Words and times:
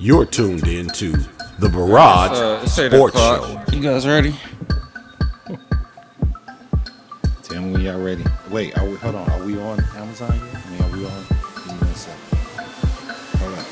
You're 0.00 0.24
tuned 0.24 0.66
in 0.66 0.88
to 0.88 1.12
the 1.58 1.68
Burrage 1.68 2.32
Uh, 2.32 2.60
it's 2.62 2.72
Sports. 2.72 3.18
Show. 3.18 3.62
You 3.70 3.80
guys 3.82 4.06
ready? 4.06 4.34
Tell 7.42 7.60
me 7.60 7.72
when 7.72 7.82
y'all 7.82 8.00
ready. 8.00 8.24
Wait, 8.50 8.76
are 8.78 8.86
we, 8.88 8.96
hold 8.96 9.14
on. 9.14 9.28
Are 9.30 9.44
we 9.44 9.58
on 9.60 9.78
Amazon 9.96 10.32
yet? 10.32 10.56
I 10.56 10.70
mean, 10.70 10.82
are 10.82 10.88
we 10.96 11.04
on? 11.04 11.24
Give 11.28 11.66
me 11.66 11.72
one 11.74 11.94
second. 11.94 12.38
Hold 13.40 13.58
on. 13.58 13.64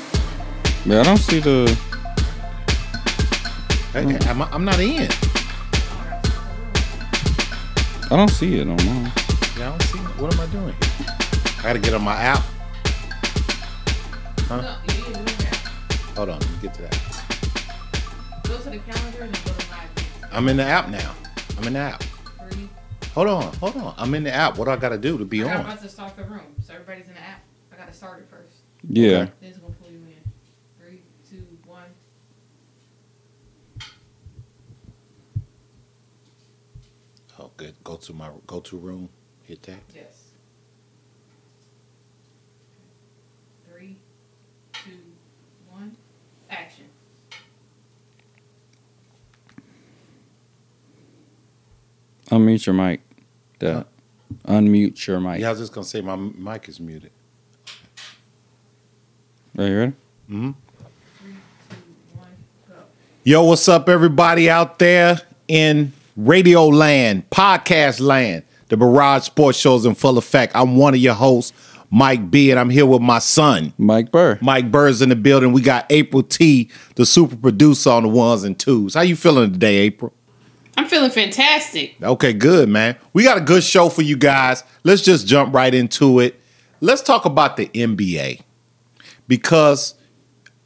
Yeah, 0.85 0.99
I 0.99 1.03
don't 1.03 1.17
see 1.17 1.39
the. 1.39 1.75
Hey, 3.93 4.03
hey, 4.03 4.19
I'm, 4.29 4.41
I'm 4.43 4.63
not 4.63 4.79
in. 4.79 5.09
I 8.11 8.15
don't 8.15 8.29
see 8.29 8.59
it 8.59 8.67
on 8.67 8.75
mine. 8.85 9.11
Yeah, 9.57 9.67
I 9.67 9.69
don't 9.71 9.81
see. 9.81 9.97
What 9.97 10.31
am 10.33 10.39
I 10.41 10.45
doing 10.51 10.65
here? 10.75 10.75
I 11.57 11.61
gotta 11.63 11.79
get 11.79 11.93
on 11.95 12.03
my 12.03 12.15
app. 12.15 12.43
Huh? 14.47 14.77
Hold 16.19 16.31
on. 16.31 16.39
Get 16.61 16.73
to 16.73 16.81
that. 16.81 16.97
Go 18.43 18.57
to 18.57 18.69
the 18.71 18.79
calendar 18.79 19.23
and 19.23 19.31
go 19.31 19.53
to 19.53 19.71
live. 19.71 20.27
I'm 20.33 20.49
in 20.49 20.57
the 20.57 20.65
app 20.65 20.89
now. 20.89 21.15
I'm 21.57 21.65
in 21.65 21.71
the 21.71 21.79
app. 21.79 22.03
Hold 23.13 23.29
on. 23.29 23.53
Hold 23.55 23.77
on. 23.77 23.93
I'm 23.97 24.13
in 24.13 24.25
the 24.25 24.33
app. 24.33 24.57
What 24.57 24.65
do 24.65 24.71
I 24.71 24.75
gotta 24.75 24.97
do 24.97 25.17
to 25.17 25.23
be 25.23 25.41
on? 25.43 25.49
I'm 25.49 25.59
on? 25.59 25.65
about 25.67 25.81
to 25.81 25.87
start 25.87 26.17
the 26.17 26.25
room, 26.25 26.55
so 26.61 26.73
everybody's 26.73 27.07
in 27.07 27.13
the 27.13 27.21
app. 27.21 27.41
I 27.71 27.77
gotta 27.77 27.93
start 27.93 28.19
it 28.19 28.27
first. 28.29 28.57
Yeah. 28.89 29.05
Okay. 29.05 29.31
Then 29.39 29.49
it's 29.49 29.59
gonna 29.59 29.73
pull 29.75 29.89
you 29.89 29.99
in. 29.99 30.31
Three, 30.77 31.03
two, 31.29 31.47
one. 31.65 31.85
Oh, 37.39 37.51
good. 37.55 37.75
Go 37.85 37.95
to 37.95 38.13
my 38.13 38.29
go 38.45 38.59
to 38.59 38.77
room. 38.77 39.07
Hit 39.43 39.63
that. 39.63 39.79
Yes. 39.95 40.25
Three, 43.71 43.95
two, 44.73 44.99
one. 45.69 45.95
Action. 46.49 46.85
Unmute 52.29 52.65
your 52.65 52.75
mic. 52.75 53.01
That. 53.59 53.87
Unmute 54.47 55.05
your 55.07 55.19
mic. 55.19 55.41
Yeah, 55.41 55.47
I 55.47 55.51
was 55.51 55.59
just 55.59 55.73
gonna 55.73 55.85
say 55.85 56.01
my 56.01 56.15
mic 56.15 56.69
is 56.69 56.79
muted. 56.79 57.11
Are 59.57 59.67
you 59.67 59.77
ready? 59.77 59.93
hmm 60.27 60.51
Three, 61.21 61.31
two, 61.69 61.75
one. 62.15 62.27
Yo, 63.23 63.43
what's 63.43 63.67
up, 63.67 63.89
everybody 63.89 64.49
out 64.49 64.79
there 64.79 65.19
in 65.47 65.91
radio 66.15 66.67
land, 66.67 67.29
podcast 67.29 67.99
land? 67.99 68.43
The 68.69 68.77
Burrage 68.77 69.23
Sports 69.23 69.57
Show's 69.57 69.85
in 69.87 69.95
full 69.95 70.19
effect. 70.19 70.55
I'm 70.55 70.77
one 70.77 70.93
of 70.93 70.99
your 70.99 71.15
hosts, 71.15 71.53
Mike 71.91 72.29
B, 72.29 72.51
and 72.51 72.59
I'm 72.59 72.69
here 72.69 72.85
with 72.85 73.01
my 73.01 73.19
son, 73.19 73.73
Mike 73.77 74.11
Burr. 74.11 74.37
Mike 74.41 74.71
Burr's 74.71 75.01
in 75.01 75.09
the 75.09 75.15
building. 75.15 75.51
We 75.53 75.61
got 75.61 75.85
April 75.89 76.21
T, 76.21 76.69
the 76.95 77.05
super 77.05 77.35
producer 77.35 77.89
on 77.89 78.03
the 78.03 78.09
ones 78.09 78.43
and 78.43 78.57
twos. 78.57 78.93
How 78.93 79.01
you 79.01 79.15
feeling 79.15 79.51
today, 79.51 79.77
April? 79.77 80.13
I'm 80.77 80.87
feeling 80.87 81.11
fantastic. 81.11 81.95
Okay, 82.01 82.31
good, 82.31 82.69
man. 82.69 82.95
We 83.13 83.23
got 83.23 83.37
a 83.37 83.41
good 83.41 83.63
show 83.63 83.89
for 83.89 84.01
you 84.01 84.15
guys. 84.15 84.63
Let's 84.83 85.01
just 85.01 85.27
jump 85.27 85.53
right 85.53 85.73
into 85.73 86.19
it. 86.19 86.39
Let's 86.79 87.01
talk 87.01 87.25
about 87.25 87.57
the 87.57 87.67
NBA 87.67 88.43
because 89.27 89.95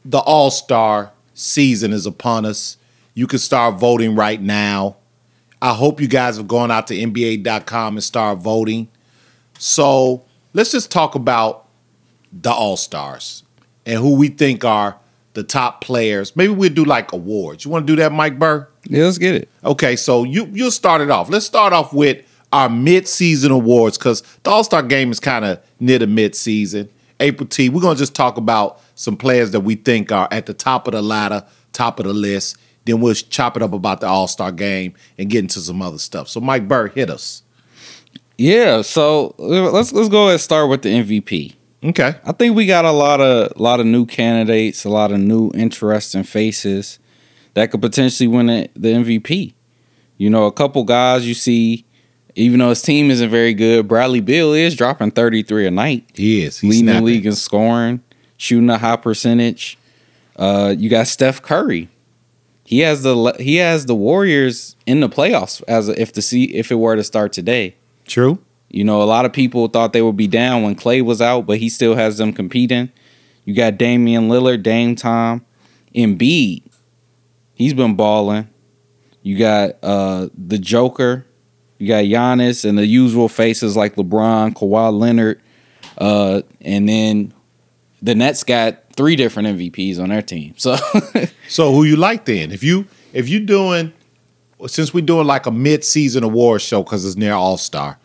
the 0.06 0.20
All 0.20 0.52
Star 0.52 1.12
season 1.34 1.94
is 1.94 2.06
upon 2.06 2.46
us. 2.46 2.78
You 3.14 3.28
can 3.28 3.40
start 3.40 3.80
voting 3.80 4.16
right 4.16 4.42
now. 4.42 4.98
I 5.62 5.74
hope 5.74 6.02
you 6.02 6.08
guys 6.08 6.38
have 6.38 6.48
gone 6.48 6.70
out 6.72 6.88
to 6.88 6.94
NBA.com 6.94 7.96
and 7.96 8.04
start 8.04 8.40
voting. 8.40 8.90
So 9.58 10.26
let's 10.54 10.72
just 10.72 10.92
talk 10.92 11.16
about 11.16 11.68
the 12.32 12.52
All 12.52 12.78
Stars 12.78 13.44
and 13.86 14.00
who 14.00 14.16
we 14.16 14.30
think 14.30 14.64
are 14.64 14.98
the 15.34 15.44
top 15.44 15.82
players. 15.82 16.36
Maybe 16.36 16.54
we'll 16.54 16.74
do 16.74 16.86
like 16.86 17.12
awards. 17.12 17.66
You 17.66 17.72
want 17.72 17.88
to 17.88 17.94
do 17.96 18.02
that, 18.02 18.12
Mike 18.12 18.40
Burr? 18.40 18.68
Yeah, 18.86 19.06
let's 19.06 19.18
get 19.18 19.36
it. 19.36 19.50
Okay, 19.64 19.96
so 19.96 20.24
you 20.24 20.46
you'll 20.52 20.72
start 20.72 21.02
it 21.02 21.10
off. 21.10 21.30
Let's 21.30 21.46
start 21.46 21.74
off 21.74 21.94
with 21.94 22.26
our 22.52 22.70
mid-season 22.70 23.52
awards 23.52 23.98
because 23.98 24.22
the 24.44 24.52
All-Star 24.52 24.84
game 24.84 25.12
is 25.12 25.20
kind 25.20 25.44
of 25.44 25.60
near 25.80 25.98
the 26.00 26.08
mid-season. 26.08 26.90
April 27.20 27.48
T, 27.48 27.70
we're 27.70 27.82
gonna 27.82 27.98
just 27.98 28.14
talk 28.16 28.38
about 28.38 28.80
some 28.96 29.18
players 29.18 29.52
that 29.52 29.62
we 29.62 29.76
think 29.76 30.12
are 30.12 30.28
at 30.32 30.46
the 30.46 30.54
top 30.54 30.88
of 30.88 30.94
the 30.94 31.02
ladder, 31.02 31.46
top 31.72 32.00
of 32.00 32.06
the 32.06 32.14
list. 32.14 32.58
Then 32.86 33.00
we'll 33.00 33.14
chop 33.14 33.56
it 33.56 33.64
up 33.64 33.72
about 33.72 34.02
the 34.02 34.08
All-Star 34.08 34.52
game 34.52 34.94
and 35.18 35.30
get 35.30 35.40
into 35.40 35.60
some 35.62 35.82
other 35.82 35.98
stuff. 35.98 36.28
So 36.28 36.42
Mike 36.42 36.68
Burr, 36.68 36.90
hit 36.90 37.10
us. 37.10 37.43
Yeah. 38.38 38.82
So 38.82 39.36
uh, 39.40 39.72
let's 39.72 39.94
let's 39.94 40.10
go 40.10 40.24
ahead 40.24 40.34
and 40.34 40.42
start 40.42 40.70
with 40.70 40.82
the 40.82 40.90
MVP. 40.90 41.56
Okay. 41.84 42.16
I 42.24 42.32
think 42.32 42.56
we 42.56 42.66
got 42.66 42.86
a 42.86 42.92
lot 42.92 43.20
of 43.20 43.52
a 43.56 43.62
lot 43.62 43.80
of 43.80 43.86
new 43.86 44.06
candidates, 44.06 44.86
a 44.86 44.90
lot 44.90 45.12
of 45.12 45.20
new 45.20 45.52
interesting 45.54 46.24
faces 46.24 47.00
that 47.54 47.72
could 47.72 47.82
potentially 47.82 48.28
win 48.28 48.50
it, 48.50 48.72
the 48.76 48.90
MVP. 48.90 49.54
You 50.18 50.30
know, 50.30 50.46
a 50.46 50.52
couple 50.52 50.84
guys 50.84 51.28
you 51.28 51.34
see, 51.34 51.86
even 52.36 52.60
though 52.60 52.70
his 52.70 52.82
team 52.82 53.12
isn't 53.12 53.30
very 53.30 53.54
good, 53.54 53.88
Bradley 53.88 54.22
Beal 54.22 54.54
is 54.54 54.76
dropping 54.76 55.12
33 55.12 55.68
a 55.68 55.72
night, 55.72 56.10
He 56.14 56.44
is. 56.44 56.60
He's 56.60 56.72
leading 56.72 56.86
the 56.96 57.02
league 57.02 57.26
in 57.26 57.34
scoring, 57.34 58.02
shooting 58.38 58.70
a 58.70 58.78
high 58.78 58.96
percentage. 58.96 59.78
Uh, 60.36 60.74
you 60.78 60.90
got 60.90 61.08
Steph 61.08 61.42
Curry. 61.42 61.90
He 62.64 62.80
has 62.80 63.04
the 63.04 63.36
he 63.40 63.58
has 63.58 63.86
the 63.86 63.96
Warriors 63.96 64.78
in 64.86 65.02
the 65.02 65.10
playoffs 65.10 65.62
as 65.68 65.90
a, 65.90 66.02
if 66.02 66.14
the 66.14 66.22
see 66.22 66.46
if 66.56 66.72
it 66.72 66.76
were 66.76 66.96
to 66.96 67.04
start 67.04 67.34
today. 67.34 67.76
True. 68.06 68.40
You 68.70 68.84
know, 68.84 69.02
a 69.02 69.06
lot 69.06 69.26
of 69.26 69.34
people 69.34 69.68
thought 69.68 69.94
they 69.94 70.02
would 70.02 70.18
be 70.18 70.28
down 70.28 70.64
when 70.64 70.76
Klay 70.76 71.04
was 71.04 71.22
out, 71.22 71.46
but 71.46 71.60
he 71.60 71.70
still 71.70 71.96
has 71.96 72.18
them 72.18 72.34
competing. 72.34 72.92
You 73.46 73.54
got 73.54 73.78
Damian 73.78 74.30
Lillard, 74.30 74.64
Dame 74.64 74.96
Time, 74.96 75.46
Embiid. 75.96 76.64
He's 77.54 77.74
been 77.74 77.96
balling. 77.96 78.50
You 79.22 79.38
got 79.38 79.76
uh 79.84 80.30
the 80.38 80.58
Joker. 80.58 81.26
You 81.78 81.88
got 81.88 82.06
Giannis 82.06 82.68
and 82.68 82.78
the 82.78 82.86
usual 82.86 83.28
faces 83.28 83.76
like 83.76 83.96
LeBron, 83.96 84.54
Kawhi 84.54 84.98
Leonard. 84.98 85.42
Uh, 85.98 86.42
and 86.62 86.88
then 86.88 87.34
the 88.02 88.16
Nets 88.16 88.44
got 88.44 88.84
three 88.96 89.16
different 89.16 89.50
MVPs 89.50 90.00
on 90.00 90.10
their 90.10 90.22
team. 90.22 90.54
So 90.58 90.78
So 91.48 91.72
who 91.74 91.84
you 91.84 91.96
like 91.96 92.26
then? 92.26 92.52
If 92.52 92.64
you 92.64 92.88
if 93.12 93.30
you 93.30 93.42
doing 93.42 93.94
since 94.68 94.94
we're 94.94 95.06
doing 95.06 95.28
like 95.28 95.46
a 95.46 95.52
mid-season 95.52 96.24
award 96.24 96.62
show 96.62 96.84
because 96.84 97.06
it's 97.06 97.16
near 97.16 97.34
All 97.34 97.58
Star, 97.58 97.98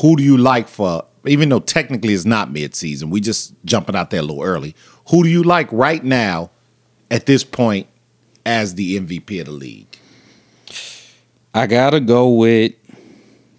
who 0.00 0.16
do 0.16 0.22
you 0.22 0.36
like 0.36 0.68
for? 0.68 1.04
Even 1.26 1.48
though 1.48 1.60
technically 1.60 2.14
it's 2.14 2.24
not 2.24 2.52
mid-season, 2.52 3.10
we 3.10 3.20
just 3.20 3.54
jumping 3.64 3.96
out 3.96 4.10
there 4.10 4.20
a 4.20 4.22
little 4.22 4.42
early. 4.42 4.74
Who 5.10 5.22
do 5.22 5.28
you 5.28 5.42
like 5.42 5.68
right 5.72 6.02
now 6.02 6.50
at 7.10 7.26
this 7.26 7.44
point 7.44 7.86
as 8.44 8.74
the 8.74 8.98
MVP 8.98 9.40
of 9.40 9.46
the 9.46 9.52
league? 9.52 9.98
I 11.54 11.66
gotta 11.66 12.00
go 12.00 12.28
with 12.28 12.74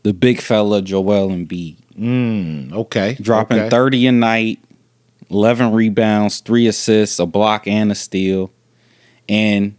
the 0.04 0.14
big 0.14 0.40
fella 0.40 0.82
Joel 0.82 1.30
Embiid. 1.30 1.78
Mm, 1.98 2.74
okay, 2.74 3.18
dropping 3.20 3.60
okay. 3.60 3.70
30 3.70 4.08
a 4.08 4.12
night, 4.12 4.60
11 5.30 5.72
rebounds, 5.72 6.40
three 6.40 6.68
assists, 6.68 7.18
a 7.20 7.26
block, 7.26 7.68
and 7.68 7.92
a 7.92 7.96
steal. 7.96 8.52
And 9.28 9.76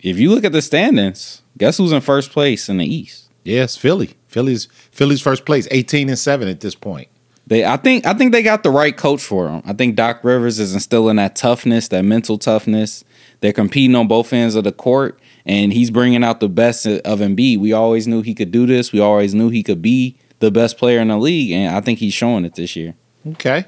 if 0.00 0.18
you 0.18 0.30
look 0.30 0.44
at 0.44 0.52
the 0.52 0.62
standings, 0.62 1.42
guess 1.56 1.78
who's 1.78 1.92
in 1.92 2.00
first 2.00 2.30
place 2.30 2.68
in 2.68 2.78
the 2.78 2.86
East? 2.86 3.28
Yes, 3.44 3.76
Philly. 3.76 4.14
Philly's 4.26 4.66
Philly's 4.92 5.22
first 5.22 5.44
place, 5.46 5.66
eighteen 5.70 6.08
and 6.08 6.18
seven 6.18 6.48
at 6.48 6.60
this 6.60 6.74
point. 6.74 7.08
They, 7.46 7.64
I 7.64 7.78
think, 7.78 8.04
I 8.04 8.12
think 8.12 8.32
they 8.32 8.42
got 8.42 8.62
the 8.62 8.70
right 8.70 8.94
coach 8.94 9.22
for 9.22 9.48
them. 9.48 9.62
I 9.64 9.72
think 9.72 9.96
Doc 9.96 10.22
Rivers 10.22 10.58
is 10.58 10.74
instilling 10.74 11.16
that 11.16 11.34
toughness, 11.34 11.88
that 11.88 12.02
mental 12.02 12.36
toughness. 12.36 13.04
They're 13.40 13.54
competing 13.54 13.96
on 13.96 14.06
both 14.06 14.34
ends 14.34 14.54
of 14.54 14.64
the 14.64 14.72
court, 14.72 15.18
and 15.46 15.72
he's 15.72 15.90
bringing 15.90 16.22
out 16.22 16.40
the 16.40 16.48
best 16.50 16.84
of 16.84 17.20
Embiid. 17.20 17.58
We 17.58 17.72
always 17.72 18.06
knew 18.06 18.20
he 18.20 18.34
could 18.34 18.50
do 18.50 18.66
this. 18.66 18.92
We 18.92 19.00
always 19.00 19.34
knew 19.34 19.48
he 19.48 19.62
could 19.62 19.80
be 19.80 20.18
the 20.40 20.50
best 20.50 20.76
player 20.76 21.00
in 21.00 21.08
the 21.08 21.16
league, 21.16 21.52
and 21.52 21.74
I 21.74 21.80
think 21.80 22.00
he's 22.00 22.12
showing 22.12 22.44
it 22.44 22.54
this 22.54 22.76
year. 22.76 22.94
Okay. 23.26 23.64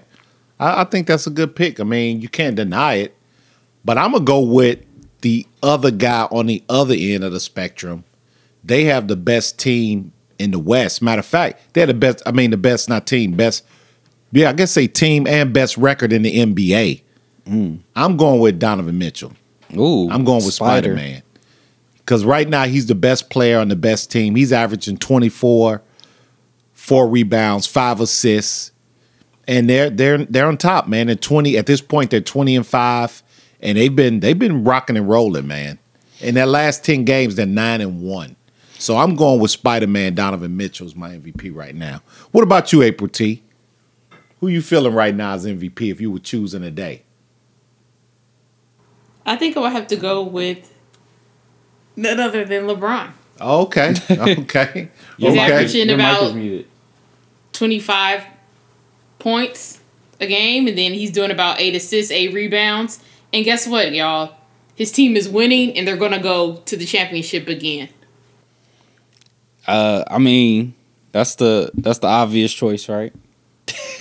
I, 0.58 0.82
I 0.82 0.84
think 0.84 1.06
that's 1.06 1.26
a 1.26 1.30
good 1.30 1.56
pick. 1.56 1.80
I 1.80 1.84
mean, 1.84 2.20
you 2.20 2.28
can't 2.28 2.56
deny 2.56 2.96
it. 2.96 3.16
But 3.82 3.96
I'm 3.96 4.12
to 4.12 4.20
go 4.20 4.40
with 4.40 4.84
the 5.20 5.46
other 5.62 5.90
guy 5.90 6.24
on 6.30 6.46
the 6.46 6.62
other 6.68 6.94
end 6.96 7.24
of 7.24 7.32
the 7.32 7.40
spectrum. 7.40 8.04
They 8.62 8.84
have 8.84 9.08
the 9.08 9.16
best 9.16 9.58
team 9.58 10.12
in 10.38 10.50
the 10.50 10.58
West. 10.58 11.02
Matter 11.02 11.20
of 11.20 11.26
fact, 11.26 11.74
they're 11.74 11.86
the 11.86 11.94
best. 11.94 12.22
I 12.26 12.32
mean, 12.32 12.50
the 12.50 12.56
best, 12.56 12.88
not 12.88 13.06
team, 13.06 13.32
best. 13.32 13.64
Yeah, 14.32 14.50
I 14.50 14.52
guess 14.52 14.70
say 14.72 14.86
team 14.86 15.26
and 15.26 15.52
best 15.52 15.76
record 15.76 16.12
in 16.12 16.22
the 16.22 16.36
NBA. 16.36 17.02
Hmm. 17.46 17.76
I'm 17.96 18.16
going 18.16 18.40
with 18.40 18.58
Donovan 18.58 18.98
Mitchell. 18.98 19.32
Ooh, 19.76 20.10
I'm 20.10 20.24
going 20.24 20.44
with 20.44 20.54
Spider 20.54 20.94
Man. 20.94 21.22
Because 21.98 22.24
right 22.24 22.48
now 22.48 22.64
he's 22.64 22.86
the 22.86 22.94
best 22.94 23.30
player 23.30 23.58
on 23.58 23.68
the 23.68 23.76
best 23.76 24.10
team. 24.10 24.34
He's 24.34 24.52
averaging 24.52 24.98
24, 24.98 25.82
four 26.72 27.08
rebounds, 27.08 27.66
five 27.66 28.00
assists. 28.00 28.72
And 29.46 29.68
they're 29.68 29.90
they're 29.90 30.18
they're 30.18 30.46
on 30.46 30.56
top, 30.56 30.86
man. 30.86 31.08
At 31.08 31.22
20, 31.22 31.56
at 31.56 31.66
this 31.66 31.80
point, 31.80 32.10
they're 32.10 32.20
20 32.20 32.56
and 32.56 32.66
5. 32.66 33.22
And 33.62 33.76
they've 33.76 33.94
been 33.94 34.20
they've 34.20 34.38
been 34.38 34.64
rocking 34.64 34.96
and 34.96 35.08
rolling, 35.08 35.46
man. 35.46 35.78
In 36.20 36.34
their 36.34 36.46
last 36.46 36.84
10 36.84 37.04
games, 37.04 37.36
they're 37.36 37.46
nine 37.46 37.80
and 37.80 38.02
one. 38.02 38.36
So 38.78 38.96
I'm 38.96 39.14
going 39.14 39.40
with 39.40 39.50
Spider 39.50 39.86
Man. 39.86 40.14
Donovan 40.14 40.56
Mitchell 40.56 40.86
is 40.86 40.96
my 40.96 41.10
MVP 41.10 41.54
right 41.54 41.74
now. 41.74 42.02
What 42.30 42.42
about 42.42 42.72
you, 42.72 42.82
April 42.82 43.08
T? 43.08 43.42
Who 44.40 44.48
you 44.48 44.62
feeling 44.62 44.94
right 44.94 45.14
now 45.14 45.34
as 45.34 45.44
MVP 45.44 45.90
if 45.90 46.00
you 46.00 46.10
were 46.10 46.18
choosing 46.18 46.62
a 46.62 46.70
day? 46.70 47.02
I 49.26 49.36
think 49.36 49.56
I 49.56 49.60
would 49.60 49.72
have 49.72 49.86
to 49.88 49.96
go 49.96 50.22
with 50.22 50.72
none 51.94 52.18
other 52.20 52.44
than 52.44 52.64
LeBron. 52.64 53.12
Okay, 53.38 53.94
okay, 54.10 54.88
He's 55.18 55.30
okay. 55.30 55.40
averaging 55.40 55.90
about 55.90 56.34
25 57.52 58.24
points 59.18 59.80
a 60.20 60.26
game, 60.26 60.66
and 60.66 60.76
then 60.76 60.92
he's 60.92 61.10
doing 61.10 61.30
about 61.30 61.60
eight 61.60 61.74
assists, 61.74 62.10
eight 62.10 62.32
rebounds. 62.32 63.02
And 63.32 63.44
guess 63.44 63.66
what, 63.66 63.92
y'all? 63.92 64.34
His 64.74 64.90
team 64.90 65.16
is 65.16 65.28
winning, 65.28 65.76
and 65.76 65.86
they're 65.86 65.96
going 65.96 66.12
to 66.12 66.18
go 66.18 66.56
to 66.56 66.76
the 66.76 66.84
championship 66.84 67.48
again. 67.48 67.88
Uh, 69.66 70.04
I 70.08 70.18
mean, 70.18 70.74
that's 71.12 71.34
the 71.34 71.70
that's 71.74 71.98
the 71.98 72.06
obvious 72.06 72.52
choice, 72.52 72.88
right? 72.88 73.12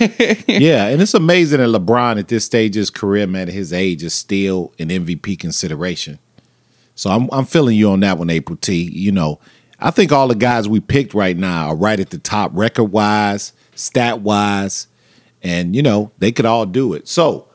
yeah, 0.00 0.86
and 0.86 1.02
it's 1.02 1.14
amazing 1.14 1.58
that 1.58 1.68
LeBron 1.68 2.18
at 2.18 2.28
this 2.28 2.44
stage 2.44 2.76
of 2.76 2.80
his 2.80 2.90
career, 2.90 3.26
man, 3.26 3.48
at 3.48 3.54
his 3.54 3.72
age, 3.72 4.02
is 4.02 4.14
still 4.14 4.72
an 4.78 4.88
MVP 4.88 5.38
consideration. 5.38 6.18
So 6.94 7.10
I'm 7.10 7.28
I'm 7.30 7.44
feeling 7.44 7.76
you 7.76 7.90
on 7.90 8.00
that 8.00 8.18
one, 8.18 8.30
April 8.30 8.56
T. 8.56 8.82
You 8.82 9.12
know, 9.12 9.38
I 9.78 9.90
think 9.90 10.12
all 10.12 10.28
the 10.28 10.34
guys 10.34 10.68
we 10.68 10.80
picked 10.80 11.14
right 11.14 11.36
now 11.36 11.68
are 11.68 11.76
right 11.76 12.00
at 12.00 12.10
the 12.10 12.18
top, 12.18 12.50
record 12.54 12.84
wise, 12.84 13.52
stat 13.74 14.20
wise, 14.20 14.86
and 15.42 15.76
you 15.76 15.82
know 15.82 16.10
they 16.18 16.32
could 16.32 16.46
all 16.46 16.66
do 16.66 16.94
it. 16.94 17.06
So, 17.06 17.48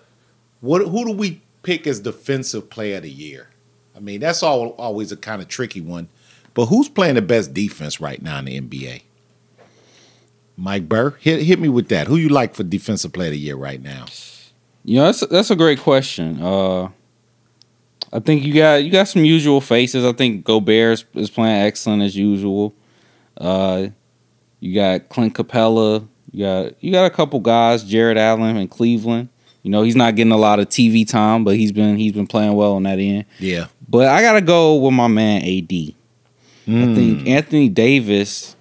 what 0.61 0.81
who 0.81 1.05
do 1.05 1.11
we 1.11 1.41
pick 1.65 1.87
as 1.87 1.99
defensive 1.99 2.69
player 2.69 2.97
of 2.97 3.03
the 3.03 3.09
year? 3.09 3.49
I 3.95 3.99
mean, 3.99 4.19
that's 4.19 4.43
all 4.43 4.69
always 4.71 5.11
a 5.11 5.17
kind 5.17 5.41
of 5.41 5.47
tricky 5.47 5.81
one. 5.81 6.07
But 6.53 6.67
who's 6.67 6.87
playing 6.87 7.15
the 7.15 7.21
best 7.21 7.53
defense 7.53 7.99
right 7.99 8.21
now 8.21 8.39
in 8.39 8.45
the 8.45 8.61
NBA? 8.61 9.01
Mike 10.55 10.87
Burr, 10.87 11.11
hit 11.19 11.43
hit 11.43 11.59
me 11.59 11.67
with 11.67 11.89
that. 11.89 12.07
Who 12.07 12.15
you 12.15 12.29
like 12.29 12.55
for 12.55 12.63
defensive 12.63 13.11
player 13.11 13.27
of 13.27 13.33
the 13.33 13.39
year 13.39 13.57
right 13.57 13.81
now? 13.81 14.05
You 14.85 14.97
know, 14.97 15.05
that's 15.05 15.25
that's 15.27 15.51
a 15.51 15.55
great 15.55 15.79
question. 15.79 16.41
Uh, 16.41 16.89
I 18.13 18.19
think 18.19 18.43
you 18.43 18.53
got 18.53 18.83
you 18.83 18.91
got 18.91 19.09
some 19.09 19.25
usual 19.25 19.59
faces. 19.59 20.05
I 20.05 20.13
think 20.13 20.45
Gobert 20.45 20.93
is, 20.93 21.05
is 21.15 21.29
playing 21.29 21.65
excellent 21.65 22.03
as 22.03 22.15
usual. 22.15 22.73
Uh, 23.35 23.87
you 24.61 24.73
got 24.73 25.09
Clint 25.09 25.33
Capela. 25.33 26.07
You 26.31 26.45
got 26.45 26.83
you 26.83 26.91
got 26.91 27.05
a 27.05 27.09
couple 27.09 27.41
guys, 27.41 27.83
Jarrett 27.83 28.17
Allen 28.17 28.55
in 28.55 28.67
Cleveland. 28.69 29.27
You 29.65 29.71
know, 29.71 29.81
he's 29.81 29.95
not 29.95 30.13
getting 30.13 30.31
a 30.31 30.37
lot 30.37 30.59
of 30.59 30.69
TV 30.69 31.09
time, 31.09 31.43
but 31.43 31.55
he's 31.55 31.71
been 31.71 31.97
he's 31.97 32.11
been 32.11 32.27
playing 32.27 32.53
well 32.53 32.73
on 32.73 32.83
that 32.83 32.99
end. 32.99 33.25
Yeah. 33.39 33.65
But 33.89 34.09
I 34.09 34.21
gotta 34.21 34.41
go 34.41 34.75
with 34.75 34.93
my 34.93 35.07
man 35.07 35.41
AD. 35.41 35.95
I 36.67 36.93
think 36.93 37.27
Anthony 37.27 37.69
Davis, 37.69 38.55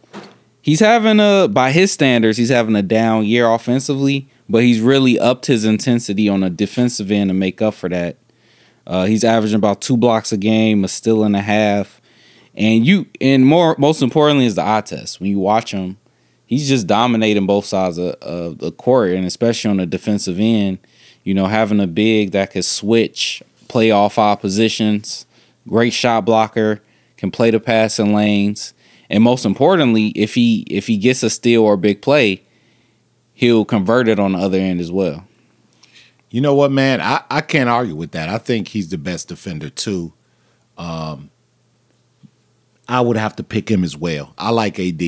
he's 0.63 0.81
having 0.81 1.21
a 1.21 1.47
by 1.47 1.73
his 1.73 1.93
standards, 1.93 2.39
he's 2.39 2.49
having 2.49 2.75
a 2.75 2.81
down 2.81 3.27
year 3.27 3.47
offensively, 3.47 4.29
but 4.49 4.63
he's 4.63 4.81
really 4.81 5.19
upped 5.19 5.45
his 5.45 5.67
intensity 5.67 6.27
on 6.27 6.43
a 6.43 6.49
defensive 6.49 7.11
end 7.11 7.29
to 7.29 7.35
make 7.35 7.61
up 7.61 7.75
for 7.75 7.91
that. 7.91 8.17
Uh, 8.87 9.05
he's 9.05 9.25
averaging 9.25 9.57
about 9.57 9.83
two 9.83 9.99
blocks 9.99 10.33
a 10.33 10.39
game, 10.39 10.85
a 10.85 10.89
steal 10.89 11.23
and 11.23 11.37
a 11.37 11.43
half, 11.43 12.01
and 12.55 12.87
you 12.87 13.05
and 13.21 13.45
more 13.45 13.77
most 13.77 14.01
importantly 14.01 14.47
is 14.47 14.55
the 14.55 14.67
eye 14.67 14.81
test. 14.81 15.21
When 15.21 15.31
you 15.31 15.39
watch 15.39 15.71
him, 15.71 15.99
he's 16.47 16.67
just 16.67 16.87
dominating 16.87 17.45
both 17.45 17.67
sides 17.67 17.99
of, 17.99 18.15
of 18.23 18.57
the 18.57 18.73
court, 18.73 19.11
and 19.11 19.27
especially 19.27 19.71
on 19.71 19.77
the 19.77 19.87
defensive 19.87 20.41
end. 20.41 20.79
You 21.25 21.35
know, 21.35 21.47
having 21.47 21.81
a 21.81 21.87
big 21.87 22.31
that 22.33 22.53
could 22.53 22.65
switch, 22.65 23.43
play 23.69 23.91
off 23.91 24.17
positions, 24.41 25.27
great 25.67 25.93
shot 25.93 26.25
blocker, 26.25 26.81
can 27.17 27.31
play 27.31 27.51
the 27.51 27.61
passing 27.61 28.15
lanes, 28.15 28.75
and 29.11 29.23
most 29.23 29.45
importantly, 29.45 30.09
if 30.09 30.35
he 30.35 30.63
if 30.69 30.87
he 30.87 30.97
gets 30.97 31.23
a 31.23 31.31
steal 31.31 31.63
or 31.63 31.75
a 31.75 31.79
big 31.79 32.03
play, 32.03 32.43
he'll 33.33 33.65
convert 33.65 34.09
it 34.09 34.19
on 34.19 34.33
the 34.33 34.39
other 34.39 34.59
end 34.59 34.81
as 34.81 34.93
well. 34.93 35.25
You 36.31 36.41
know 36.41 36.55
what, 36.55 36.73
man? 36.73 37.01
I, 37.01 37.23
I 37.31 37.41
can't 37.43 37.69
argue 37.69 37.95
with 37.95 38.11
that. 38.13 38.29
I 38.29 38.39
think 38.39 38.69
he's 38.69 38.89
the 38.89 38.99
best 38.99 39.29
defender 39.29 39.71
too. 39.71 40.13
Um, 40.77 41.31
I 42.89 43.01
would 43.01 43.17
have 43.17 43.37
to 43.37 43.45
pick 43.45 43.71
him 43.71 43.85
as 43.85 43.97
well. 43.97 44.35
I 44.37 44.51
like 44.51 44.81
AD 44.81 45.03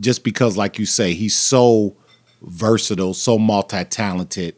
just 0.00 0.24
because, 0.24 0.56
like 0.56 0.78
you 0.78 0.86
say, 0.86 1.14
he's 1.14 1.36
so 1.36 1.94
versatile, 2.42 3.14
so 3.14 3.38
multi-talented, 3.38 4.56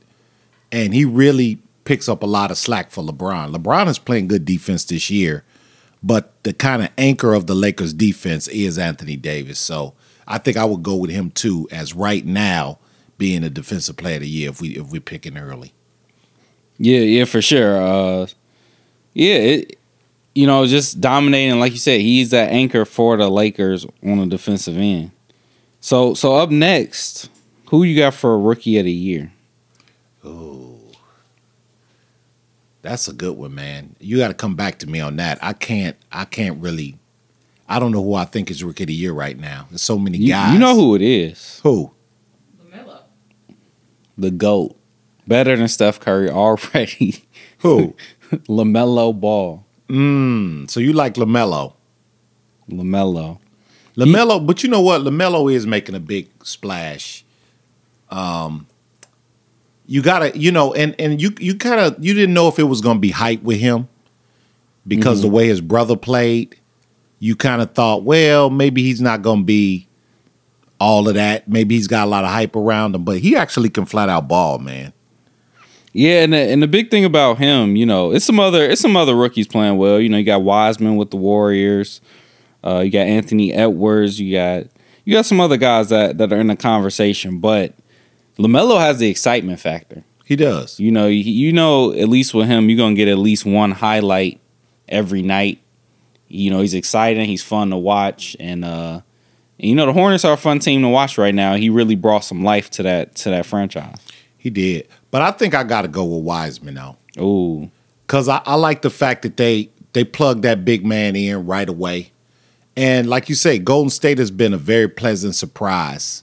and 0.72 0.94
he 0.94 1.04
really 1.04 1.58
picks 1.84 2.08
up 2.08 2.22
a 2.22 2.26
lot 2.26 2.50
of 2.50 2.58
slack 2.58 2.90
for 2.90 3.04
LeBron. 3.04 3.54
LeBron 3.54 3.88
is 3.88 3.98
playing 3.98 4.28
good 4.28 4.44
defense 4.44 4.84
this 4.84 5.10
year, 5.10 5.44
but 6.02 6.32
the 6.42 6.52
kind 6.52 6.82
of 6.82 6.88
anchor 6.96 7.34
of 7.34 7.46
the 7.46 7.54
Lakers 7.54 7.92
defense 7.92 8.48
is 8.48 8.78
Anthony 8.78 9.16
Davis. 9.16 9.58
So 9.58 9.94
I 10.26 10.38
think 10.38 10.56
I 10.56 10.64
would 10.64 10.82
go 10.82 10.96
with 10.96 11.10
him 11.10 11.30
too, 11.30 11.68
as 11.70 11.94
right 11.94 12.24
now 12.24 12.78
being 13.18 13.44
a 13.44 13.50
defensive 13.50 13.96
player 13.96 14.16
of 14.16 14.22
the 14.22 14.28
year 14.28 14.50
if 14.50 14.60
we 14.60 14.70
if 14.70 14.90
we're 14.90 15.00
picking 15.00 15.36
early. 15.36 15.74
Yeah, 16.78 17.00
yeah, 17.00 17.24
for 17.26 17.42
sure. 17.42 17.80
Uh, 17.80 18.26
yeah, 19.14 19.34
it, 19.34 19.78
you 20.34 20.46
know, 20.46 20.66
just 20.66 21.00
dominating, 21.00 21.60
like 21.60 21.72
you 21.72 21.78
said, 21.78 22.00
he's 22.00 22.30
that 22.30 22.50
anchor 22.50 22.84
for 22.84 23.16
the 23.16 23.28
Lakers 23.28 23.84
on 24.02 24.18
the 24.18 24.26
defensive 24.26 24.76
end. 24.78 25.10
So, 25.80 26.14
so 26.14 26.36
up 26.36 26.50
next, 26.50 27.28
who 27.66 27.82
you 27.82 27.98
got 27.98 28.14
for 28.14 28.34
a 28.34 28.38
rookie 28.38 28.78
of 28.78 28.86
the 28.86 28.92
year? 28.92 29.32
That's 32.82 33.06
a 33.06 33.12
good 33.12 33.36
one, 33.36 33.54
man. 33.54 33.94
You 34.00 34.18
got 34.18 34.28
to 34.28 34.34
come 34.34 34.56
back 34.56 34.80
to 34.80 34.88
me 34.88 34.98
on 35.00 35.16
that. 35.16 35.38
I 35.42 35.52
can't. 35.52 35.96
I 36.10 36.24
can't 36.24 36.60
really. 36.60 36.98
I 37.68 37.78
don't 37.78 37.92
know 37.92 38.02
who 38.02 38.14
I 38.14 38.24
think 38.24 38.50
is 38.50 38.62
rookie 38.64 38.82
of 38.82 38.88
the 38.88 38.92
year 38.94 39.12
right 39.12 39.38
now. 39.38 39.66
There's 39.70 39.82
so 39.82 39.98
many 39.98 40.18
You, 40.18 40.28
guys. 40.28 40.52
you 40.52 40.58
know 40.58 40.74
who 40.74 40.94
it 40.96 41.02
is? 41.02 41.60
Who? 41.62 41.92
LaMelo. 42.66 42.98
The 44.18 44.30
goat, 44.32 44.76
better 45.26 45.56
than 45.56 45.68
Steph 45.68 46.00
Curry 46.00 46.28
already. 46.28 47.24
Who? 47.58 47.94
Lamelo 48.48 49.18
Ball, 49.18 49.64
mm, 49.88 50.68
so 50.70 50.80
you 50.80 50.92
like 50.92 51.14
Lamelo? 51.14 51.74
Lamelo. 52.68 53.38
Lamelo, 53.96 54.44
but 54.44 54.62
you 54.62 54.68
know 54.68 54.80
what? 54.80 55.02
Lamelo 55.02 55.52
is 55.52 55.66
making 55.66 55.94
a 55.94 56.00
big 56.00 56.28
splash. 56.42 57.24
Um, 58.10 58.66
you 59.92 60.00
gotta, 60.00 60.36
you 60.38 60.50
know, 60.50 60.72
and 60.72 60.98
and 60.98 61.20
you 61.20 61.34
you 61.38 61.54
kind 61.54 61.78
of 61.78 62.02
you 62.02 62.14
didn't 62.14 62.32
know 62.32 62.48
if 62.48 62.58
it 62.58 62.62
was 62.62 62.80
gonna 62.80 62.98
be 62.98 63.10
hype 63.10 63.42
with 63.42 63.60
him 63.60 63.90
because 64.86 65.20
the 65.20 65.28
way 65.28 65.48
his 65.48 65.60
brother 65.60 65.96
played. 65.96 66.58
You 67.18 67.36
kind 67.36 67.60
of 67.60 67.74
thought, 67.74 68.02
well, 68.02 68.48
maybe 68.48 68.82
he's 68.82 69.02
not 69.02 69.20
gonna 69.20 69.42
be 69.42 69.86
all 70.80 71.08
of 71.08 71.14
that. 71.16 71.46
Maybe 71.46 71.74
he's 71.74 71.88
got 71.88 72.06
a 72.06 72.10
lot 72.10 72.24
of 72.24 72.30
hype 72.30 72.56
around 72.56 72.94
him, 72.94 73.04
but 73.04 73.18
he 73.18 73.36
actually 73.36 73.68
can 73.68 73.84
flat 73.84 74.08
out 74.08 74.28
ball, 74.28 74.58
man. 74.58 74.94
Yeah, 75.92 76.22
and 76.22 76.32
the, 76.32 76.38
and 76.38 76.62
the 76.62 76.68
big 76.68 76.90
thing 76.90 77.04
about 77.04 77.36
him, 77.36 77.76
you 77.76 77.84
know, 77.84 78.12
it's 78.12 78.24
some 78.24 78.40
other 78.40 78.64
it's 78.64 78.80
some 78.80 78.96
other 78.96 79.14
rookies 79.14 79.46
playing 79.46 79.76
well. 79.76 80.00
You 80.00 80.08
know, 80.08 80.16
you 80.16 80.24
got 80.24 80.40
Wiseman 80.42 80.96
with 80.96 81.10
the 81.10 81.18
Warriors. 81.18 82.00
Uh, 82.64 82.78
you 82.78 82.90
got 82.90 83.06
Anthony 83.06 83.52
Edwards. 83.52 84.18
You 84.18 84.32
got 84.32 84.68
you 85.04 85.12
got 85.12 85.26
some 85.26 85.38
other 85.38 85.58
guys 85.58 85.90
that 85.90 86.16
that 86.16 86.32
are 86.32 86.40
in 86.40 86.46
the 86.46 86.56
conversation, 86.56 87.40
but 87.40 87.74
Lamelo 88.38 88.80
has 88.80 88.98
the 88.98 89.08
excitement 89.08 89.60
factor. 89.60 90.04
He 90.24 90.36
does. 90.36 90.80
You 90.80 90.90
know, 90.90 91.06
you, 91.08 91.52
know, 91.52 91.92
at 91.92 92.08
least 92.08 92.32
with 92.32 92.46
him, 92.46 92.70
you're 92.70 92.78
gonna 92.78 92.94
get 92.94 93.08
at 93.08 93.18
least 93.18 93.44
one 93.44 93.72
highlight 93.72 94.40
every 94.88 95.22
night. 95.22 95.60
You 96.28 96.50
know, 96.50 96.60
he's 96.60 96.74
exciting. 96.74 97.26
He's 97.26 97.42
fun 97.42 97.70
to 97.70 97.76
watch, 97.76 98.36
and 98.40 98.64
uh, 98.64 99.02
and, 99.58 99.68
you 99.68 99.74
know, 99.74 99.86
the 99.86 99.92
Hornets 99.92 100.24
are 100.24 100.32
a 100.32 100.38
fun 100.38 100.58
team 100.58 100.82
to 100.82 100.88
watch 100.88 101.18
right 101.18 101.34
now. 101.34 101.54
He 101.54 101.68
really 101.68 101.96
brought 101.96 102.20
some 102.20 102.42
life 102.42 102.70
to 102.70 102.82
that 102.84 103.14
to 103.16 103.30
that 103.30 103.46
franchise. 103.46 103.98
He 104.38 104.48
did, 104.50 104.88
but 105.10 105.22
I 105.22 105.30
think 105.30 105.54
I 105.54 105.64
got 105.64 105.82
to 105.82 105.88
go 105.88 106.04
with 106.04 106.24
Wiseman 106.24 106.74
though. 106.74 106.96
Ooh, 107.20 107.70
because 108.06 108.28
I, 108.28 108.40
I 108.46 108.54
like 108.54 108.82
the 108.82 108.90
fact 108.90 109.22
that 109.22 109.36
they 109.36 109.70
they 109.92 110.04
plug 110.04 110.42
that 110.42 110.64
big 110.64 110.86
man 110.86 111.14
in 111.14 111.46
right 111.46 111.68
away, 111.68 112.12
and 112.76 113.08
like 113.08 113.28
you 113.28 113.34
say, 113.34 113.58
Golden 113.58 113.90
State 113.90 114.18
has 114.18 114.30
been 114.30 114.54
a 114.54 114.58
very 114.58 114.88
pleasant 114.88 115.34
surprise. 115.34 116.22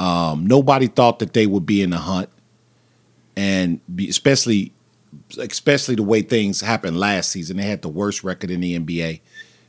Um, 0.00 0.46
nobody 0.46 0.88
thought 0.88 1.20
that 1.20 1.34
they 1.34 1.46
would 1.46 1.66
be 1.66 1.82
in 1.82 1.90
the 1.90 1.98
hunt, 1.98 2.28
and 3.36 3.80
especially 4.08 4.72
especially 5.38 5.94
the 5.94 6.02
way 6.02 6.22
things 6.22 6.60
happened 6.60 6.98
last 6.98 7.30
season. 7.30 7.58
They 7.58 7.64
had 7.64 7.82
the 7.82 7.88
worst 7.88 8.24
record 8.24 8.50
in 8.50 8.60
the 8.60 8.78
NBA, 8.78 9.20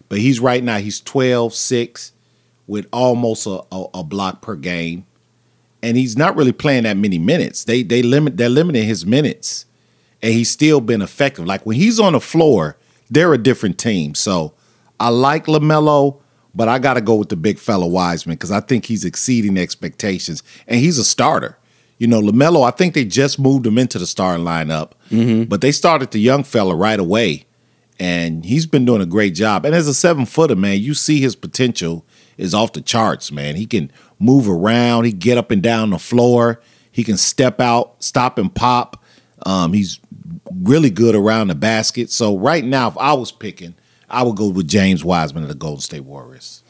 but 0.09 0.19
he's 0.19 0.39
right 0.39 0.63
now 0.63 0.77
he's 0.77 1.01
12-6 1.01 2.11
with 2.67 2.88
almost 2.93 3.45
a, 3.45 3.61
a, 3.71 3.85
a 3.95 4.03
block 4.03 4.41
per 4.41 4.55
game, 4.55 5.05
and 5.83 5.97
he's 5.97 6.17
not 6.17 6.35
really 6.35 6.53
playing 6.53 6.83
that 6.83 6.97
many 6.97 7.19
minutes. 7.19 7.65
They 7.65 7.83
they 7.83 8.01
limit 8.01 8.38
they're 8.38 8.50
limiting 8.50 8.88
his 8.88 9.05
minutes 9.05 9.65
and 10.21 10.33
he's 10.33 10.50
still 10.50 10.81
been 10.81 11.01
effective. 11.01 11.45
Like 11.45 11.65
when 11.65 11.77
he's 11.77 12.00
on 12.00 12.13
the 12.13 12.19
floor, 12.19 12.77
they're 13.09 13.33
a 13.33 13.38
different 13.38 13.77
team. 13.77 14.15
So 14.15 14.53
I 15.00 15.09
like 15.09 15.45
LaMelo, 15.45 16.20
but 16.53 16.67
I 16.67 16.79
got 16.79 16.96
to 16.96 17.01
go 17.01 17.15
with 17.15 17.29
the 17.29 17.36
big 17.36 17.60
fella 17.60 17.88
Wiseman 17.88 18.36
because 18.36 18.51
I 18.51 18.60
think 18.60 18.86
he's 18.86 19.05
exceeding 19.05 19.58
expectations 19.58 20.43
and 20.67 20.79
he's 20.79 20.98
a 20.98 21.03
starter. 21.03 21.58
You 21.98 22.08
know, 22.08 22.20
LaMelo, 22.20 22.67
I 22.67 22.72
think 22.72 22.93
they 22.96 23.05
just 23.05 23.38
moved 23.38 23.65
him 23.67 23.77
into 23.77 24.00
the 24.00 24.08
starting 24.08 24.43
lineup, 24.43 24.93
but 25.48 25.62
they 25.62 25.72
started 25.72 26.10
the 26.12 26.20
young 26.20 26.43
fella 26.43 26.75
right 26.75 27.00
away, 27.00 27.46
and 28.00 28.43
he's 28.43 28.65
been 28.65 28.86
doing 28.86 29.01
a 29.01 29.05
great 29.05 29.36
job. 29.36 29.65
And 29.65 29.75
as 29.75 29.88
a 29.88 29.93
seven 29.93 30.25
footer, 30.25 30.55
man, 30.55 30.79
you 30.79 30.96
see 30.96 31.22
his 31.22 31.36
potential 31.36 32.03
is 32.38 32.55
off 32.55 32.74
the 32.74 32.81
charts, 32.81 33.31
man. 33.31 33.55
He 33.55 33.67
can 33.67 33.91
move 34.17 34.50
around, 34.50 35.03
he 35.03 35.12
get 35.12 35.38
up 35.38 35.51
and 35.51 35.62
down 35.62 35.91
the 35.91 36.00
floor, 36.00 36.60
he 36.91 37.03
can 37.03 37.17
step 37.17 37.60
out, 37.62 38.03
stop 38.03 38.39
and 38.39 38.53
pop. 38.53 39.03
Um, 39.46 39.74
he's 39.74 40.00
really 40.63 40.89
good 40.89 41.15
around 41.15 41.50
the 41.50 41.55
basket. 41.55 42.10
So 42.10 42.36
right 42.38 42.63
now, 42.63 42.88
if 42.88 42.98
I 42.98 43.13
was 43.13 43.31
picking, 43.31 43.75
I 44.11 44.23
would 44.23 44.35
go 44.35 44.49
with 44.49 44.67
James 44.67 45.03
Wiseman 45.03 45.43
of 45.43 45.49
the 45.49 45.55
Golden 45.55 45.81
State 45.81 46.03
Warriors. 46.03 46.63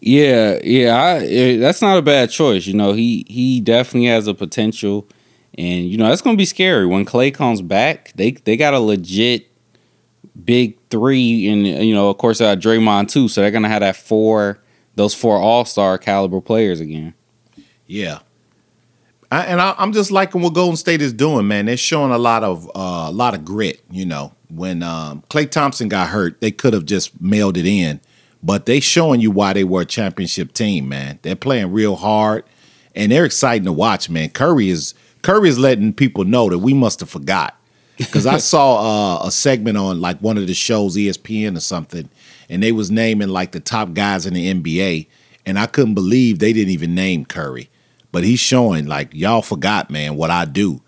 Yeah, 0.00 0.58
yeah, 0.64 0.94
I, 0.94 1.26
eh, 1.26 1.56
that's 1.58 1.82
not 1.82 1.98
a 1.98 2.02
bad 2.02 2.30
choice. 2.30 2.66
You 2.66 2.74
know, 2.74 2.92
he 2.92 3.24
he 3.28 3.60
definitely 3.60 4.08
has 4.08 4.26
a 4.26 4.34
potential, 4.34 5.06
and 5.58 5.88
you 5.88 5.98
know 5.98 6.08
that's 6.08 6.22
gonna 6.22 6.36
be 6.36 6.46
scary 6.46 6.86
when 6.86 7.04
Klay 7.04 7.32
comes 7.32 7.60
back. 7.60 8.12
They 8.16 8.32
they 8.32 8.56
got 8.56 8.74
a 8.74 8.80
legit 8.80 9.50
big 10.44 10.78
three, 10.88 11.48
and 11.48 11.66
you 11.66 11.94
know, 11.94 12.08
of 12.08 12.18
course, 12.18 12.38
they 12.38 12.46
got 12.46 12.58
Draymond 12.58 13.08
too. 13.08 13.28
So 13.28 13.42
they're 13.42 13.50
gonna 13.50 13.68
have 13.68 13.80
that 13.80 13.96
four, 13.96 14.62
those 14.94 15.14
four 15.14 15.36
All 15.36 15.64
Star 15.64 15.98
caliber 15.98 16.40
players 16.40 16.80
again. 16.80 17.14
Yeah. 17.86 18.20
I, 19.32 19.44
and 19.44 19.60
I, 19.60 19.74
I'm 19.78 19.92
just 19.92 20.10
liking 20.10 20.42
what 20.42 20.54
Golden 20.54 20.76
State 20.76 21.00
is 21.00 21.12
doing, 21.12 21.46
man. 21.46 21.66
They're 21.66 21.76
showing 21.76 22.10
a 22.10 22.18
lot 22.18 22.42
of 22.42 22.66
uh, 22.74 23.06
a 23.08 23.12
lot 23.12 23.34
of 23.34 23.44
grit. 23.44 23.80
You 23.90 24.06
know, 24.06 24.32
when 24.50 24.82
um, 24.82 25.22
Klay 25.30 25.50
Thompson 25.50 25.88
got 25.88 26.08
hurt, 26.08 26.40
they 26.40 26.50
could 26.50 26.72
have 26.72 26.84
just 26.84 27.20
mailed 27.20 27.56
it 27.56 27.66
in, 27.66 28.00
but 28.42 28.66
they 28.66 28.80
showing 28.80 29.20
you 29.20 29.30
why 29.30 29.52
they 29.52 29.64
were 29.64 29.82
a 29.82 29.86
championship 29.86 30.52
team, 30.52 30.88
man. 30.88 31.18
They're 31.22 31.36
playing 31.36 31.72
real 31.72 31.96
hard, 31.96 32.44
and 32.94 33.12
they're 33.12 33.24
exciting 33.24 33.64
to 33.64 33.72
watch, 33.72 34.08
man. 34.08 34.30
Curry 34.30 34.70
is 34.70 34.94
Curry 35.22 35.48
is 35.48 35.58
letting 35.58 35.92
people 35.92 36.24
know 36.24 36.48
that 36.48 36.58
we 36.58 36.72
must 36.72 37.00
have 37.00 37.10
forgot 37.10 37.56
because 37.96 38.26
I 38.26 38.38
saw 38.38 39.18
uh, 39.22 39.26
a 39.26 39.30
segment 39.30 39.76
on 39.76 40.00
like 40.00 40.18
one 40.20 40.38
of 40.38 40.46
the 40.46 40.54
shows, 40.54 40.96
ESPN 40.96 41.56
or 41.56 41.60
something, 41.60 42.08
and 42.48 42.62
they 42.62 42.72
was 42.72 42.90
naming 42.90 43.28
like 43.28 43.52
the 43.52 43.60
top 43.60 43.92
guys 43.92 44.26
in 44.26 44.34
the 44.34 44.52
NBA, 44.52 45.06
and 45.46 45.58
I 45.58 45.66
couldn't 45.66 45.94
believe 45.94 46.38
they 46.38 46.52
didn't 46.52 46.72
even 46.72 46.94
name 46.94 47.24
Curry, 47.24 47.68
but 48.12 48.24
he's 48.24 48.40
showing 48.40 48.86
like 48.86 49.14
y'all 49.14 49.42
forgot, 49.42 49.90
man, 49.90 50.16
what 50.16 50.30
I 50.30 50.44
do, 50.44 50.80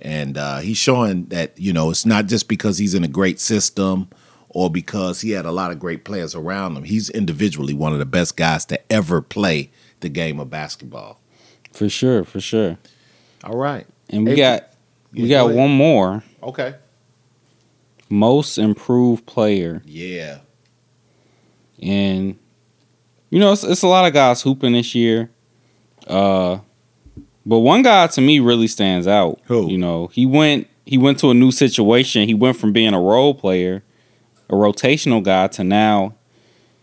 and 0.00 0.36
uh, 0.36 0.58
he's 0.58 0.76
showing 0.76 1.26
that 1.26 1.58
you 1.58 1.72
know 1.72 1.90
it's 1.90 2.06
not 2.06 2.26
just 2.26 2.48
because 2.48 2.78
he's 2.78 2.94
in 2.94 3.04
a 3.04 3.08
great 3.08 3.40
system 3.40 4.08
or 4.48 4.70
because 4.70 5.20
he 5.20 5.30
had 5.32 5.44
a 5.44 5.52
lot 5.52 5.70
of 5.70 5.78
great 5.78 6.04
players 6.04 6.34
around 6.34 6.76
him. 6.76 6.84
He's 6.84 7.10
individually 7.10 7.74
one 7.74 7.92
of 7.92 7.98
the 7.98 8.06
best 8.06 8.36
guys 8.36 8.64
to 8.66 8.80
ever 8.92 9.20
play 9.20 9.70
the 10.00 10.08
game 10.08 10.40
of 10.40 10.48
basketball. 10.50 11.20
For 11.72 11.88
sure, 11.88 12.24
for 12.24 12.40
sure. 12.40 12.78
All 13.44 13.56
right, 13.56 13.86
And 14.08 14.24
we 14.24 14.30
Hey, 14.32 14.36
got 14.36 14.70
we 15.12 15.28
got 15.28 15.48
go 15.48 15.54
one 15.54 15.70
more 15.70 16.22
okay, 16.42 16.74
most 18.08 18.58
improved 18.58 19.26
player, 19.26 19.82
yeah, 19.84 20.38
and 21.82 22.38
you 23.30 23.38
know 23.38 23.52
it's, 23.52 23.64
it's 23.64 23.82
a 23.82 23.88
lot 23.88 24.06
of 24.06 24.12
guys 24.14 24.42
hooping 24.42 24.72
this 24.72 24.94
year. 24.94 25.30
Uh, 26.06 26.58
but 27.46 27.60
one 27.60 27.82
guy 27.82 28.06
to 28.08 28.20
me 28.20 28.40
really 28.40 28.66
stands 28.66 29.06
out. 29.06 29.40
Who? 29.44 29.70
You 29.70 29.78
know, 29.78 30.08
he 30.08 30.26
went 30.26 30.66
he 30.84 30.98
went 30.98 31.18
to 31.20 31.30
a 31.30 31.34
new 31.34 31.50
situation. 31.52 32.26
He 32.28 32.34
went 32.34 32.56
from 32.58 32.72
being 32.72 32.92
a 32.94 33.00
role 33.00 33.32
player, 33.34 33.82
a 34.50 34.54
rotational 34.54 35.22
guy, 35.22 35.46
to 35.48 35.64
now. 35.64 36.14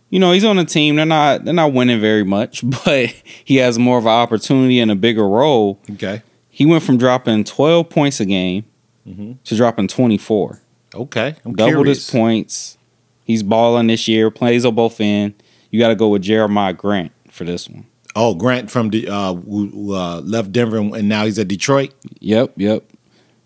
You 0.10 0.20
know, 0.20 0.32
he's 0.32 0.46
on 0.46 0.60
a 0.60 0.66
team. 0.66 0.96
They're 0.96 1.06
not 1.06 1.46
they're 1.46 1.54
not 1.54 1.74
winning 1.74 2.00
very 2.00 2.24
much, 2.24 2.62
but 2.86 3.10
he 3.44 3.58
has 3.58 3.78
more 3.80 3.98
of 3.98 4.06
an 4.06 4.12
opportunity 4.12 4.80
and 4.80 4.90
a 4.92 4.96
bigger 4.96 5.28
role. 5.28 5.80
okay, 5.92 6.22
He 6.50 6.66
went 6.66 6.84
from 6.84 6.98
dropping 6.98 7.44
12 7.46 7.90
points 7.90 8.20
a 8.20 8.26
game 8.26 8.66
Mhm. 9.08 9.38
to 9.44 9.56
dropping 9.56 9.88
24. 9.90 10.62
okay. 10.96 11.36
I'm 11.44 11.56
Doubled 11.56 11.74
curious. 11.76 11.98
his 12.06 12.10
points. 12.12 12.78
He's 13.26 13.42
balling 13.44 13.88
this 13.88 14.08
year. 14.08 14.30
Plays 14.32 14.64
on 14.66 14.76
both 14.76 15.02
end. 15.02 15.34
You 15.72 15.80
got 15.80 15.88
to 15.90 15.96
go 15.96 16.10
with 16.10 16.24
Jerami 16.24 16.78
Grant 16.78 17.12
for 17.32 17.44
this 17.46 17.68
one. 17.68 17.86
Oh, 18.16 18.36
Grant 18.36 18.70
from 18.70 18.90
the 18.90 19.08
uh, 19.08 19.34
who, 19.34 19.94
uh, 19.94 20.22
left 20.22 20.52
Denver 20.52 20.78
and 20.78 21.10
now 21.10 21.26
he's 21.26 21.40
at 21.40 21.48
Detroit. 21.48 21.94
Yep, 22.20 22.54
yep. 22.58 22.84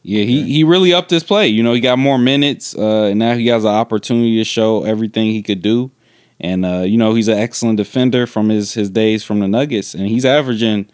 Yeah, 0.03 0.23
he, 0.23 0.43
he 0.43 0.63
really 0.63 0.93
upped 0.93 1.09
his 1.09 1.23
play. 1.23 1.47
You 1.49 1.63
know, 1.63 1.73
he 1.73 1.81
got 1.81 1.99
more 1.99 2.17
minutes, 2.17 2.73
uh, 2.77 3.07
and 3.07 3.19
now 3.19 3.35
he 3.35 3.47
has 3.47 3.65
an 3.65 3.71
opportunity 3.71 4.37
to 4.37 4.45
show 4.45 4.83
everything 4.83 5.25
he 5.25 5.43
could 5.43 5.61
do. 5.61 5.91
And 6.39 6.65
uh, 6.65 6.83
you 6.85 6.97
know, 6.97 7.13
he's 7.13 7.27
an 7.27 7.37
excellent 7.37 7.77
defender 7.77 8.27
from 8.27 8.49
his 8.49 8.73
his 8.73 8.89
days 8.89 9.23
from 9.23 9.39
the 9.39 9.47
Nuggets, 9.47 9.93
and 9.93 10.07
he's 10.07 10.23
averaging 10.23 10.89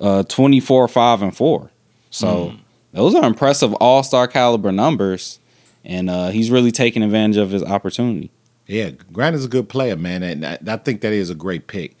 uh, 0.00 0.24
24, 0.24 0.88
five, 0.88 1.22
and 1.22 1.34
four. 1.34 1.70
So 2.10 2.54
those 2.92 3.14
are 3.14 3.24
impressive 3.24 3.72
All 3.74 4.02
Star 4.02 4.26
caliber 4.26 4.72
numbers, 4.72 5.38
and 5.84 6.10
uh, 6.10 6.28
he's 6.28 6.50
really 6.50 6.72
taking 6.72 7.02
advantage 7.02 7.36
of 7.36 7.50
his 7.50 7.62
opportunity. 7.62 8.30
Yeah, 8.66 8.90
Grant 9.12 9.36
is 9.36 9.44
a 9.44 9.48
good 9.48 9.68
player, 9.68 9.96
man, 9.96 10.22
and 10.22 10.46
I, 10.46 10.58
I 10.66 10.76
think 10.76 11.00
that 11.00 11.12
is 11.12 11.30
a 11.30 11.34
great 11.34 11.66
pick. 11.66 11.96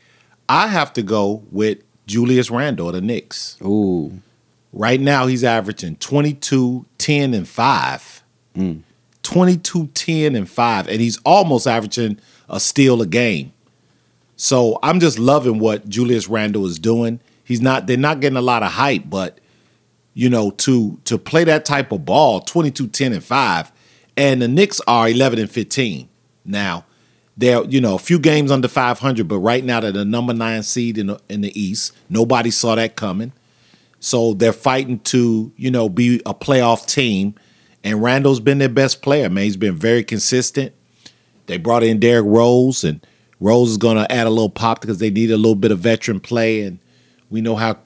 I 0.50 0.66
have 0.66 0.92
to 0.94 1.02
go 1.02 1.44
with 1.52 1.78
Julius 2.08 2.50
Randle 2.50 2.90
the 2.90 3.00
Knicks. 3.00 3.56
Ooh, 3.62 4.20
Right 4.72 5.00
now, 5.00 5.26
he's 5.26 5.44
averaging 5.44 5.96
22, 5.96 6.86
10, 6.98 7.34
and 7.34 7.48
5. 7.48 8.22
Mm. 8.56 8.82
22, 9.22 9.86
10, 9.88 10.34
and 10.34 10.50
5. 10.50 10.88
And 10.88 11.00
he's 11.00 11.18
almost 11.24 11.68
averaging 11.68 12.18
a 12.48 12.58
steal 12.58 13.00
a 13.00 13.06
game. 13.06 13.52
So 14.34 14.78
I'm 14.82 14.98
just 14.98 15.20
loving 15.20 15.60
what 15.60 15.88
Julius 15.88 16.28
Randle 16.28 16.66
is 16.66 16.80
doing. 16.80 17.20
He's 17.44 17.60
not, 17.60 17.86
they're 17.86 17.96
not 17.96 18.18
getting 18.18 18.36
a 18.36 18.42
lot 18.42 18.64
of 18.64 18.72
hype, 18.72 19.04
but 19.06 19.38
you 20.14 20.28
know, 20.28 20.50
to 20.50 20.98
to 21.04 21.16
play 21.16 21.44
that 21.44 21.64
type 21.64 21.92
of 21.92 22.04
ball, 22.04 22.40
22, 22.40 22.88
10, 22.88 23.12
and 23.12 23.24
5, 23.24 23.72
and 24.16 24.42
the 24.42 24.48
Knicks 24.48 24.80
are 24.88 25.08
11 25.08 25.38
and 25.38 25.50
15. 25.50 26.08
Now, 26.44 26.84
they're, 27.40 27.64
you 27.64 27.80
know, 27.80 27.94
a 27.94 27.98
few 27.98 28.18
games 28.18 28.50
under 28.50 28.68
500, 28.68 29.26
but 29.26 29.38
right 29.38 29.64
now 29.64 29.80
they're 29.80 29.92
the 29.92 30.04
number 30.04 30.34
nine 30.34 30.62
seed 30.62 30.98
in 30.98 31.06
the, 31.06 31.20
in 31.30 31.40
the 31.40 31.58
East. 31.58 31.92
Nobody 32.10 32.50
saw 32.50 32.74
that 32.74 32.96
coming. 32.96 33.32
So 33.98 34.34
they're 34.34 34.52
fighting 34.52 34.98
to, 35.00 35.50
you 35.56 35.70
know, 35.70 35.88
be 35.88 36.20
a 36.26 36.34
playoff 36.34 36.86
team. 36.86 37.34
And 37.82 38.02
Randle's 38.02 38.40
been 38.40 38.58
their 38.58 38.68
best 38.68 39.00
player, 39.00 39.30
man. 39.30 39.44
He's 39.44 39.56
been 39.56 39.74
very 39.74 40.04
consistent. 40.04 40.74
They 41.46 41.56
brought 41.56 41.82
in 41.82 41.98
Derrick 41.98 42.26
Rose, 42.26 42.84
and 42.84 43.04
Rose 43.40 43.70
is 43.70 43.76
going 43.78 43.96
to 43.96 44.10
add 44.12 44.26
a 44.26 44.30
little 44.30 44.50
pop 44.50 44.82
because 44.82 44.98
they 44.98 45.10
need 45.10 45.30
a 45.30 45.38
little 45.38 45.54
bit 45.54 45.72
of 45.72 45.78
veteran 45.78 46.20
play. 46.20 46.60
And 46.60 46.78
we 47.30 47.40
know 47.40 47.56
how 47.56 47.78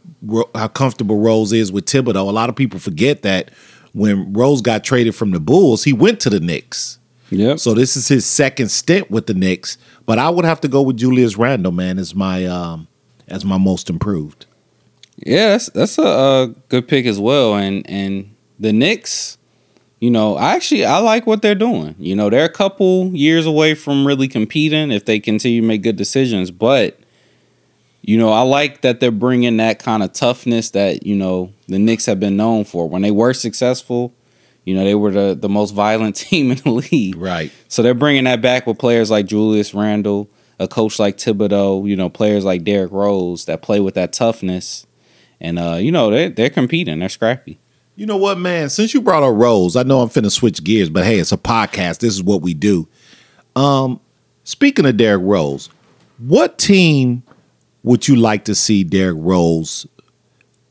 how 0.54 0.66
comfortable 0.66 1.20
Rose 1.20 1.52
is 1.52 1.70
with 1.70 1.86
Thibodeau. 1.86 2.28
A 2.28 2.32
lot 2.32 2.48
of 2.48 2.56
people 2.56 2.80
forget 2.80 3.22
that 3.22 3.52
when 3.92 4.32
Rose 4.32 4.60
got 4.60 4.82
traded 4.82 5.14
from 5.14 5.30
the 5.30 5.38
Bulls, 5.38 5.84
he 5.84 5.92
went 5.92 6.18
to 6.20 6.30
the 6.30 6.40
Knicks. 6.40 6.98
Yep. 7.34 7.58
So 7.58 7.74
this 7.74 7.96
is 7.96 8.08
his 8.08 8.26
second 8.26 8.70
stint 8.70 9.10
with 9.10 9.26
the 9.26 9.34
Knicks. 9.34 9.78
But 10.06 10.18
I 10.18 10.30
would 10.30 10.44
have 10.44 10.60
to 10.62 10.68
go 10.68 10.82
with 10.82 10.96
Julius 10.96 11.36
Randle, 11.36 11.72
man, 11.72 11.98
as 11.98 12.14
my 12.14 12.44
um 12.46 12.88
as 13.28 13.44
my 13.44 13.58
most 13.58 13.90
improved. 13.90 14.46
Yeah, 15.16 15.50
that's 15.50 15.70
that's 15.70 15.98
a, 15.98 16.02
a 16.02 16.54
good 16.68 16.88
pick 16.88 17.06
as 17.06 17.18
well. 17.18 17.54
And 17.54 17.88
and 17.88 18.34
the 18.58 18.72
Knicks, 18.72 19.38
you 20.00 20.10
know, 20.10 20.36
I 20.36 20.54
actually 20.54 20.84
I 20.84 20.98
like 20.98 21.26
what 21.26 21.42
they're 21.42 21.54
doing. 21.54 21.94
You 21.98 22.16
know, 22.16 22.30
they're 22.30 22.44
a 22.44 22.52
couple 22.52 23.06
years 23.14 23.46
away 23.46 23.74
from 23.74 24.06
really 24.06 24.28
competing 24.28 24.90
if 24.90 25.04
they 25.04 25.20
continue 25.20 25.60
to 25.60 25.66
make 25.66 25.82
good 25.82 25.96
decisions. 25.96 26.50
But 26.50 26.98
you 28.02 28.18
know, 28.18 28.30
I 28.30 28.42
like 28.42 28.82
that 28.82 29.00
they're 29.00 29.10
bringing 29.10 29.56
that 29.56 29.78
kind 29.78 30.02
of 30.02 30.12
toughness 30.12 30.70
that 30.70 31.06
you 31.06 31.16
know 31.16 31.52
the 31.68 31.78
Knicks 31.78 32.06
have 32.06 32.20
been 32.20 32.36
known 32.36 32.64
for. 32.64 32.88
When 32.88 33.02
they 33.02 33.10
were 33.10 33.32
successful, 33.32 34.12
you 34.64 34.74
know, 34.74 34.84
they 34.84 34.94
were 34.94 35.10
the 35.10 35.36
the 35.38 35.48
most 35.48 35.72
violent 35.72 36.16
team 36.24 36.50
in 36.50 36.58
the 36.58 36.70
league. 36.70 37.16
Right. 37.16 37.52
So 37.68 37.82
they're 37.82 37.94
bringing 37.94 38.24
that 38.24 38.40
back 38.40 38.66
with 38.66 38.78
players 38.78 39.10
like 39.10 39.26
Julius 39.26 39.74
Randle, 39.74 40.28
a 40.58 40.68
coach 40.68 40.98
like 40.98 41.16
Thibodeau, 41.18 41.88
you 41.88 41.96
know, 41.96 42.08
players 42.08 42.44
like 42.44 42.64
Derrick 42.64 42.92
Rose 42.92 43.44
that 43.46 43.62
play 43.62 43.80
with 43.80 43.94
that 43.94 44.12
toughness. 44.12 44.86
And 45.40 45.58
uh, 45.58 45.74
you 45.74 45.92
know, 45.92 46.10
they're 46.10 46.30
they're 46.30 46.50
competing, 46.50 46.98
they're 46.98 47.08
scrappy. 47.08 47.58
You 47.96 48.06
know 48.06 48.16
what, 48.16 48.38
man? 48.38 48.70
Since 48.70 48.92
you 48.92 49.00
brought 49.00 49.22
up 49.22 49.34
Rose, 49.36 49.76
I 49.76 49.84
know 49.84 50.00
I'm 50.00 50.08
finna 50.08 50.30
switch 50.30 50.64
gears, 50.64 50.90
but 50.90 51.04
hey, 51.04 51.20
it's 51.20 51.30
a 51.30 51.36
podcast. 51.36 51.98
This 51.98 52.14
is 52.14 52.24
what 52.24 52.42
we 52.42 52.52
do. 52.52 52.88
Um, 53.54 54.00
speaking 54.42 54.84
of 54.84 54.96
Derrick 54.96 55.22
Rose, 55.24 55.68
what 56.18 56.58
team 56.58 57.22
would 57.84 58.08
you 58.08 58.16
like 58.16 58.46
to 58.46 58.54
see 58.54 58.82
Derrick 58.82 59.18
Rose 59.20 59.86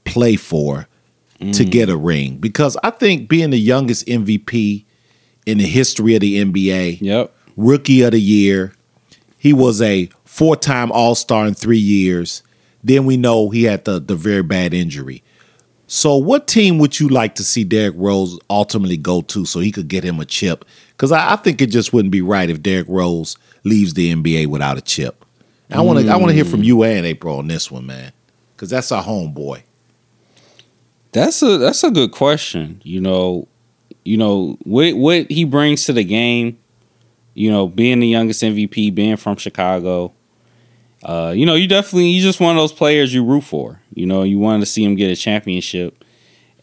play 0.03 0.35
for 0.35 0.87
to 1.39 1.65
get 1.65 1.89
a 1.89 1.97
ring? 1.97 2.37
Because 2.37 2.77
I 2.83 2.89
think 2.89 3.27
being 3.27 3.49
the 3.49 3.59
youngest 3.59 4.05
MVP 4.07 4.85
in 5.45 5.57
the 5.57 5.65
history 5.65 6.15
of 6.15 6.21
the 6.21 6.37
NBA, 6.43 6.99
Yep. 7.01 7.33
rookie 7.57 8.01
of 8.01 8.11
the 8.11 8.21
year. 8.21 8.73
He 9.37 9.51
was 9.51 9.81
a 9.81 10.09
four 10.23 10.55
time 10.55 10.89
All 10.91 11.15
Star 11.15 11.45
in 11.45 11.53
three 11.53 11.77
years. 11.77 12.43
Then 12.81 13.05
we 13.05 13.17
know 13.17 13.49
he 13.49 13.63
had 13.63 13.83
the, 13.85 13.99
the 13.99 14.15
very 14.15 14.43
bad 14.43 14.73
injury. 14.73 15.21
So, 15.87 16.15
what 16.15 16.47
team 16.47 16.77
would 16.79 16.99
you 16.99 17.09
like 17.09 17.35
to 17.35 17.43
see 17.43 17.63
Derrick 17.65 17.93
Rose 17.97 18.39
ultimately 18.49 18.95
go 18.97 19.21
to 19.21 19.45
so 19.45 19.59
he 19.59 19.71
could 19.71 19.89
get 19.89 20.03
him 20.03 20.19
a 20.19 20.25
chip? 20.25 20.63
Because 20.91 21.11
I, 21.11 21.33
I 21.33 21.35
think 21.35 21.61
it 21.61 21.67
just 21.67 21.91
wouldn't 21.93 22.11
be 22.11 22.21
right 22.21 22.49
if 22.49 22.63
Derrick 22.63 22.87
Rose 22.89 23.37
leaves 23.65 23.93
the 23.93 24.13
NBA 24.15 24.47
without 24.47 24.77
a 24.77 24.81
chip. 24.81 25.25
I 25.69 25.81
want 25.81 25.99
to 25.99 26.07
I 26.09 26.15
want 26.15 26.29
to 26.29 26.33
hear 26.33 26.45
from 26.45 26.63
you 26.63 26.83
and 26.83 27.05
April 27.05 27.37
on 27.37 27.47
this 27.47 27.69
one, 27.69 27.85
man, 27.85 28.11
because 28.55 28.69
that's 28.69 28.91
our 28.91 29.03
homeboy. 29.03 29.63
That's 31.13 31.41
a 31.41 31.57
that's 31.57 31.83
a 31.83 31.91
good 31.91 32.11
question. 32.11 32.81
You 32.83 33.01
know, 33.01 33.47
you 34.03 34.17
know 34.17 34.57
what 34.63 34.95
what 34.95 35.31
he 35.31 35.45
brings 35.45 35.85
to 35.85 35.93
the 35.93 36.03
game. 36.03 36.59
You 37.35 37.51
know, 37.51 37.67
being 37.67 37.99
the 37.99 38.07
youngest 38.07 38.43
MVP, 38.43 38.93
being 38.93 39.17
from 39.17 39.37
Chicago. 39.37 40.13
Uh, 41.03 41.33
you 41.35 41.45
know, 41.45 41.55
you 41.55 41.67
definitely 41.67 42.09
you 42.09 42.21
just 42.21 42.39
one 42.39 42.55
of 42.55 42.61
those 42.61 42.71
players 42.71 43.13
you 43.13 43.25
root 43.25 43.43
for. 43.43 43.81
You 43.93 44.05
know, 44.05 44.23
you 44.23 44.39
wanted 44.39 44.61
to 44.61 44.65
see 44.65 44.83
him 44.83 44.95
get 44.95 45.11
a 45.11 45.15
championship, 45.15 46.03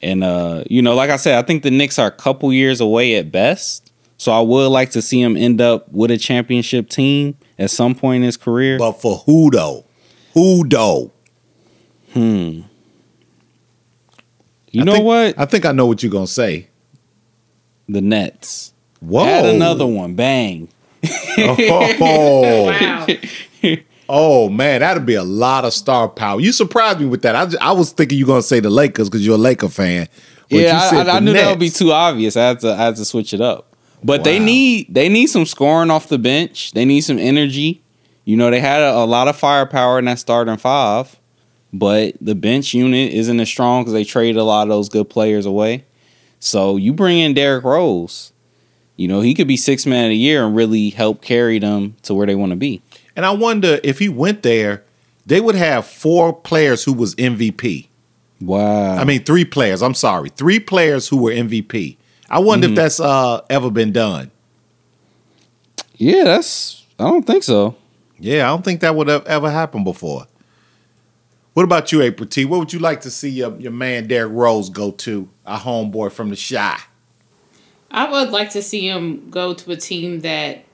And 0.01 0.25
uh, 0.25 0.65
you 0.69 0.81
know, 0.81 0.95
like 0.95 1.11
I 1.11 1.17
said, 1.17 1.39
I 1.39 1.47
think 1.47 1.63
the 1.63 1.71
Knicks 1.71 1.99
are 1.99 2.07
a 2.07 2.13
couple 2.13 2.53
years 2.53 2.81
away 2.81 3.17
at 3.17 3.31
best. 3.31 3.93
So 4.17 4.33
I 4.33 4.41
would 4.41 4.69
like 4.69 4.91
to 4.91 5.03
see 5.03 5.21
him 5.21 5.37
end 5.37 5.61
up 5.61 5.91
with 5.91 6.11
a 6.11 6.19
championship 6.19 6.89
team 6.91 7.37
at 7.59 7.71
some 7.71 7.95
point 7.95 8.17
in 8.17 8.23
his 8.23 8.37
career. 8.37 8.79
But 8.79 8.93
for 8.93 9.17
who 9.19 9.51
though? 9.51 9.85
Who 10.35 10.69
though? 10.69 11.11
You 14.71 14.83
I 14.83 14.85
know 14.85 14.93
think- 14.93 15.05
what? 15.05 15.39
I 15.39 15.45
think 15.47 15.65
I 15.67 15.73
know 15.73 15.87
what 15.87 16.03
you're 16.03 16.13
gonna 16.13 16.27
say. 16.27 16.69
The 17.89 18.01
Nets. 18.01 18.73
Whoa! 19.01 19.25
Add 19.25 19.55
another 19.55 19.87
one. 19.87 20.15
Bang. 20.15 20.69
Oh, 21.39 22.67
Wow. 22.71 23.07
oh 24.09 24.49
man, 24.49 24.81
that'd 24.81 25.07
be 25.07 25.15
a 25.15 25.23
lot 25.25 25.65
of 25.65 25.73
star 25.73 26.09
power. 26.09 26.41
You 26.41 26.53
surprised 26.53 27.01
me 27.01 27.07
with 27.07 27.23
that. 27.23 27.35
I, 27.35 27.47
ju- 27.47 27.59
I 27.61 27.73
was 27.73 27.93
thinking 27.93 28.19
you're 28.19 28.27
gonna 28.27 28.43
say 28.43 28.61
the 28.61 28.71
Lakers 28.71 29.09
because 29.09 29.25
you're 29.25 29.37
a 29.37 29.39
Laker 29.39 29.69
fan. 29.69 30.09
But 30.51 30.57
you 30.57 30.63
yeah, 30.63 30.91
said 30.91 31.09
I, 31.09 31.13
I, 31.13 31.17
I 31.17 31.21
the 31.21 31.25
knew 31.27 31.33
that 31.33 31.51
would 31.51 31.59
be 31.61 31.71
too 31.71 31.93
obvious. 31.93 32.37
I 32.37 32.49
had 32.49 32.61
to 32.61 32.73
I 32.73 32.77
had 32.87 32.97
to 32.97 33.05
switch 33.05 33.33
it 33.33 33.41
up. 33.41 33.75
But 34.03 34.25
they 34.25 34.39
need 34.39 34.87
they 34.93 35.09
need 35.09 35.27
some 35.27 35.47
scoring 35.47 35.91
off 35.91 36.09
the 36.09 36.19
bench. 36.19 36.73
They 36.73 36.85
need 36.85 37.03
some 37.03 37.19
energy. 37.19 37.83
You 38.25 38.37
know, 38.37 38.51
they 38.51 38.61
had 38.61 38.81
a, 38.83 38.97
a 38.99 39.05
lot 39.07 39.29
of 39.29 39.37
firepower 39.37 39.99
in 39.99 40.05
that 40.07 40.19
starting 40.19 40.57
five, 40.57 41.19
but 41.73 42.15
the 42.21 42.35
bench 42.35 42.75
unit 42.75 43.13
isn't 43.13 43.39
as 43.41 43.49
strong 43.49 43.83
because 43.83 43.93
they 43.95 44.05
traded 44.05 44.37
a 44.37 44.45
lot 44.45 44.63
of 44.63 44.69
those 44.69 44.89
good 44.89 45.09
players 45.11 45.47
away. 45.47 45.85
So 46.41 46.77
you 46.77 46.93
bring 46.93 47.19
in 47.19 47.35
Derrick 47.35 47.65
Rose, 47.65 48.33
you 48.97 49.09
know, 49.09 49.21
he 49.21 49.35
could 49.35 49.49
be 49.49 49.57
six 49.57 49.87
man 49.87 50.07
of 50.07 50.11
the 50.11 50.17
year 50.17 50.45
and 50.45 50.55
really 50.57 50.91
help 50.91 51.23
carry 51.23 51.59
them 51.59 51.97
to 52.03 52.15
where 52.15 52.27
they 52.27 52.35
want 52.35 52.51
to 52.51 52.57
be. 52.57 52.83
And 53.17 53.25
I 53.27 53.31
wonder 53.31 53.79
if 53.85 53.99
he 53.99 54.09
went 54.09 54.43
there, 54.43 54.83
they 55.27 55.41
would 55.41 55.55
have 55.55 55.87
four 55.87 56.33
players 56.33 56.85
who 56.85 56.93
was 56.93 57.15
MVP. 57.17 57.89
Wow. 58.41 58.95
I 58.97 59.05
mean, 59.05 59.23
three 59.25 59.45
players. 59.45 59.83
I'm 59.83 59.95
sorry, 59.95 60.31
three 60.31 60.61
players 60.61 61.09
who 61.09 61.19
were 61.19 61.31
MVP. 61.33 61.97
I 62.31 62.39
wonder 62.39 62.67
Mm-hmm. 62.69 62.73
if 62.75 62.77
that's 62.77 63.01
uh, 63.01 63.43
ever 63.51 63.71
been 63.71 63.93
done. 63.93 64.31
yeah, 65.97 66.25
that's 66.25 66.87
I 66.99 67.05
don't 67.05 67.27
think 67.27 67.43
so. 67.43 67.77
Yeah, 68.19 68.47
I 68.47 68.49
don't 68.55 68.65
think 68.65 68.81
that 68.81 68.95
would 68.95 69.09
have 69.09 69.27
ever 69.27 69.51
happened 69.51 69.85
before. 69.85 70.27
What 71.55 71.65
about 71.65 71.91
you, 71.91 72.01
April 72.03 72.29
T? 72.29 72.45
What 72.45 72.61
would 72.61 72.73
you 72.73 72.79
like 72.79 73.01
to 73.03 73.11
see 73.11 73.31
your, 73.31 73.59
your 73.59 73.73
man 73.73 74.07
Derrick 74.07 74.33
Rose 74.33 74.71
go 74.71 74.93
to? 74.93 75.29
A 75.47 75.57
homeboy 75.57 76.13
from 76.13 76.31
the 76.31 76.37
Chi. 76.37 76.79
I 77.91 78.11
would 78.11 78.31
like 78.31 78.51
to 78.51 78.63
see 78.63 78.89
him 78.89 79.31
go 79.31 79.53
to 79.53 79.73
a 79.73 79.77
team 79.77 80.21
that 80.21 80.65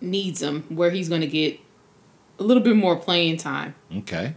needs 0.00 0.40
him, 0.40 0.62
where 0.70 0.90
he's 0.90 1.08
going 1.08 1.20
to 1.20 1.26
get 1.26 1.60
a 2.38 2.42
little 2.42 2.62
bit 2.62 2.76
more 2.76 2.96
playing 2.96 3.36
time. 3.36 3.74
Okay. 3.98 4.34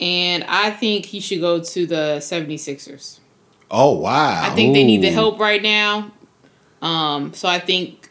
And 0.00 0.44
I 0.44 0.70
think 0.70 1.06
he 1.06 1.20
should 1.20 1.40
go 1.40 1.62
to 1.62 1.86
the 1.86 2.16
76ers. 2.18 3.20
Oh 3.70 3.92
wow. 3.98 4.42
I 4.42 4.54
think 4.54 4.74
they 4.74 4.84
need 4.84 5.02
the 5.02 5.10
help 5.10 5.38
right 5.38 5.62
now. 5.62 6.12
Um, 6.82 7.32
so 7.32 7.48
I 7.48 7.58
think 7.58 8.10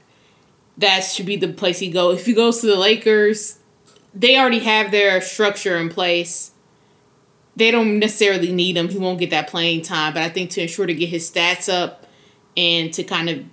that 0.78 1.02
should 1.02 1.26
be 1.26 1.36
the 1.36 1.50
place 1.50 1.80
he 1.80 1.90
go. 1.90 2.12
If 2.12 2.26
he 2.26 2.34
goes 2.34 2.62
to 2.62 2.68
the 2.68 2.78
Lakers, 2.78 3.60
they 4.14 4.38
already 4.38 4.60
have 4.60 4.92
their 4.92 5.22
structure 5.22 5.78
in 5.78 5.90
place. 5.90 6.52
They 7.56 7.70
don't 7.72 8.00
necessarily 8.00 8.52
need 8.52 8.78
him. 8.78 8.90
He 8.90 8.98
won't 8.98 9.20
get 9.20 9.30
that 9.30 9.48
playing 9.48 9.84
time, 9.84 10.14
but 10.14 10.24
I 10.24 10.30
think 10.30 10.50
to 10.52 10.62
ensure 10.62 10.86
to 10.88 10.94
get 10.94 11.10
his 11.10 11.30
stats 11.30 11.72
up 11.72 12.06
and 12.58 12.92
to 12.94 13.04
kind 13.04 13.30
of 13.30 13.44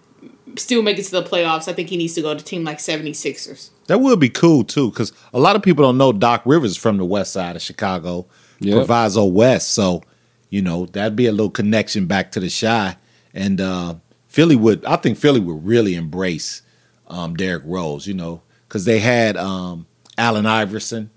still 0.59 0.83
make 0.83 0.99
it 0.99 1.05
to 1.05 1.11
the 1.11 1.23
playoffs, 1.23 1.69
I 1.69 1.75
think 1.75 1.91
he 1.91 1.97
needs 1.97 2.15
to 2.15 2.23
go 2.23 2.33
to 2.35 2.41
a 2.41 2.43
team 2.43 2.65
like 2.65 2.79
76ers. 2.79 3.71
That 3.87 4.01
would 4.01 4.21
be 4.21 4.31
cool 4.31 4.65
too, 4.65 4.91
because 4.91 5.13
a 5.35 5.41
lot 5.41 5.57
of 5.57 5.63
people 5.63 5.85
don't 5.85 5.99
know 5.99 6.13
Doc 6.13 6.43
Rivers 6.45 6.77
from 6.77 6.97
the 6.97 7.05
west 7.05 7.33
side 7.33 7.57
of 7.57 7.63
Chicago, 7.63 8.27
Yep. 8.61 8.77
Proviso 8.77 9.25
West. 9.25 9.73
So, 9.73 10.03
you 10.51 10.61
know, 10.63 10.87
that'd 10.87 11.17
be 11.17 11.27
a 11.27 11.33
little 11.33 11.51
connection 11.51 12.07
back 12.07 12.31
to 12.33 12.41
the 12.41 12.51
Chi. 12.51 12.97
And 13.33 13.61
uh, 13.61 13.95
Philly 14.29 14.57
would, 14.57 14.85
I 14.85 14.97
think 14.97 15.17
Philly 15.19 15.41
would 15.41 15.65
really 15.65 15.95
embrace 15.95 16.63
um, 17.09 17.35
Derrick 17.37 17.63
Rose, 17.65 18.07
you 18.07 18.15
know, 18.15 18.43
because 18.69 18.85
they 18.85 18.99
had 19.01 19.37
um, 19.37 19.87
Allen 20.19 20.47
Iverson. 20.47 21.11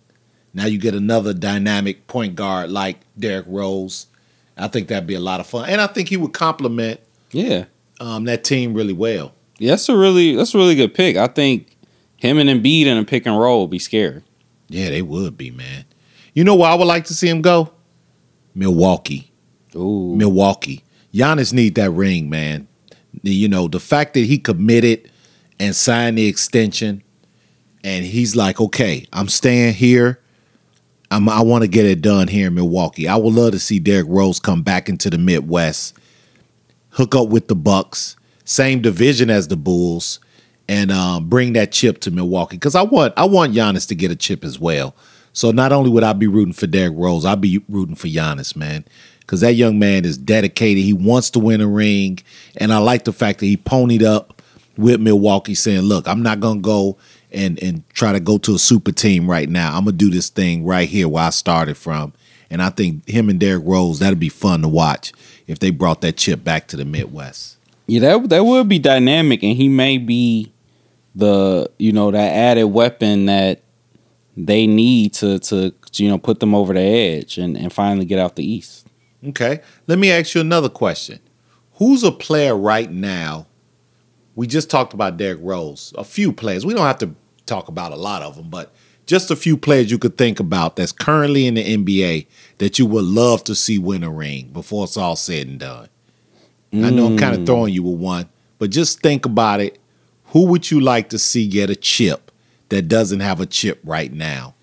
Now 0.53 0.65
you 0.65 0.77
get 0.77 0.93
another 0.93 1.33
dynamic 1.33 2.05
point 2.07 2.35
guard 2.35 2.69
like 2.71 2.99
Derrick 3.17 3.45
Rose. 3.47 4.07
I 4.57 4.67
think 4.67 4.87
that'd 4.87 5.07
be 5.07 5.15
a 5.15 5.19
lot 5.19 5.39
of 5.39 5.47
fun, 5.47 5.67
and 5.69 5.81
I 5.81 5.87
think 5.87 6.09
he 6.09 6.17
would 6.17 6.33
complement 6.33 6.99
Yeah. 7.31 7.65
um, 7.99 8.25
that 8.25 8.43
team 8.43 8.73
really 8.75 8.93
well. 8.93 9.33
Yeah, 9.57 9.71
that's 9.71 9.89
a 9.89 9.97
really 9.97 10.35
that's 10.35 10.53
a 10.53 10.57
really 10.57 10.75
good 10.75 10.93
pick. 10.93 11.15
I 11.17 11.27
think 11.27 11.75
him 12.17 12.37
and 12.37 12.49
Embiid 12.49 12.85
in 12.85 12.97
a 12.97 13.03
pick 13.03 13.25
and 13.25 13.37
roll 13.39 13.61
would 13.61 13.69
be 13.71 13.79
scary. 13.79 14.21
Yeah, 14.69 14.89
they 14.89 15.01
would 15.01 15.37
be, 15.37 15.49
man. 15.51 15.85
You 16.33 16.43
know 16.43 16.55
where 16.55 16.69
I 16.69 16.75
would 16.75 16.85
like 16.87 17.05
to 17.05 17.13
see 17.13 17.27
him 17.29 17.41
go? 17.41 17.71
Milwaukee. 18.55 19.31
Ooh. 19.75 20.15
Milwaukee. 20.15 20.83
Giannis 21.13 21.53
need 21.53 21.75
that 21.75 21.91
ring, 21.91 22.29
man. 22.29 22.67
You 23.21 23.47
know, 23.47 23.67
the 23.67 23.79
fact 23.79 24.13
that 24.15 24.25
he 24.25 24.37
committed 24.37 25.09
and 25.59 25.75
signed 25.75 26.17
the 26.17 26.25
extension 26.27 27.03
and 27.83 28.05
he's 28.05 28.35
like, 28.35 28.59
okay, 28.59 29.05
I'm 29.13 29.27
staying 29.27 29.75
here. 29.75 30.19
I'm, 31.13 31.29
I 31.29 31.41
want 31.41 31.63
to 31.63 31.67
get 31.67 31.85
it 31.85 32.01
done 32.01 32.27
here 32.27 32.47
in 32.47 32.55
Milwaukee. 32.55 33.07
I 33.07 33.15
would 33.15 33.33
love 33.33 33.51
to 33.51 33.59
see 33.59 33.77
Derrick 33.77 34.07
Rose 34.09 34.39
come 34.39 34.63
back 34.63 34.89
into 34.89 35.11
the 35.11 35.19
Midwest, 35.19 35.95
hook 36.89 37.13
up 37.13 37.29
with 37.29 37.47
the 37.47 37.55
Bucks, 37.55 38.17
same 38.45 38.81
division 38.81 39.29
as 39.29 39.47
the 39.47 39.55
Bulls, 39.55 40.19
and 40.67 40.91
um, 40.91 41.29
bring 41.29 41.53
that 41.53 41.71
chip 41.71 41.99
to 42.01 42.11
Milwaukee. 42.11 42.55
Because 42.55 42.73
I 42.73 42.81
want 42.81 43.13
I 43.15 43.25
want 43.25 43.53
Giannis 43.53 43.87
to 43.89 43.95
get 43.95 44.09
a 44.09 44.15
chip 44.15 44.43
as 44.43 44.59
well. 44.59 44.95
So 45.33 45.51
not 45.51 45.71
only 45.71 45.91
would 45.91 46.03
I 46.03 46.13
be 46.13 46.27
rooting 46.27 46.53
for 46.53 46.67
Derrick 46.67 46.93
Rose, 46.95 47.25
I'd 47.25 47.41
be 47.41 47.63
rooting 47.69 47.95
for 47.95 48.07
Giannis, 48.07 48.55
man. 48.55 48.83
Because 49.19 49.41
that 49.41 49.53
young 49.53 49.77
man 49.79 50.05
is 50.05 50.17
dedicated. 50.17 50.83
He 50.83 50.93
wants 50.93 51.29
to 51.31 51.39
win 51.39 51.61
a 51.61 51.67
ring. 51.67 52.19
And 52.57 52.73
I 52.73 52.79
like 52.79 53.03
the 53.03 53.13
fact 53.13 53.39
that 53.39 53.45
he 53.45 53.55
ponied 53.55 54.03
up 54.03 54.41
with 54.77 54.99
Milwaukee 54.99 55.55
saying, 55.55 55.81
look, 55.81 56.07
I'm 56.07 56.23
not 56.23 56.39
gonna 56.39 56.59
go 56.59 56.97
and 57.33 57.61
and 57.61 57.87
try 57.89 58.13
to 58.13 58.19
go 58.19 58.37
to 58.39 58.55
a 58.55 58.59
super 58.59 58.91
team 58.91 59.29
right 59.29 59.49
now. 59.49 59.75
I'm 59.75 59.85
gonna 59.85 59.97
do 59.97 60.09
this 60.09 60.29
thing 60.29 60.65
right 60.65 60.87
here 60.87 61.07
where 61.07 61.23
I 61.23 61.29
started 61.29 61.77
from. 61.77 62.13
And 62.49 62.61
I 62.61 62.69
think 62.69 63.07
him 63.09 63.29
and 63.29 63.39
Derrick 63.39 63.63
Rose, 63.65 63.99
that'd 63.99 64.19
be 64.19 64.29
fun 64.29 64.61
to 64.61 64.67
watch 64.67 65.11
if 65.47 65.59
they 65.59 65.71
brought 65.71 66.01
that 66.01 66.17
chip 66.17 66.43
back 66.43 66.67
to 66.67 66.77
the 66.77 66.85
Midwest. 66.85 67.57
Yeah, 67.87 68.01
that 68.01 68.29
that 68.29 68.45
would 68.45 68.69
be 68.69 68.79
dynamic, 68.79 69.43
and 69.43 69.57
he 69.57 69.69
may 69.69 69.97
be 69.97 70.51
the 71.15 71.69
you 71.79 71.91
know 71.91 72.11
that 72.11 72.33
added 72.33 72.65
weapon 72.65 73.25
that 73.25 73.61
they 74.37 74.67
need 74.67 75.13
to 75.15 75.39
to 75.39 75.73
you 75.95 76.09
know 76.09 76.17
put 76.17 76.39
them 76.39 76.55
over 76.55 76.73
the 76.73 76.79
edge 76.79 77.37
and 77.37 77.57
and 77.57 77.73
finally 77.73 78.05
get 78.05 78.19
out 78.19 78.35
the 78.35 78.45
East. 78.45 78.87
Okay. 79.27 79.61
Let 79.87 79.99
me 79.99 80.11
ask 80.11 80.35
you 80.35 80.41
another 80.41 80.69
question. 80.69 81.19
Who's 81.75 82.03
a 82.03 82.11
player 82.11 82.55
right 82.55 82.91
now? 82.91 83.47
We 84.35 84.47
just 84.47 84.69
talked 84.69 84.93
about 84.93 85.17
Derrick 85.17 85.39
Rose. 85.41 85.93
A 85.97 86.03
few 86.03 86.33
players. 86.33 86.65
We 86.65 86.73
don't 86.73 86.85
have 86.85 86.97
to 86.99 87.15
talk 87.45 87.67
about 87.67 87.91
a 87.91 87.95
lot 87.95 88.21
of 88.21 88.35
them, 88.35 88.49
but 88.49 88.71
just 89.05 89.29
a 89.31 89.35
few 89.35 89.57
players 89.57 89.91
you 89.91 89.97
could 89.97 90.17
think 90.17 90.39
about 90.39 90.75
that's 90.77 90.91
currently 90.93 91.45
in 91.45 91.55
the 91.55 91.63
NBA 91.77 92.25
that 92.59 92.79
you 92.79 92.85
would 92.85 93.03
love 93.03 93.43
to 93.45 93.53
see 93.55 93.77
win 93.77 94.03
a 94.03 94.09
ring 94.09 94.49
before 94.53 94.85
it's 94.85 94.95
all 94.97 95.15
said 95.15 95.47
and 95.47 95.59
done. 95.59 95.89
I 96.73 96.89
know 96.89 97.05
I'm 97.05 97.17
kind 97.17 97.35
of 97.35 97.45
throwing 97.45 97.71
you 97.73 97.83
with 97.83 97.99
one, 97.99 98.27
but 98.57 98.71
just 98.71 99.01
think 99.01 99.25
about 99.27 99.59
it. 99.59 99.77
Who 100.27 100.47
would 100.47 100.71
you 100.71 100.79
like 100.79 101.09
to 101.09 101.19
see 101.19 101.47
get 101.47 101.69
a 101.69 101.75
chip 101.75 102.31
that 102.69 102.87
doesn't 102.87 103.19
have 103.19 103.39
a 103.39 103.45
chip 103.45 103.79
right 103.83 104.11
now? 104.11 104.55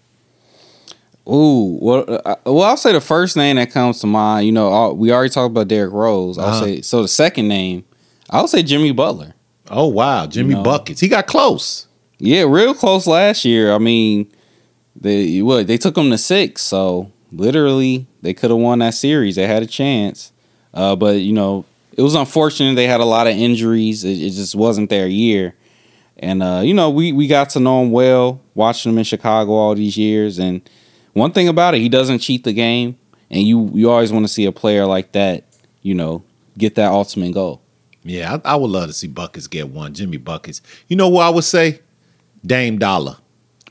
Ooh, 1.29 1.79
well, 1.81 2.05
uh, 2.25 2.35
well, 2.45 2.63
I'll 2.63 2.77
say 2.77 2.93
the 2.93 3.01
first 3.01 3.37
name 3.37 3.57
that 3.57 3.71
comes 3.71 4.01
to 4.01 4.07
mind. 4.09 4.47
You 4.47 4.53
know, 4.53 4.73
uh, 4.73 4.93
we 4.93 5.13
already 5.13 5.31
talked 5.31 5.51
about 5.53 5.69
Derrick 5.69 5.93
Rose. 5.93 6.39
I'll 6.39 6.47
Uh-huh. 6.47 6.65
say 6.65 6.81
so. 6.81 7.03
The 7.03 7.09
second 7.09 7.47
name, 7.47 7.85
I'll 8.31 8.49
say 8.49 8.63
Jimmy 8.65 8.91
Butler. 8.93 9.35
Oh 9.71 9.87
wow, 9.87 10.27
Jimmy 10.27 10.55
No. 10.55 10.63
Buckets. 10.63 11.01
He 11.01 11.07
got 11.07 11.27
close. 11.29 11.87
Yeah, 12.21 12.43
real 12.43 12.75
close 12.75 13.07
last 13.07 13.45
year. 13.47 13.73
I 13.73 13.79
mean, 13.79 14.31
they 14.95 15.41
what 15.41 15.67
they 15.67 15.79
took 15.79 15.95
them 15.95 16.11
to 16.11 16.19
six, 16.19 16.63
so 16.63 17.11
literally 17.33 18.07
they 18.21 18.35
could 18.35 18.51
have 18.51 18.59
won 18.59 18.81
that 18.81 18.95
series. 18.95 19.37
They 19.37 19.47
had 19.47 19.63
a 19.63 19.67
chance, 19.67 20.31
uh, 20.75 20.97
but 20.97 21.21
you 21.21 21.33
know 21.33 21.65
it 21.97 22.03
was 22.03 22.15
unfortunate. 22.15 22.75
They 22.75 22.87
had 22.87 23.01
a 23.01 23.07
lot 23.07 23.27
of 23.27 23.35
injuries. 23.35 24.05
It, 24.05 24.21
it 24.21 24.31
just 24.31 24.55
wasn't 24.55 24.91
their 24.91 25.07
year, 25.07 25.55
and 26.19 26.43
uh, 26.43 26.61
you 26.63 26.75
know 26.75 26.91
we 26.91 27.13
we 27.13 27.27
got 27.27 27.51
to 27.51 27.61
know 27.61 27.83
him 27.83 27.91
well, 27.91 28.41
watching 28.55 28.93
him 28.93 28.99
in 28.99 29.05
Chicago 29.05 29.53
all 29.53 29.75
these 29.75 29.97
years. 29.97 30.39
And 30.39 30.69
one 31.15 31.33
thing 31.33 31.49
about 31.49 31.75
it, 31.75 31.81
he 31.81 31.89
doesn't 31.89 32.19
cheat 32.19 32.45
the 32.45 32.53
game, 32.53 32.99
and 33.31 33.43
you 33.43 33.71
you 33.73 33.91
always 33.91 34.13
want 34.13 34.27
to 34.27 34.33
see 34.33 34.45
a 34.45 34.53
player 34.53 34.85
like 34.85 35.13
that, 35.13 35.45
you 35.81 35.95
know, 35.95 36.23
get 36.59 36.75
that 36.75 36.93
ultimate 36.93 37.33
goal. 37.33 37.63
Yeah, 38.03 38.39
I, 38.45 38.53
I 38.53 38.57
would 38.57 38.71
love 38.71 38.89
to 38.89 38.93
see 38.93 39.07
Buckets 39.07 39.47
get 39.47 39.69
one. 39.69 39.95
Jimmy 39.95 40.17
Buckets. 40.19 40.61
You 40.89 40.97
know 40.97 41.09
what 41.09 41.25
I 41.25 41.31
would 41.31 41.45
say? 41.45 41.81
Dame 42.45 42.79
Dollar. 42.79 43.17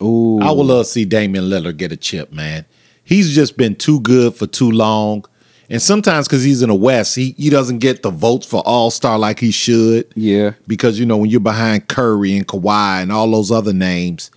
Ooh, 0.01 0.39
I 0.41 0.51
would 0.51 0.65
love 0.65 0.85
to 0.85 0.91
see 0.91 1.05
Damian 1.05 1.45
Lillard 1.45 1.77
get 1.77 1.91
a 1.91 1.97
chip, 1.97 2.31
man. 2.31 2.65
He's 3.03 3.33
just 3.35 3.57
been 3.57 3.75
too 3.75 3.99
good 4.01 4.35
for 4.35 4.47
too 4.47 4.71
long. 4.71 5.25
And 5.71 5.81
sometimes 5.81 6.27
because 6.27 6.43
he's 6.43 6.61
in 6.63 6.69
the 6.69 6.75
West, 6.75 7.15
he, 7.15 7.31
he 7.37 7.49
doesn't 7.49 7.79
get 7.79 8.01
the 8.01 8.09
votes 8.09 8.47
for 8.47 8.61
All 8.65 8.89
Star 8.91 9.19
like 9.19 9.39
he 9.39 9.51
should. 9.51 10.07
yeah, 10.15 10.53
Because, 10.67 10.99
you 10.99 11.05
know, 11.05 11.17
when 11.17 11.29
you're 11.29 11.39
behind 11.39 11.87
Curry 11.87 12.35
and 12.35 12.47
Kawhi 12.47 13.01
and 13.03 13.11
all 13.11 13.29
those 13.29 13.51
other 13.51 13.73
names, 13.73 14.31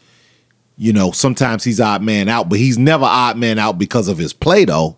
you 0.76 0.92
know, 0.92 1.10
sometimes 1.12 1.64
he's 1.64 1.80
odd 1.80 2.02
man 2.02 2.28
out, 2.28 2.48
but 2.50 2.58
he's 2.58 2.76
never 2.76 3.04
odd 3.04 3.38
man 3.38 3.58
out 3.58 3.78
because 3.78 4.08
of 4.08 4.18
his 4.18 4.32
play, 4.32 4.64
though. 4.66 4.96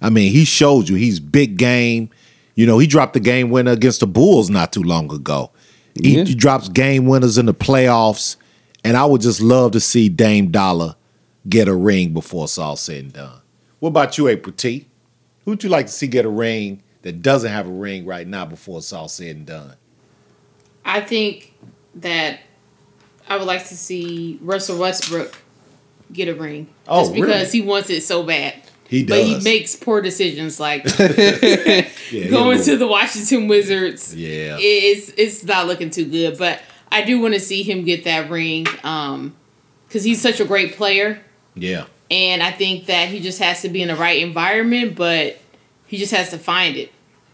I 0.00 0.10
mean, 0.10 0.32
he 0.32 0.44
showed 0.44 0.88
you 0.88 0.96
he's 0.96 1.20
big 1.20 1.58
game. 1.58 2.10
You 2.54 2.66
know, 2.66 2.78
he 2.78 2.86
dropped 2.88 3.12
the 3.14 3.20
game 3.20 3.50
winner 3.50 3.72
against 3.72 4.00
the 4.00 4.06
Bulls 4.06 4.48
not 4.50 4.72
too 4.72 4.82
long 4.82 5.12
ago. 5.12 5.50
He, 6.00 6.16
Yeah. 6.16 6.24
he 6.24 6.34
drops 6.34 6.68
game 6.68 7.06
winners 7.06 7.36
in 7.38 7.46
the 7.46 7.54
playoffs, 7.54 8.36
and 8.84 8.96
I 8.96 9.04
would 9.04 9.20
just 9.20 9.40
love 9.40 9.72
to 9.72 9.80
see 9.80 10.08
Dame 10.08 10.50
Dollar 10.50 10.96
get 11.48 11.68
a 11.68 11.74
ring 11.74 12.12
before 12.12 12.44
it's 12.44 12.58
all 12.58 12.76
said 12.76 13.04
and 13.04 13.12
done. 13.12 13.40
What 13.80 13.90
about 13.90 14.18
you, 14.18 14.28
April 14.28 14.54
T? 14.54 14.86
Who'd 15.44 15.62
you 15.62 15.70
like 15.70 15.86
to 15.86 15.92
see 15.92 16.06
get 16.06 16.24
a 16.24 16.30
ring 16.30 16.82
that 17.02 17.22
doesn't 17.22 17.50
have 17.50 17.66
a 17.66 17.72
ring 17.72 18.04
right 18.04 18.26
now 18.26 18.44
before 18.44 18.78
it's 18.78 18.92
all 18.92 19.08
said 19.08 19.36
and 19.36 19.46
done? 19.46 19.76
I 20.84 21.00
think 21.00 21.54
that 21.96 22.40
I 23.28 23.36
would 23.36 23.46
like 23.46 23.66
to 23.68 23.76
see 23.76 24.38
Russell 24.42 24.78
Westbrook 24.78 25.36
get 26.12 26.28
a 26.28 26.34
ring. 26.34 26.68
Oh, 26.86 27.02
just 27.02 27.14
because 27.14 27.28
really? 27.28 27.50
he 27.50 27.60
wants 27.62 27.90
it 27.90 28.02
so 28.02 28.22
bad. 28.22 28.54
He 28.88 29.02
does. 29.02 29.18
But 29.18 29.26
he 29.26 29.44
makes 29.44 29.76
poor 29.76 30.00
decisions 30.00 30.58
like 30.58 30.84
Yeah, 30.98 31.82
going 32.30 32.62
to 32.62 32.76
the 32.76 32.86
Washington 32.86 33.46
Wizards. 33.46 34.14
Yeah. 34.14 34.56
It's 34.58 35.12
it's 35.16 35.44
not 35.44 35.66
looking 35.66 35.90
too 35.90 36.06
good. 36.06 36.38
But 36.38 36.62
I 36.90 37.02
do 37.02 37.20
want 37.20 37.34
to 37.34 37.40
see 37.40 37.62
him 37.62 37.84
get 37.84 38.04
that 38.04 38.30
ring. 38.30 38.66
Um 38.84 39.34
because 39.86 40.04
he's 40.04 40.20
such 40.20 40.38
a 40.38 40.44
great 40.44 40.74
player. 40.76 41.20
yeah. 41.54 41.86
And 42.10 42.42
I 42.42 42.50
think 42.50 42.86
that 42.86 43.08
he 43.08 43.20
just 43.20 43.38
has 43.38 43.62
to 43.62 43.68
be 43.68 43.82
in 43.82 43.88
the 43.88 43.96
right 43.96 44.22
environment, 44.22 44.96
but 44.96 45.38
he 45.86 45.98
just 45.98 46.12
has 46.12 46.30
to 46.30 46.38
find 46.38 46.76
it. 46.76 46.90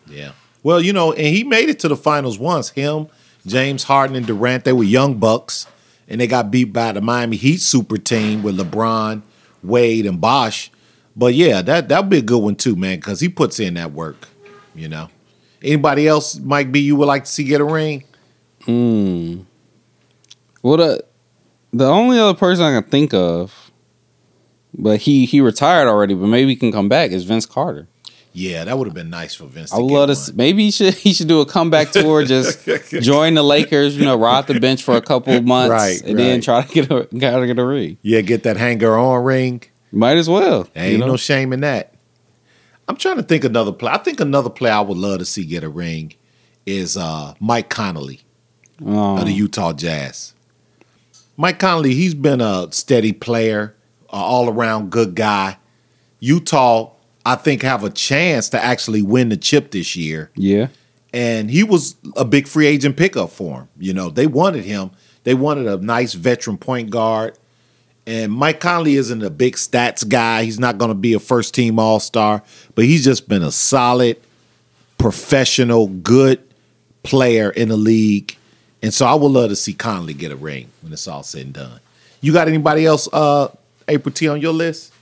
Yeah. 0.08 0.32
Well, 0.64 0.80
you 0.80 0.92
know, 0.92 1.12
and 1.12 1.26
he 1.26 1.44
made 1.44 1.68
it 1.68 1.78
to 1.80 1.88
the 1.88 1.96
finals 1.96 2.38
once. 2.40 2.70
Him, 2.70 3.08
James 3.46 3.84
Harden, 3.84 4.16
and 4.16 4.26
Durant, 4.26 4.64
they 4.64 4.72
were 4.72 4.82
young 4.84 5.18
bucks, 5.18 5.66
and 6.08 6.20
they 6.20 6.26
got 6.26 6.50
beat 6.50 6.72
by 6.72 6.90
the 6.92 7.00
Miami 7.00 7.36
Heat 7.36 7.60
super 7.60 7.96
team 7.98 8.42
with 8.42 8.58
LeBron, 8.58 9.22
Wade, 9.62 10.06
and 10.06 10.20
Bosh. 10.20 10.72
But 11.14 11.34
yeah, 11.34 11.62
that 11.62 11.88
that'd 11.88 12.10
be 12.10 12.18
a 12.18 12.22
good 12.22 12.42
one 12.42 12.56
too, 12.56 12.74
man, 12.74 12.96
because 12.96 13.20
he 13.20 13.28
puts 13.28 13.60
in 13.60 13.74
that 13.74 13.92
work. 13.92 14.28
You 14.74 14.88
know. 14.88 15.08
Anybody 15.62 16.08
else, 16.08 16.36
Mike 16.38 16.72
B, 16.72 16.80
you 16.80 16.96
would 16.96 17.06
like 17.06 17.24
to 17.24 17.30
see 17.30 17.44
get 17.44 17.60
a 17.60 17.64
ring? 17.64 18.04
Well, 18.66 20.76
the 20.76 21.04
the 21.72 21.88
only 21.88 22.18
other 22.18 22.38
person 22.38 22.64
I 22.64 22.80
can 22.80 22.90
think 22.90 23.12
of, 23.12 23.72
but 24.72 25.00
he 25.00 25.26
he 25.26 25.40
retired 25.40 25.88
already, 25.88 26.14
but 26.14 26.26
maybe 26.26 26.50
he 26.50 26.56
can 26.56 26.72
come 26.72 26.88
back 26.88 27.10
is 27.10 27.24
Vince 27.24 27.46
Carter. 27.46 27.88
Yeah, 28.36 28.64
that 28.64 28.76
would 28.76 28.88
have 28.88 28.94
been 28.94 29.10
nice 29.10 29.36
for 29.36 29.44
Vince. 29.44 29.72
I 29.72 29.76
to 29.76 29.84
would 29.84 29.92
love 29.92 30.16
to. 30.16 30.32
Maybe 30.34 30.64
he 30.64 30.70
should 30.72 30.94
he 30.94 31.12
should 31.12 31.28
do 31.28 31.40
a 31.40 31.46
comeback 31.46 31.92
tour. 31.92 32.24
Just 32.24 32.64
join 32.90 33.34
the 33.34 33.44
Lakers. 33.44 33.96
You 33.96 34.04
know, 34.04 34.16
ride 34.16 34.48
the 34.48 34.58
bench 34.58 34.82
for 34.82 34.96
a 34.96 35.02
couple 35.02 35.34
of 35.34 35.44
months, 35.44 35.70
Right, 35.70 36.02
and 36.02 36.18
then 36.18 36.40
try 36.40 36.62
to 36.62 36.72
get 36.72 36.90
a 36.90 37.08
gotta 37.16 37.46
get 37.46 37.58
a 37.58 37.64
ring. 37.64 37.98
Yeah, 38.02 38.22
get 38.22 38.42
that 38.42 38.56
hanger 38.56 38.96
on 38.96 39.22
ring. 39.22 39.62
Might 39.92 40.16
as 40.16 40.28
well. 40.28 40.68
Ain't 40.74 40.92
you 40.92 40.98
know? 40.98 41.06
no 41.06 41.16
shame 41.16 41.52
in 41.52 41.60
that. 41.60 41.94
I'm 42.88 42.96
trying 42.96 43.16
to 43.16 43.22
think 43.22 43.44
another 43.44 43.72
play. 43.72 43.92
I 43.92 43.98
think 43.98 44.18
another 44.18 44.50
player 44.50 44.72
I 44.72 44.80
would 44.80 44.98
love 44.98 45.20
to 45.20 45.24
see 45.24 45.44
get 45.44 45.62
a 45.62 45.68
ring 45.68 46.14
is 46.66 46.96
uh, 46.96 47.34
Mike 47.38 47.68
Conley. 47.68 48.22
Um, 48.80 49.18
of 49.18 49.26
the 49.26 49.32
Utah 49.32 49.72
Jazz. 49.72 50.34
Mike 51.36 51.58
Conley, 51.58 51.94
he's 51.94 52.14
been 52.14 52.40
a 52.40 52.68
steady 52.70 53.12
player, 53.12 53.74
all 54.08 54.48
around 54.48 54.90
good 54.90 55.14
guy. 55.14 55.58
Utah, 56.20 56.92
I 57.26 57.34
think, 57.34 57.62
have 57.62 57.84
a 57.84 57.90
chance 57.90 58.48
to 58.50 58.62
actually 58.62 59.02
win 59.02 59.28
the 59.28 59.36
chip 59.36 59.70
this 59.72 59.96
year. 59.96 60.30
yeah. 60.34 60.68
And 61.12 61.48
he 61.48 61.62
was 61.62 61.94
a 62.16 62.24
big 62.24 62.48
free 62.48 62.66
agent 62.66 62.96
pickup 62.96 63.30
for 63.30 63.60
him. 63.60 63.68
You 63.78 63.94
know, 63.94 64.10
they 64.10 64.26
wanted 64.26 64.64
him. 64.64 64.90
They 65.22 65.34
wanted 65.34 65.68
a 65.68 65.76
nice 65.76 66.14
veteran 66.14 66.58
point 66.58 66.90
guard. 66.90 67.38
And 68.04 68.32
Mike 68.32 68.58
Conley 68.58 68.96
isn't 68.96 69.22
a 69.22 69.30
big 69.30 69.54
stats 69.54 70.06
guy. 70.08 70.42
He's 70.42 70.58
not 70.58 70.76
going 70.76 70.88
to 70.88 70.96
be 70.96 71.14
a 71.14 71.20
first 71.20 71.54
team 71.54 71.78
all 71.78 72.00
star, 72.00 72.42
but 72.74 72.84
he's 72.84 73.04
just 73.04 73.28
been 73.28 73.44
a 73.44 73.52
solid, 73.52 74.20
professional, 74.98 75.86
good 75.86 76.42
player 77.04 77.48
in 77.50 77.68
the 77.68 77.76
league. 77.76 78.36
And 78.84 78.92
so 78.92 79.06
I 79.06 79.14
would 79.14 79.32
love 79.32 79.48
to 79.48 79.56
see 79.56 79.72
Conley 79.72 80.12
get 80.12 80.30
a 80.30 80.36
ring 80.36 80.68
when 80.82 80.92
it's 80.92 81.08
all 81.08 81.22
said 81.22 81.46
and 81.46 81.54
done. 81.54 81.80
You 82.20 82.34
got 82.34 82.48
anybody 82.48 82.84
else, 82.84 83.08
uh, 83.14 83.48
April 83.88 84.12
T, 84.12 84.28
on 84.28 84.42
your 84.42 84.52
list? 84.52 84.92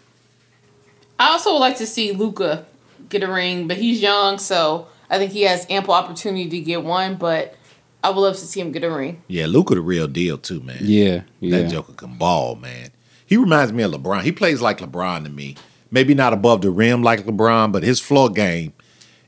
I 1.18 1.30
also 1.32 1.54
would 1.54 1.58
like 1.58 1.78
to 1.78 1.86
see 1.86 2.12
Luka 2.12 2.64
get 3.08 3.24
a 3.24 3.26
ring, 3.32 3.66
but 3.66 3.76
he's 3.76 4.00
young, 4.00 4.38
so 4.38 4.86
I 5.10 5.18
think 5.18 5.32
he 5.32 5.42
has 5.42 5.66
ample 5.68 5.94
opportunity 5.94 6.48
to 6.48 6.60
get 6.60 6.84
one. 6.84 7.16
But 7.16 7.56
I 8.04 8.10
would 8.10 8.20
love 8.20 8.36
to 8.36 8.46
see 8.46 8.60
him 8.60 8.70
get 8.70 8.84
a 8.84 8.90
ring. 8.90 9.20
Yeah, 9.26 9.46
Luka 9.46 9.74
the 9.74 9.80
real 9.80 10.06
deal 10.06 10.38
too, 10.38 10.60
man. 10.60 10.78
Yeah. 10.80 11.22
Yeah. 11.40 11.58
That 11.58 11.70
Joker 11.72 11.92
can 11.94 12.14
ball, 12.14 12.54
man. 12.54 12.90
He 13.26 13.36
reminds 13.36 13.72
me 13.72 13.82
of 13.82 13.90
LeBron. 13.90 14.22
He 14.22 14.30
plays 14.30 14.62
like 14.62 14.78
LeBron 14.78 15.24
to 15.24 15.30
me. 15.30 15.56
Maybe 15.90 16.14
not 16.14 16.32
above 16.32 16.62
the 16.62 16.70
rim 16.70 17.02
like 17.02 17.26
LeBron, 17.26 17.72
but 17.72 17.82
his 17.82 17.98
floor 17.98 18.30
game 18.30 18.74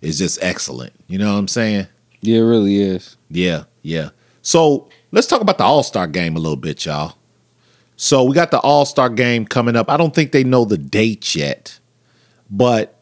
is 0.01 0.19
just 0.19 0.38
excellent. 0.40 0.93
You 1.09 1.19
know 1.19 1.33
what 1.33 1.40
I'm 1.40 1.49
saying? 1.49 1.88
Yeah, 2.21 2.38
it 2.38 2.43
really 2.43 2.81
is. 2.81 3.17
Yeah, 3.29 3.64
yeah. 3.83 4.11
So 4.44 4.88
let's 5.11 5.26
talk 5.26 5.40
about 5.40 5.59
the 5.59 5.64
All 5.64 5.83
Star 5.83 6.07
game 6.07 6.37
a 6.37 6.38
little 6.38 6.57
bit, 6.57 6.85
y'all. 6.85 7.16
So 7.96 8.22
we 8.24 8.35
got 8.35 8.50
the 8.50 8.59
All 8.61 8.85
Star 8.85 9.09
game 9.09 9.46
coming 9.46 9.74
up. 9.74 9.90
I 9.90 9.96
don't 9.96 10.14
think 10.14 10.30
they 10.33 10.44
know 10.44 10.64
the 10.64 10.78
date 10.78 11.35
yet, 11.35 11.78
but 12.50 13.00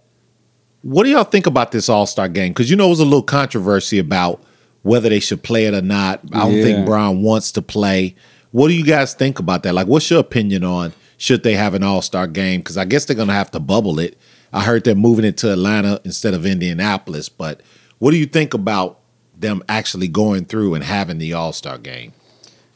what 0.83 1.05
do 1.05 1.11
y'all 1.11 1.25
think 1.25 1.47
about 1.47 1.73
this 1.73 1.89
All 1.89 2.07
Star 2.07 2.29
game? 2.29 2.53
Because 2.53 2.71
you 2.71 2.77
know, 2.77 2.87
it 2.87 2.91
was 2.91 3.01
a 3.01 3.05
little 3.05 3.23
controversy 3.23 3.99
about 3.99 4.43
whether 4.83 5.09
they 5.09 5.21
should 5.21 5.43
play 5.43 5.67
it 5.67 5.75
or 5.75 5.83
not. 5.83 6.21
I 6.33 6.45
don't 6.45 6.55
Yeah. 6.57 6.63
think 6.65 6.87
Brown 6.87 7.23
wants 7.23 7.51
to 7.53 7.63
play. 7.63 8.15
What 8.53 8.69
do 8.69 8.75
you 8.75 8.85
guys 8.85 9.15
think 9.15 9.39
about 9.39 9.63
that? 9.65 9.75
Like, 9.75 9.87
what's 9.89 10.09
your 10.11 10.21
opinion 10.21 10.63
on 10.65 10.93
should 11.17 11.43
they 11.43 11.55
have 11.55 11.75
an 11.75 11.83
All 11.83 12.03
Star 12.03 12.27
game? 12.29 12.61
Because 12.61 12.77
I 12.77 12.85
guess 12.85 13.05
they're 13.05 13.17
going 13.17 13.29
to 13.29 13.35
have 13.35 13.51
to 13.53 13.61
bubble 13.61 13.99
it. 13.99 14.17
I 14.53 14.63
heard 14.63 14.85
they're 14.85 14.95
moving 14.95 15.25
it 15.25 15.37
to 15.39 15.53
Atlanta 15.53 16.01
instead 16.05 16.35
of 16.35 16.45
Indianapolis. 16.47 17.29
But 17.29 17.63
what 17.99 18.11
do 18.13 18.17
you 18.19 18.27
think 18.27 18.53
about 18.55 18.99
them 19.43 19.63
actually 19.69 20.09
going 20.09 20.47
through 20.47 20.75
and 20.75 20.83
having 20.83 21.19
the 21.19 21.35
All 21.35 21.53
Star 21.53 21.77
game? 21.77 22.13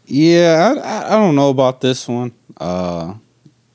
Yeah, 0.05 0.74
I, 0.83 1.14
I, 1.14 1.18
don't 1.18 1.35
know 1.35 1.50
about 1.50 1.81
this 1.81 2.07
one. 2.07 2.33
Uh, 2.59 3.14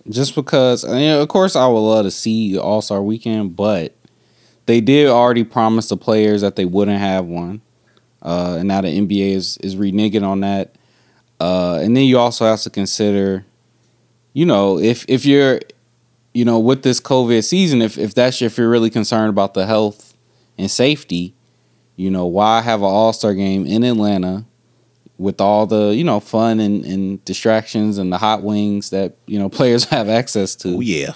just 0.09 0.33
because, 0.33 0.85
I 0.85 0.93
mean, 0.93 1.11
of 1.19 1.27
course, 1.27 1.55
I 1.55 1.67
would 1.67 1.79
love 1.79 2.05
to 2.05 2.11
see 2.11 2.57
All 2.57 2.81
Star 2.81 3.01
Weekend, 3.01 3.55
but 3.55 3.95
they 4.65 4.79
did 4.79 5.07
already 5.07 5.43
promise 5.43 5.89
the 5.89 5.97
players 5.97 6.41
that 6.41 6.55
they 6.55 6.65
wouldn't 6.65 6.99
have 6.99 7.25
one, 7.25 7.61
uh, 8.21 8.57
and 8.59 8.67
now 8.67 8.81
the 8.81 8.87
NBA 8.87 9.31
is 9.31 9.57
is 9.57 9.75
reneging 9.75 10.23
on 10.23 10.41
that. 10.41 10.75
Uh, 11.39 11.79
and 11.81 11.97
then 11.97 12.03
you 12.03 12.19
also 12.19 12.45
have 12.45 12.61
to 12.61 12.69
consider, 12.69 13.45
you 14.33 14.45
know, 14.45 14.77
if 14.77 15.03
if 15.09 15.25
you're, 15.25 15.59
you 16.33 16.45
know, 16.45 16.59
with 16.59 16.83
this 16.83 17.01
COVID 17.01 17.43
season, 17.43 17.81
if 17.81 17.97
if 17.97 18.13
that's 18.13 18.41
if 18.41 18.57
you're 18.57 18.69
really 18.69 18.91
concerned 18.91 19.29
about 19.29 19.53
the 19.53 19.65
health 19.65 20.15
and 20.57 20.69
safety, 20.69 21.33
you 22.01 22.11
know, 22.11 22.25
why 22.25 22.61
have 22.61 22.81
an 22.81 22.87
All 22.87 23.13
Star 23.13 23.33
game 23.33 23.65
in 23.65 23.83
Atlanta? 23.83 24.45
with 25.21 25.39
all 25.39 25.67
the 25.67 25.95
you 25.95 26.03
know 26.03 26.19
fun 26.19 26.59
and, 26.59 26.83
and 26.83 27.23
distractions 27.25 27.99
and 27.99 28.11
the 28.11 28.17
hot 28.17 28.41
wings 28.41 28.89
that 28.89 29.15
you 29.27 29.37
know 29.37 29.47
players 29.57 29.85
have 29.85 30.09
access 30.09 30.55
to 30.55 30.77
Oh 30.77 30.79
yeah, 30.79 31.13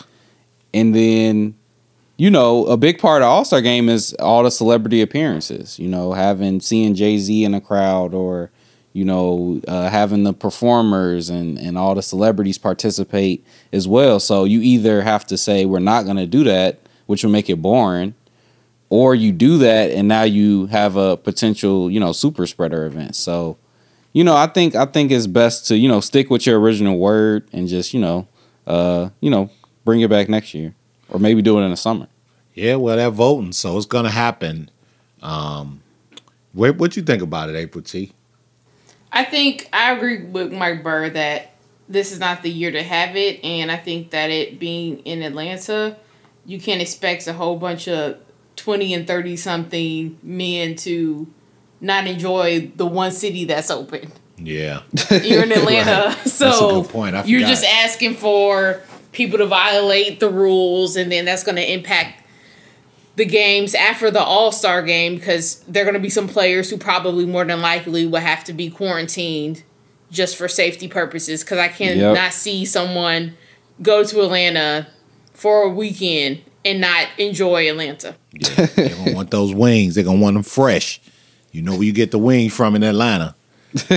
and 0.73 0.93
then 0.93 1.55
you 2.17 2.29
know 2.29 2.65
a 2.67 2.77
big 2.77 2.99
part 2.99 3.23
of 3.23 3.27
all 3.27 3.43
star 3.43 3.61
game 3.61 3.89
is 3.89 4.13
all 4.19 4.43
the 4.43 4.51
celebrity 4.51 5.01
appearances 5.01 5.79
you 5.79 5.87
know 5.87 6.13
having 6.13 6.61
seeing 6.61 6.93
jay-z 6.93 7.43
in 7.43 7.53
a 7.53 7.59
crowd 7.59 8.13
or 8.13 8.51
you 8.93 9.03
know 9.03 9.59
uh, 9.67 9.89
having 9.89 10.23
the 10.23 10.33
performers 10.33 11.29
and 11.29 11.57
and 11.57 11.77
all 11.77 11.95
the 11.95 12.03
celebrities 12.03 12.57
participate 12.57 13.45
as 13.73 13.87
well 13.87 14.19
so 14.19 14.43
you 14.43 14.61
either 14.61 15.01
have 15.01 15.25
to 15.25 15.37
say 15.37 15.65
we're 15.65 15.79
not 15.79 16.05
going 16.05 16.17
to 16.17 16.27
do 16.27 16.43
that 16.43 16.79
which 17.07 17.23
will 17.23 17.31
make 17.31 17.49
it 17.49 17.61
boring 17.61 18.13
or 18.89 19.15
you 19.15 19.31
do 19.31 19.57
that 19.57 19.91
and 19.91 20.07
now 20.07 20.23
you 20.23 20.67
have 20.67 20.95
a 20.95 21.17
potential 21.17 21.89
you 21.89 21.99
know 21.99 22.11
super 22.11 22.45
spreader 22.45 22.85
event 22.85 23.15
so 23.15 23.57
you 24.13 24.23
know 24.23 24.35
i 24.35 24.47
think 24.47 24.75
i 24.75 24.85
think 24.85 25.11
it's 25.11 25.27
best 25.27 25.67
to 25.67 25.77
you 25.77 25.87
know 25.87 25.99
stick 25.99 26.29
with 26.29 26.45
your 26.45 26.59
original 26.59 26.97
word 26.97 27.47
and 27.51 27.67
just 27.67 27.93
you 27.93 27.99
know 27.99 28.27
uh 28.67 29.09
you 29.21 29.29
know 29.29 29.49
bring 29.83 30.01
it 30.01 30.09
back 30.09 30.29
next 30.29 30.53
year 30.53 30.73
or 31.09 31.19
maybe 31.19 31.41
do 31.41 31.59
it 31.59 31.63
in 31.63 31.71
the 31.71 31.77
summer 31.77 32.07
yeah. 32.55 32.75
Well, 32.75 32.95
they're 32.95 33.11
voting, 33.11 33.51
so 33.51 33.77
it's 33.77 33.85
going 33.85 34.05
to 34.05 34.11
happen. 34.11 34.71
Um, 35.21 35.83
what 36.53 36.77
what 36.77 36.95
you 36.95 37.03
think 37.03 37.21
about 37.21 37.49
it, 37.49 37.55
April 37.55 37.83
T? 37.83 38.13
I 39.11 39.25
think 39.25 39.69
I 39.71 39.91
agree 39.91 40.23
with 40.23 40.51
Mike 40.51 40.81
Burr 40.81 41.09
that 41.09 41.51
this 41.87 42.11
is 42.11 42.19
not 42.19 42.41
the 42.41 42.49
year 42.49 42.71
to 42.71 42.81
have 42.81 43.15
it, 43.15 43.43
and 43.43 43.69
I 43.69 43.75
think 43.75 44.11
that 44.11 44.31
it 44.31 44.57
being 44.57 44.99
in 44.99 45.21
Atlanta, 45.21 45.97
you 46.45 46.59
can't 46.59 46.81
expect 46.81 47.27
a 47.27 47.33
whole 47.33 47.57
bunch 47.57 47.87
of 47.87 48.17
twenty 48.55 48.93
and 48.93 49.05
thirty 49.07 49.35
something 49.35 50.17
men 50.23 50.75
to 50.77 51.27
not 51.81 52.07
enjoy 52.07 52.71
the 52.75 52.85
one 52.85 53.11
city 53.11 53.45
that's 53.45 53.69
open. 53.69 54.11
Yeah, 54.37 54.81
You're 55.23 55.43
in 55.43 55.51
Atlanta, 55.53 56.07
Right. 56.15 56.17
so 56.27 56.45
That's 56.49 56.61
a 56.61 56.67
good 56.81 56.89
point. 56.89 57.15
I 57.15 57.23
you're 57.23 57.41
just 57.47 57.63
asking 57.63 58.15
for 58.15 58.81
people 59.13 59.37
to 59.37 59.45
violate 59.45 60.19
the 60.19 60.29
rules, 60.29 60.95
and 60.97 61.09
then 61.11 61.23
that's 61.25 61.43
going 61.43 61.55
to 61.55 61.71
impact 61.73 62.21
the 63.15 63.23
games 63.25 63.73
after 63.75 64.11
the 64.11 64.21
All 64.21 64.51
Star 64.51 64.81
game 64.81 65.15
because 65.15 65.59
there 65.69 65.83
are 65.83 65.85
going 65.85 65.93
to 65.93 66.01
be 66.01 66.09
some 66.09 66.27
players 66.27 66.69
who 66.69 66.77
probably 66.77 67.25
more 67.25 67.45
than 67.45 67.61
likely 67.61 68.05
will 68.07 68.19
have 68.19 68.43
to 68.45 68.53
be 68.53 68.69
quarantined 68.69 69.63
just 70.11 70.35
for 70.35 70.49
safety 70.49 70.89
purposes. 70.89 71.41
Because 71.41 71.57
I 71.59 71.69
cannot 71.69 72.13
Yep. 72.15 72.33
see 72.33 72.65
someone 72.65 73.37
go 73.81 74.03
to 74.03 74.21
Atlanta 74.21 74.87
for 75.33 75.63
a 75.63 75.69
weekend 75.69 76.41
and 76.65 76.81
not 76.81 77.07
enjoy 77.17 77.69
Atlanta. 77.69 78.15
Yeah, 78.33 78.65
they're 78.65 78.89
gonna 78.89 79.13
want 79.13 79.31
those 79.31 79.53
wings. 79.53 79.95
They're 79.95 80.03
gonna 80.03 80.19
want 80.19 80.33
them 80.33 80.43
fresh. 80.43 80.99
You 81.51 81.61
know 81.61 81.73
where 81.73 81.83
you 81.83 81.93
get 81.93 82.11
the 82.11 82.17
wings 82.17 82.53
from 82.53 82.75
in 82.75 82.83
Atlanta. 82.83 83.35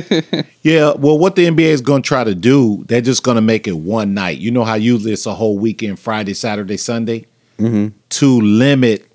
yeah, 0.62 0.92
well, 0.94 1.18
what 1.18 1.35
the 1.35 1.46
NBA 1.46 1.61
is 1.61 1.81
gonna 1.81 2.02
try 2.02 2.22
to 2.22 2.35
do, 2.35 2.85
they're 2.87 3.00
just 3.00 3.22
gonna 3.22 3.40
make 3.40 3.66
it 3.66 3.72
one 3.72 4.14
night. 4.14 4.38
You 4.38 4.50
know 4.50 4.64
how 4.64 4.74
usually 4.74 5.12
it's 5.12 5.26
a 5.26 5.35
whole 5.35 5.59
weekend, 5.59 5.98
Friday, 5.98 6.35
Saturday, 6.35 6.76
Sunday, 6.76 7.26
mm-hmm. 7.59 7.88
to 8.11 8.40
limit 8.40 9.11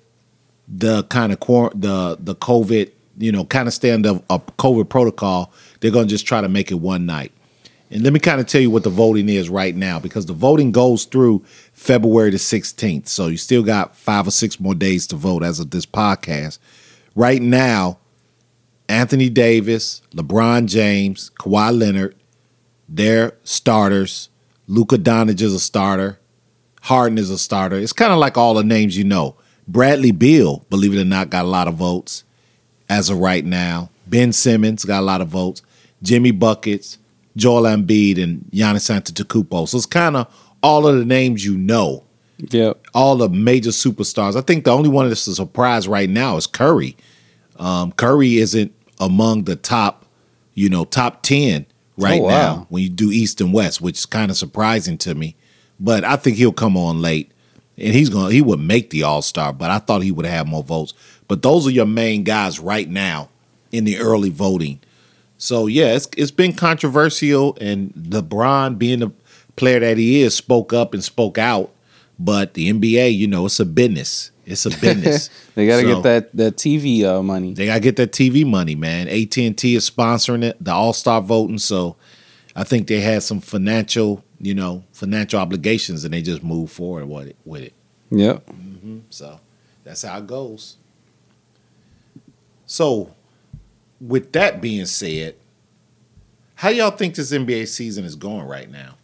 the 0.66 1.04
kind 1.04 1.32
of 1.32 1.40
quar- 1.40 1.72
the 1.74 2.18
the 2.18 2.34
COVID, 2.34 2.90
you 3.18 3.30
know, 3.30 3.44
kind 3.44 3.68
of 3.68 3.74
stand 3.74 4.04
of 4.04 4.22
a 4.28 4.38
COVID 4.38 4.88
protocol. 4.88 5.52
They're 5.80 5.92
gonna 5.92 6.06
just 6.06 6.26
try 6.26 6.40
to 6.40 6.48
make 6.48 6.70
it 6.72 6.76
one 6.80 7.06
night. 7.06 7.30
And 7.90 8.02
let 8.02 8.12
me 8.12 8.18
kind 8.18 8.40
of 8.40 8.46
tell 8.46 8.60
you 8.60 8.70
what 8.70 8.82
the 8.82 8.90
voting 8.90 9.28
is 9.28 9.48
right 9.48 9.74
now 9.74 10.00
because 10.00 10.26
the 10.26 10.32
voting 10.32 10.72
goes 10.72 11.04
through 11.04 11.44
February 11.74 12.30
the 12.30 12.38
16th. 12.38 13.08
So 13.08 13.26
you 13.26 13.36
still 13.36 13.62
got 13.62 13.94
five 13.94 14.26
or 14.26 14.30
six 14.30 14.58
more 14.58 14.74
days 14.74 15.06
to 15.08 15.16
vote 15.16 15.42
as 15.42 15.60
of 15.60 15.70
this 15.70 15.84
podcast. 15.84 16.58
Right 17.14 17.42
now, 17.42 17.98
Anthony 18.88 19.28
Davis, 19.28 20.00
LeBron 20.14 20.66
James, 20.66 21.30
Kawhi 21.38 21.78
Leonard, 21.78 22.16
they're 22.88 23.36
starters. 23.44 24.28
Luka 24.66 24.96
Doncic 24.96 25.40
is 25.42 25.52
a 25.52 25.60
starter. 25.60 26.18
Harden 26.82 27.18
is 27.18 27.30
a 27.30 27.38
starter. 27.38 27.76
It's 27.76 27.92
kind 27.92 28.12
of 28.12 28.18
like 28.18 28.36
all 28.36 28.54
the 28.54 28.64
names 28.64 28.96
you 28.96 29.04
know. 29.04 29.36
Bradley 29.66 30.12
Beal, 30.12 30.64
believe 30.70 30.94
it 30.94 31.00
or 31.00 31.04
not, 31.04 31.30
got 31.30 31.44
a 31.44 31.48
lot 31.48 31.68
of 31.68 31.74
votes 31.74 32.24
as 32.88 33.08
of 33.10 33.18
right 33.18 33.44
now. 33.44 33.90
Ben 34.06 34.32
Simmons 34.32 34.84
got 34.84 35.00
a 35.00 35.06
lot 35.06 35.22
of 35.22 35.28
votes. 35.28 35.62
Jimmy 36.02 36.30
Buckets, 36.30 36.98
Joel 37.36 37.62
Embiid, 37.62 38.22
and 38.22 38.44
Giannis 38.52 38.90
Antetokounmpo. 38.90 39.66
So 39.66 39.78
it's 39.78 39.86
kind 39.86 40.16
of 40.16 40.43
all 40.64 40.86
of 40.86 40.96
the 40.98 41.04
names 41.04 41.44
you 41.44 41.56
know, 41.56 42.02
Yep. 42.50 42.86
all 42.94 43.16
the 43.16 43.28
major 43.28 43.70
superstars. 43.70 44.34
I 44.36 44.40
think 44.40 44.64
the 44.64 44.72
only 44.72 44.88
one 44.88 45.08
that's 45.08 45.26
a 45.26 45.34
surprise 45.34 45.86
right 45.86 46.08
now 46.10 46.36
is 46.36 46.46
Curry. 46.46 46.96
Um, 47.58 47.92
Curry 47.92 48.38
isn't 48.38 48.72
among 48.98 49.44
the 49.44 49.56
top, 49.56 50.04
you 50.54 50.68
know, 50.68 50.84
top 50.84 51.22
ten 51.22 51.66
right 51.96 52.20
Oh, 52.20 52.24
wow. 52.24 52.30
now 52.30 52.66
when 52.70 52.82
you 52.82 52.88
do 52.88 53.10
East 53.12 53.40
and 53.40 53.52
West, 53.52 53.80
which 53.80 53.98
is 53.98 54.06
kind 54.06 54.30
of 54.30 54.36
surprising 54.36 54.98
to 54.98 55.14
me. 55.14 55.36
But 55.78 56.02
I 56.04 56.16
think 56.16 56.36
he'll 56.36 56.52
come 56.52 56.76
on 56.76 57.00
late, 57.02 57.30
and 57.78 57.94
he's 57.94 58.08
going. 58.08 58.28
to 58.28 58.34
He 58.34 58.42
would 58.42 58.60
make 58.60 58.90
the 58.90 59.02
All 59.04 59.22
Star, 59.22 59.52
but 59.52 59.70
I 59.70 59.78
thought 59.78 60.02
he 60.02 60.12
would 60.12 60.26
have 60.26 60.46
more 60.48 60.62
votes. 60.64 60.94
But 61.28 61.42
those 61.42 61.66
are 61.66 61.70
your 61.70 61.86
main 61.86 62.22
guys 62.24 62.58
right 62.58 62.88
now 62.88 63.28
in 63.72 63.84
the 63.84 63.98
early 63.98 64.30
voting. 64.30 64.80
So 65.38 65.66
yeah, 65.66 65.94
it's 65.94 66.08
it's 66.16 66.30
been 66.30 66.52
controversial, 66.54 67.56
and 67.60 67.92
LeBron, 67.94 68.78
being 68.78 69.00
the 69.00 69.10
player 69.56 69.80
that 69.80 69.96
he 69.96 70.22
is, 70.22 70.34
spoke 70.34 70.72
up 70.72 70.94
and 70.94 71.02
spoke 71.02 71.38
out. 71.38 71.70
But 72.18 72.54
the 72.54 72.72
NBA, 72.72 73.16
you 73.16 73.26
know, 73.26 73.46
it's 73.46 73.58
a 73.60 73.64
business. 73.64 74.30
It's 74.46 74.66
a 74.66 74.70
business. 74.70 75.30
They 75.54 75.66
got 75.66 75.80
to 75.80 75.82
So, 75.82 75.94
get 75.94 76.02
that 76.02 76.36
that 76.36 76.56
TV 76.56 77.04
uh, 77.04 77.22
money. 77.22 77.54
They 77.54 77.66
gotta 77.66 77.80
get 77.80 77.96
that 77.96 78.10
TV 78.12 78.44
money, 78.44 78.74
man. 78.74 79.08
AT 79.08 79.36
and 79.38 79.56
T 79.56 79.76
is 79.76 79.88
sponsoring 79.88 80.42
it, 80.42 80.56
the 80.62 80.72
All 80.72 80.92
Star 80.92 81.20
voting. 81.20 81.58
So 81.58 81.96
I 82.56 82.64
think 82.64 82.88
they 82.88 83.00
had 83.00 83.22
some 83.22 83.40
financial, 83.40 84.24
you 84.40 84.54
know, 84.54 84.82
financial 84.92 85.38
obligations, 85.40 86.04
and 86.04 86.12
they 86.12 86.22
just 86.22 86.42
moved 86.42 86.72
forward 86.72 87.06
with 87.08 87.28
it. 87.28 87.36
With 87.44 87.62
it. 87.62 87.72
Yep. 88.10 88.50
So 89.10 89.38
that's 89.84 90.02
how 90.02 90.18
it 90.18 90.26
goes. 90.26 90.76
So, 92.66 93.14
with 94.00 94.32
that 94.32 94.60
being 94.60 94.86
said, 94.86 95.36
how 96.56 96.70
y'all 96.70 96.90
think 96.90 97.14
this 97.14 97.32
NBA 97.32 97.68
season 97.68 98.04
is 98.04 98.16
going 98.16 98.46
right 98.46 98.70
now? 98.70 98.94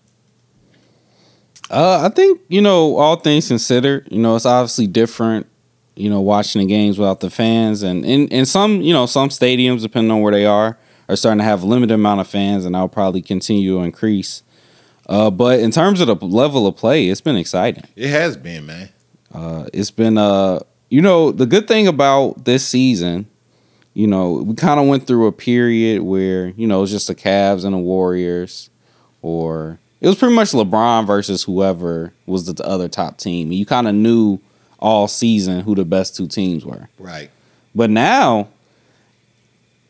Uh, 1.71 2.01
I 2.05 2.15
think 2.15 2.41
you 2.49 2.61
know 2.61 2.97
all 2.97 3.17
things 3.17 3.49
considered, 3.49 4.09
you 4.11 4.19
know 4.19 4.37
it's 4.37 4.47
obviously 4.47 4.87
different. 4.87 5.47
You 5.97 6.09
know, 6.09 6.21
watching 6.21 6.61
the 6.61 6.67
games 6.67 6.99
without 6.99 7.21
the 7.21 7.31
fans, 7.31 7.83
and 7.83 8.05
in 8.05 8.29
in 8.29 8.47
some 8.47 8.81
you 8.81 8.93
know 8.93 9.07
some 9.07 9.29
stadiums, 9.29 9.83
depending 9.83 10.11
on 10.11 10.21
where 10.21 10.33
they 10.33 10.47
are, 10.47 10.79
are 11.09 11.17
starting 11.17 11.39
to 11.39 11.45
have 11.45 11.63
a 11.63 11.67
limited 11.67 11.95
amount 11.95 12.21
of 12.21 12.27
fans, 12.27 12.65
and 12.65 12.75
that'll 12.75 12.89
probably 12.89 13.23
continue 13.23 13.75
to 13.77 13.83
increase. 13.83 14.43
Uh, 15.09 15.31
but 15.31 15.61
in 15.61 15.71
terms 15.71 16.01
of 16.01 16.07
the 16.07 16.15
level 16.27 16.67
of 16.67 16.77
play, 16.77 17.09
it's 17.09 17.21
been 17.21 17.37
exciting. 17.37 17.85
It 17.97 18.09
has 18.09 18.37
been, 18.37 18.67
man. 18.67 18.89
Uh, 19.33 19.67
it's 19.73 19.91
been 19.91 20.17
uh, 20.17 20.61
you 20.91 21.01
know, 21.01 21.31
the 21.31 21.47
good 21.47 21.69
thing 21.69 21.87
about 21.87 22.45
this 22.45 22.67
season, 22.67 23.27
you 23.95 24.07
know, 24.07 24.33
we 24.33 24.55
kind 24.55 24.81
of 24.81 24.87
went 24.87 25.07
through 25.07 25.27
a 25.29 25.33
period 25.33 26.03
where 26.03 26.49
you 26.49 26.67
know 26.67 26.79
it 26.79 26.81
was 26.83 26.91
just 26.91 27.09
the 27.09 27.15
Cavs 27.15 27.65
and 27.65 27.75
the 27.75 27.79
Warriors, 27.79 28.71
or 29.23 29.79
it 30.01 30.07
was 30.07 30.17
pretty 30.17 30.35
much 30.35 30.53
LeBron 30.53 31.07
versus 31.07 31.43
whoever 31.43 32.13
was 32.27 32.47
the, 32.47 32.55
the 32.55 32.67
other 32.67 32.89
top 32.89 33.19
team. 33.19 33.53
You 33.53 33.67
kind 33.67 33.87
of 33.87 33.95
knew 33.95 34.39
all 34.79 35.09
season 35.09 35.61
who 35.61 35.75
the 35.75 35.85
best 35.85 36.17
two 36.17 36.27
teams 36.27 36.65
were. 36.65 36.89
Right. 36.99 37.31
But 37.75 37.91
now 37.91 38.49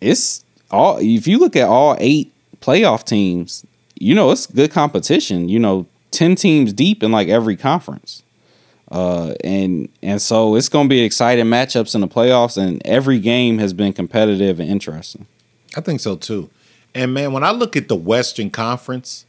it's 0.00 0.44
all 0.70 0.98
if 1.00 1.26
you 1.26 1.38
look 1.38 1.56
at 1.56 1.68
all 1.68 1.96
eight 2.00 2.32
playoff 2.60 3.04
teams, 3.04 3.64
you 3.94 4.14
know, 4.14 4.30
it's 4.30 4.46
good 4.46 4.72
competition. 4.72 5.48
You 5.48 5.60
know, 5.60 5.86
10 6.10 6.34
teams 6.34 6.72
deep 6.72 7.02
in 7.02 7.12
like 7.12 7.28
every 7.28 7.56
conference. 7.56 8.22
Uh 8.90 9.34
and 9.44 9.88
and 10.02 10.20
so 10.20 10.56
it's 10.56 10.68
going 10.68 10.88
to 10.88 10.90
be 10.90 11.02
exciting 11.02 11.46
matchups 11.46 11.94
in 11.94 12.00
the 12.00 12.08
playoffs 12.08 12.60
and 12.60 12.82
every 12.84 13.20
game 13.20 13.58
has 13.58 13.72
been 13.72 13.92
competitive 13.92 14.58
and 14.58 14.68
interesting. 14.68 15.26
I 15.76 15.80
think 15.80 16.00
so 16.00 16.16
too. 16.16 16.50
And 16.92 17.14
man, 17.14 17.32
when 17.32 17.44
I 17.44 17.52
look 17.52 17.76
at 17.76 17.86
the 17.86 17.94
Western 17.94 18.50
Conference, 18.50 19.24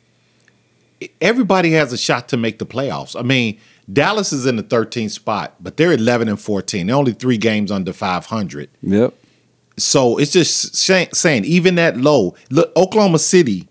everybody 1.19 1.71
has 1.71 1.93
a 1.93 1.97
shot 1.97 2.27
to 2.29 2.37
make 2.37 2.59
the 2.59 2.65
playoffs. 2.65 3.17
I 3.19 3.23
mean, 3.23 3.59
Dallas 3.91 4.31
is 4.31 4.45
in 4.45 4.55
the 4.55 4.63
13th 4.63 5.11
spot, 5.11 5.55
but 5.59 5.77
they're 5.77 5.93
11 5.93 6.29
and 6.29 6.39
14. 6.39 6.87
They're 6.87 6.95
only 6.95 7.13
three 7.13 7.37
games 7.37 7.71
under 7.71 7.93
500. 7.93 8.69
Yep. 8.81 9.13
So 9.77 10.17
it's 10.17 10.31
just 10.31 10.75
say- 10.75 11.09
saying, 11.13 11.45
even 11.45 11.75
that 11.75 11.97
low, 11.97 12.35
look, 12.49 12.71
Oklahoma 12.75 13.19
City 13.19 13.67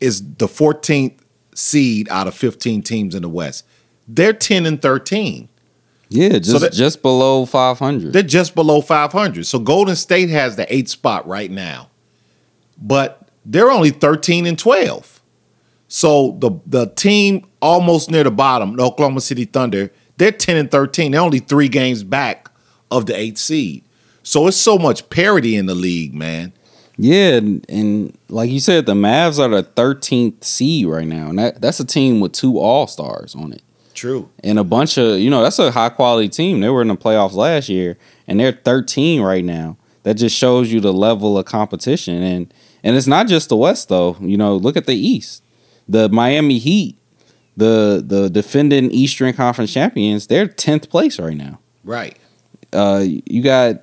is 0.00 0.22
the 0.38 0.46
14th 0.46 1.18
seed 1.54 2.08
out 2.10 2.26
of 2.26 2.34
15 2.34 2.82
teams 2.82 3.14
in 3.14 3.22
the 3.22 3.28
West. 3.28 3.64
They're 4.08 4.32
10 4.32 4.66
and 4.66 4.80
13. 4.80 5.48
Yeah, 6.08 6.38
just 6.38 6.60
that- 6.60 6.72
just 6.72 7.02
below 7.02 7.44
500. 7.44 8.12
They're 8.12 8.22
just 8.22 8.54
below 8.54 8.80
500. 8.80 9.44
So 9.46 9.58
Golden 9.58 9.96
State 9.96 10.28
has 10.30 10.56
the 10.56 10.72
eighth 10.72 10.88
spot 10.88 11.26
right 11.26 11.50
now, 11.50 11.88
but 12.80 13.28
they're 13.44 13.70
only 13.70 13.90
13 13.90 14.46
and 14.46 14.58
12. 14.58 15.15
So 15.88 16.36
the 16.40 16.50
the 16.66 16.86
team 16.86 17.46
almost 17.62 18.10
near 18.10 18.24
the 18.24 18.30
bottom, 18.30 18.76
the 18.76 18.84
Oklahoma 18.84 19.20
City 19.20 19.44
Thunder, 19.44 19.90
they're 20.16 20.32
10 20.32 20.56
and 20.56 20.70
13. 20.70 21.12
They're 21.12 21.20
only 21.20 21.38
three 21.38 21.68
games 21.68 22.02
back 22.02 22.50
of 22.90 23.06
the 23.06 23.16
eighth 23.16 23.38
seed. 23.38 23.84
So 24.22 24.46
it's 24.48 24.56
so 24.56 24.78
much 24.78 25.08
parity 25.10 25.56
in 25.56 25.66
the 25.66 25.74
league, 25.74 26.14
man. 26.14 26.52
Yeah, 26.98 27.34
and, 27.34 27.64
and 27.68 28.18
like 28.28 28.50
you 28.50 28.58
said, 28.58 28.86
the 28.86 28.94
Mavs 28.94 29.38
are 29.38 29.48
the 29.48 29.62
13th 29.62 30.42
seed 30.42 30.86
right 30.86 31.06
now, 31.06 31.28
and 31.28 31.38
that, 31.38 31.60
that's 31.60 31.78
a 31.78 31.84
team 31.84 32.20
with 32.20 32.32
two 32.32 32.58
All 32.58 32.86
Stars 32.86 33.34
on 33.34 33.52
it, 33.52 33.62
True. 33.94 34.30
and 34.42 34.58
a 34.58 34.64
bunch 34.64 34.96
of 34.96 35.18
you 35.18 35.28
know 35.28 35.42
that's 35.42 35.58
a 35.58 35.70
high 35.70 35.90
quality 35.90 36.28
team. 36.30 36.60
They 36.60 36.70
were 36.70 36.80
in 36.80 36.88
the 36.88 36.96
playoffs 36.96 37.34
last 37.34 37.68
year, 37.68 37.98
and 38.26 38.40
they're 38.40 38.52
13 38.52 39.20
right 39.20 39.44
now. 39.44 39.76
That 40.04 40.14
just 40.14 40.36
shows 40.36 40.72
you 40.72 40.80
the 40.80 40.92
level 40.92 41.36
of 41.36 41.44
competition, 41.44 42.22
and 42.22 42.54
and 42.82 42.96
it's 42.96 43.06
not 43.06 43.26
just 43.26 43.50
the 43.50 43.56
West 43.56 43.90
though. 43.90 44.16
You 44.20 44.38
know, 44.38 44.56
look 44.56 44.78
at 44.78 44.86
the 44.86 44.96
East, 44.96 45.42
the 45.88 46.08
Miami 46.08 46.58
Heat, 46.58 46.98
the 47.56 48.02
the 48.04 48.28
defending 48.28 48.90
Eastern 48.90 49.32
Conference 49.32 49.72
champions. 49.72 50.26
They're 50.26 50.46
10th 50.46 50.88
place 50.88 51.18
right 51.18 51.36
now. 51.36 51.58
Right. 51.84 52.16
uh, 52.72 53.04
you 53.04 53.42
got 53.42 53.82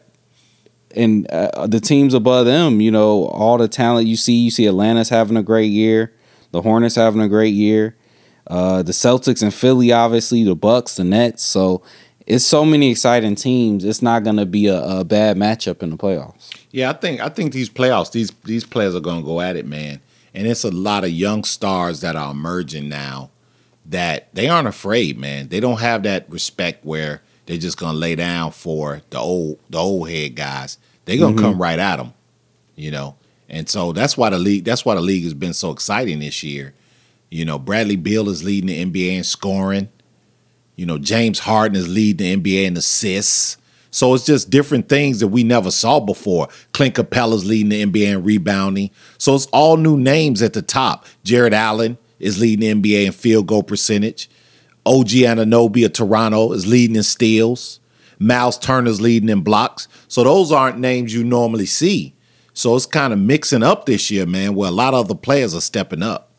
and 0.95 1.29
uh, 1.31 1.65
the 1.67 1.79
teams 1.79 2.13
above 2.13 2.45
them, 2.45 2.79
you 2.79 2.91
know, 2.91 3.25
all 3.27 3.57
the 3.57 3.67
talent 3.67 4.07
you 4.07 4.15
see. 4.15 4.33
You 4.33 4.51
see 4.51 4.67
Atlanta's 4.67 5.09
having 5.09 5.37
a 5.37 5.43
great 5.43 5.71
year, 5.71 6.13
the 6.51 6.61
Hornets 6.61 6.95
having 6.95 7.21
a 7.21 7.27
great 7.27 7.53
year, 7.53 7.95
uh, 8.47 8.83
the 8.83 8.91
Celtics 8.91 9.41
and 9.41 9.53
Philly, 9.53 9.91
obviously, 9.91 10.43
the 10.43 10.55
Bucks, 10.55 10.97
the 10.97 11.03
Nets. 11.03 11.43
So 11.43 11.81
it's 12.27 12.45
so 12.45 12.63
many 12.63 12.91
exciting 12.91 13.35
teams. 13.35 13.83
It's 13.83 14.01
not 14.01 14.23
going 14.23 14.37
to 14.37 14.45
be 14.45 14.67
a, 14.67 14.81
a 14.83 15.03
bad 15.03 15.35
matchup 15.37 15.81
in 15.81 15.89
the 15.89 15.97
playoffs. 15.97 16.55
Yeah, 16.71 16.91
I 16.91 16.93
think 16.93 17.21
I 17.21 17.29
think 17.29 17.53
these 17.53 17.69
playoffs, 17.69 18.11
these 18.11 18.31
these 18.43 18.63
players 18.65 18.95
are 18.95 18.99
going 18.99 19.21
to 19.21 19.25
go 19.25 19.41
at 19.41 19.55
it, 19.55 19.65
man. 19.65 19.99
And 20.33 20.47
it's 20.47 20.63
a 20.63 20.71
lot 20.71 21.03
of 21.03 21.11
young 21.11 21.43
stars 21.43 22.01
that 22.01 22.15
are 22.15 22.31
emerging 22.31 22.89
now 22.89 23.29
that 23.85 24.33
they 24.33 24.49
aren't 24.49 24.67
afraid, 24.67 25.17
man. 25.17 25.49
They 25.49 25.59
don't 25.59 25.79
have 25.79 26.03
that 26.03 26.29
respect 26.29 26.85
where 26.85 27.21
they're 27.45 27.57
just 27.57 27.77
going 27.77 27.93
to 27.93 27.99
lay 27.99 28.15
down 28.15 28.51
for 28.51 29.01
the 29.09 29.19
old 29.19 29.59
the 29.69 29.77
old 29.77 30.09
head 30.09 30.35
guys. 30.35 30.77
They're 31.05 31.17
going 31.17 31.35
to 31.35 31.41
mm-hmm. 31.41 31.51
come 31.51 31.61
right 31.61 31.79
at 31.79 31.97
them, 31.97 32.13
you 32.75 32.91
know. 32.91 33.15
And 33.49 33.69
so 33.69 33.91
that's 33.91 34.17
why 34.17 34.29
the 34.29 34.39
league 34.39 34.63
that's 34.63 34.85
why 34.85 34.95
the 34.95 35.01
league 35.01 35.23
has 35.23 35.33
been 35.33 35.53
so 35.53 35.71
exciting 35.71 36.19
this 36.19 36.43
year. 36.43 36.73
You 37.29 37.45
know, 37.45 37.59
Bradley 37.59 37.95
Beal 37.95 38.29
is 38.29 38.43
leading 38.43 38.67
the 38.67 38.85
NBA 38.85 39.17
in 39.17 39.23
scoring. 39.23 39.89
You 40.75 40.85
know, 40.85 40.97
James 40.97 41.39
Harden 41.39 41.77
is 41.77 41.87
leading 41.87 42.41
the 42.41 42.55
NBA 42.55 42.65
in 42.65 42.77
assists. 42.77 43.57
So 43.93 44.15
it's 44.15 44.25
just 44.25 44.49
different 44.49 44.89
things 44.89 45.19
that 45.19 45.27
we 45.27 45.43
never 45.43 45.69
saw 45.69 45.99
before. 45.99 46.47
Clint 46.71 46.95
Capela's 46.95 47.45
leading 47.45 47.69
the 47.69 47.85
NBA 47.85 48.13
in 48.13 48.23
rebounding. 48.23 48.89
So 49.19 49.35
it's 49.35 49.45
all 49.47 49.77
new 49.77 49.97
names 49.97 50.41
at 50.41 50.53
the 50.53 50.63
top. 50.63 51.05
Jarrett 51.23 51.53
Allen 51.53 51.99
is 52.19 52.39
leading 52.39 52.81
the 52.81 52.81
NBA 52.81 53.05
in 53.05 53.11
field 53.11 53.45
goal 53.45 53.61
percentage. 53.61 54.31
OG 54.83 55.09
Anunoby 55.09 55.85
of 55.85 55.93
Toronto 55.93 56.53
is 56.53 56.65
leading 56.65 56.95
in 56.95 57.03
steals. 57.03 57.79
Miles 58.17 58.57
Turner's 58.57 58.99
leading 58.99 59.29
in 59.29 59.41
blocks. 59.41 59.87
So 60.07 60.23
those 60.23 60.51
aren't 60.51 60.79
names 60.79 61.13
you 61.13 61.23
normally 61.23 61.67
see. 61.67 62.15
So 62.55 62.75
it's 62.75 62.87
kind 62.87 63.13
of 63.13 63.19
mixing 63.19 63.61
up 63.61 63.85
this 63.85 64.09
year, 64.09 64.25
man, 64.25 64.55
where 64.55 64.69
a 64.69 64.73
lot 64.73 64.95
of 64.95 65.05
other 65.05 65.15
players 65.15 65.53
are 65.53 65.61
stepping 65.61 66.01
up. 66.01 66.31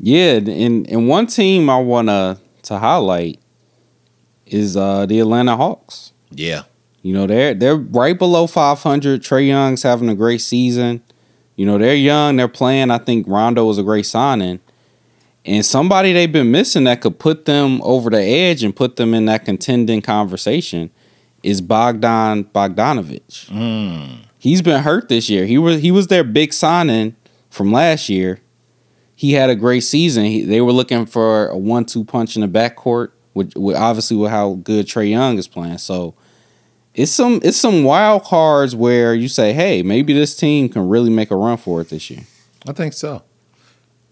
Yeah, 0.00 0.38
and 0.38 0.88
and 0.90 1.06
one 1.06 1.28
team 1.28 1.70
I 1.70 1.78
wanna 1.78 2.40
to 2.62 2.78
highlight 2.78 3.38
is 4.46 4.76
uh 4.76 5.06
the 5.06 5.20
Atlanta 5.20 5.56
Hawks. 5.56 6.12
Yeah. 6.32 6.62
You 7.02 7.14
know, 7.14 7.26
they're 7.26 7.54
they're 7.54 7.76
right 7.76 8.18
below 8.18 8.46
500. 8.46 9.22
Trae 9.22 9.46
Young's 9.46 9.82
having 9.82 10.08
a 10.08 10.14
great 10.14 10.40
season. 10.40 11.02
You 11.56 11.66
know, 11.66 11.78
they're 11.78 11.94
young, 11.94 12.36
they're 12.36 12.48
playing. 12.48 12.90
I 12.90 12.98
think 12.98 13.26
Rondo 13.28 13.64
was 13.66 13.78
a 13.78 13.82
great 13.82 14.06
signing. 14.06 14.60
And 15.44 15.64
somebody 15.64 16.12
they've 16.12 16.30
been 16.30 16.50
missing 16.50 16.84
that 16.84 17.00
could 17.00 17.18
put 17.18 17.44
them 17.44 17.80
over 17.82 18.10
the 18.10 18.22
edge 18.22 18.62
and 18.62 18.74
put 18.74 18.96
them 18.96 19.14
in 19.14 19.26
that 19.26 19.44
contending 19.44 20.02
conversation 20.02 20.90
is 21.42 21.60
Bogdan 21.60 22.44
Bogdanovich. 22.44 23.46
Mm. 23.46 24.24
He's 24.38 24.62
been 24.62 24.82
hurt 24.82 25.08
this 25.08 25.28
year. 25.30 25.46
He 25.46 25.58
was 25.58 25.80
he 25.80 25.90
was 25.90 26.06
their 26.08 26.24
big 26.24 26.52
signing 26.52 27.16
from 27.50 27.72
last 27.72 28.08
year. 28.08 28.40
He 29.14 29.32
had 29.32 29.50
a 29.50 29.54
great 29.54 29.80
season. 29.80 30.24
He, 30.24 30.42
they 30.42 30.62
were 30.62 30.72
looking 30.72 31.04
for 31.04 31.48
a 31.48 31.56
one-two 31.56 32.04
punch 32.04 32.36
in 32.36 32.40
the 32.40 32.48
backcourt, 32.48 33.10
which, 33.34 33.54
with 33.54 33.76
obviously 33.76 34.16
with 34.16 34.30
how 34.30 34.54
good 34.54 34.86
Trae 34.86 35.10
Young 35.10 35.36
is 35.36 35.46
playing. 35.46 35.76
So 35.76 36.14
it's 36.94 37.12
some 37.12 37.40
it's 37.42 37.56
some 37.56 37.84
wild 37.84 38.24
cards 38.24 38.74
where 38.74 39.14
you 39.14 39.28
say, 39.28 39.52
hey, 39.52 39.82
maybe 39.82 40.12
this 40.12 40.36
team 40.36 40.68
can 40.68 40.88
really 40.88 41.10
make 41.10 41.30
a 41.30 41.36
run 41.36 41.56
for 41.56 41.80
it 41.80 41.88
this 41.90 42.10
year. 42.10 42.22
I 42.66 42.72
think 42.72 42.92
so. 42.92 43.22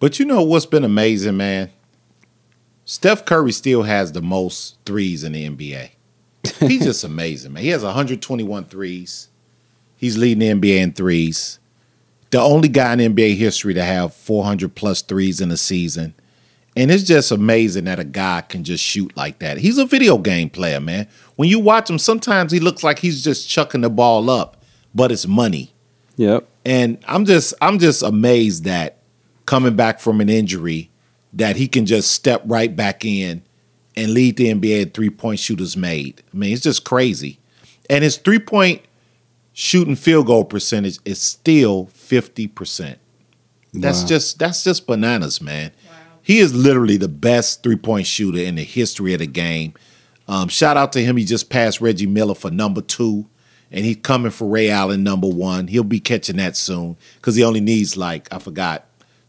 But 0.00 0.18
you 0.18 0.24
know 0.24 0.42
what's 0.42 0.66
been 0.66 0.84
amazing, 0.84 1.36
man? 1.36 1.70
Steph 2.84 3.24
Curry 3.24 3.52
still 3.52 3.82
has 3.82 4.12
the 4.12 4.22
most 4.22 4.76
threes 4.86 5.24
in 5.24 5.32
the 5.32 5.48
NBA. 5.48 5.90
He's 6.60 6.84
just 6.84 7.04
amazing, 7.04 7.52
man. 7.52 7.62
He 7.62 7.68
has 7.70 7.82
121 7.82 8.64
threes. 8.66 9.28
He's 9.96 10.16
leading 10.16 10.60
the 10.60 10.68
NBA 10.70 10.78
in 10.78 10.92
threes. 10.92 11.58
The 12.30 12.40
only 12.40 12.68
guy 12.68 12.92
in 12.94 13.14
NBA 13.14 13.36
history 13.36 13.74
to 13.74 13.82
have 13.82 14.14
400 14.14 14.74
plus 14.74 15.02
threes 15.02 15.40
in 15.40 15.50
a 15.50 15.56
season. 15.56 16.14
And 16.76 16.90
it's 16.92 17.02
just 17.02 17.32
amazing 17.32 17.84
that 17.86 17.98
a 17.98 18.04
guy 18.04 18.42
can 18.42 18.62
just 18.62 18.84
shoot 18.84 19.16
like 19.16 19.40
that. 19.40 19.58
He's 19.58 19.78
a 19.78 19.84
video 19.84 20.16
game 20.18 20.48
player, 20.48 20.80
man. 20.80 21.08
When 21.36 21.48
you 21.48 21.58
watch 21.58 21.90
him, 21.90 21.98
sometimes 21.98 22.52
he 22.52 22.60
looks 22.60 22.84
like 22.84 23.00
he's 23.00 23.22
just 23.24 23.48
chucking 23.48 23.80
the 23.80 23.90
ball 23.90 24.30
up, 24.30 24.62
but 24.94 25.10
it's 25.10 25.26
money. 25.26 25.72
Yep. 26.16 26.46
And 26.64 26.98
I'm 27.08 27.24
just 27.24 27.54
I'm 27.60 27.78
just 27.78 28.02
amazed 28.02 28.64
that 28.64 28.98
coming 29.46 29.74
back 29.74 29.98
from 29.98 30.20
an 30.20 30.28
injury 30.28 30.90
that 31.32 31.56
he 31.56 31.66
can 31.66 31.84
just 31.86 32.10
step 32.12 32.42
right 32.44 32.74
back 32.74 33.04
in 33.04 33.42
and 33.96 34.12
lead 34.14 34.36
the 34.36 34.52
NBA 34.52 34.82
in 34.82 34.90
three 34.90 35.10
point 35.10 35.40
shooters 35.40 35.76
made. 35.76 36.22
I 36.32 36.36
mean, 36.36 36.52
it's 36.52 36.62
just 36.62 36.84
crazy. 36.84 37.40
And 37.90 38.04
his 38.04 38.18
three 38.18 38.38
point 38.38 38.82
shooting 39.52 39.96
field 39.96 40.26
goal 40.26 40.44
percentage 40.44 40.98
is 41.04 41.20
still 41.20 41.86
50%. 41.86 42.96
That's 43.74 44.02
Wow. 44.02 44.06
just 44.06 44.38
that's 44.38 44.62
just 44.64 44.86
bananas, 44.86 45.40
man. 45.40 45.72
He 46.28 46.40
is 46.40 46.54
literally 46.54 46.98
the 46.98 47.08
best 47.08 47.62
three 47.62 47.76
point 47.76 48.06
shooter 48.06 48.38
in 48.38 48.56
the 48.56 48.62
history 48.62 49.14
of 49.14 49.20
the 49.20 49.26
game. 49.26 49.72
Um, 50.28 50.48
shout 50.48 50.76
out 50.76 50.92
to 50.92 51.02
him. 51.02 51.16
He 51.16 51.24
just 51.24 51.48
passed 51.48 51.80
Reggie 51.80 52.06
Miller 52.06 52.34
for 52.34 52.50
number 52.50 52.82
two, 52.82 53.24
and 53.72 53.82
he's 53.82 53.96
coming 53.96 54.30
for 54.30 54.46
Ray 54.46 54.68
Allen 54.68 55.02
number 55.02 55.26
one. 55.26 55.68
He'll 55.68 55.84
be 55.84 56.00
catching 56.00 56.36
that 56.36 56.54
soon 56.54 56.98
because 57.14 57.36
he 57.36 57.42
only 57.42 57.62
needs 57.62 57.96
like 57.96 58.28
I 58.30 58.40
forgot 58.40 58.84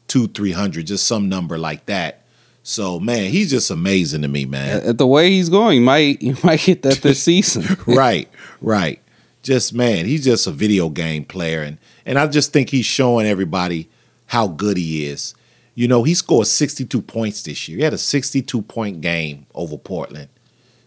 two, 0.10 0.28
three 0.28 0.52
hundred, 0.52 0.88
just 0.88 1.08
some 1.08 1.30
number 1.30 1.58
like 1.58 1.86
that. 1.86 2.26
So 2.64 3.00
man, 3.00 3.32
he's 3.32 3.50
just 3.50 3.72
amazing 3.72 4.24
to 4.24 4.28
me, 4.28 4.44
man. 4.44 4.82
At 4.86 4.98
the 4.98 5.08
way 5.08 5.30
he's 5.30 5.48
going, 5.48 5.82
might 5.86 6.22
he 6.22 6.36
might 6.44 6.60
get 6.60 6.82
that 6.82 6.98
this 6.98 7.24
season. 7.24 7.78
right, 7.88 8.28
right. 8.60 9.00
Just 9.42 9.74
man, 9.74 10.06
he's 10.06 10.26
just 10.26 10.48
a 10.48 10.52
video 10.52 10.90
game 10.90 11.24
player, 11.24 11.62
and 11.62 11.78
and 12.06 12.20
I 12.20 12.28
just 12.28 12.52
think 12.52 12.72
he's 12.72 12.86
showing 12.86 13.26
everybody 13.26 13.88
how 14.26 14.50
good 14.50 14.76
he 14.76 15.06
is. 15.08 15.34
You 15.76 15.88
know, 15.88 16.04
he 16.04 16.14
scored 16.14 16.48
62 16.48 17.02
points 17.02 17.44
this 17.44 17.68
year. 17.68 17.78
He 17.78 17.84
had 17.84 17.94
a 17.94 17.98
62 17.98 18.62
point 18.64 19.02
game 19.02 19.46
over 19.56 19.78
Portland 19.78 20.30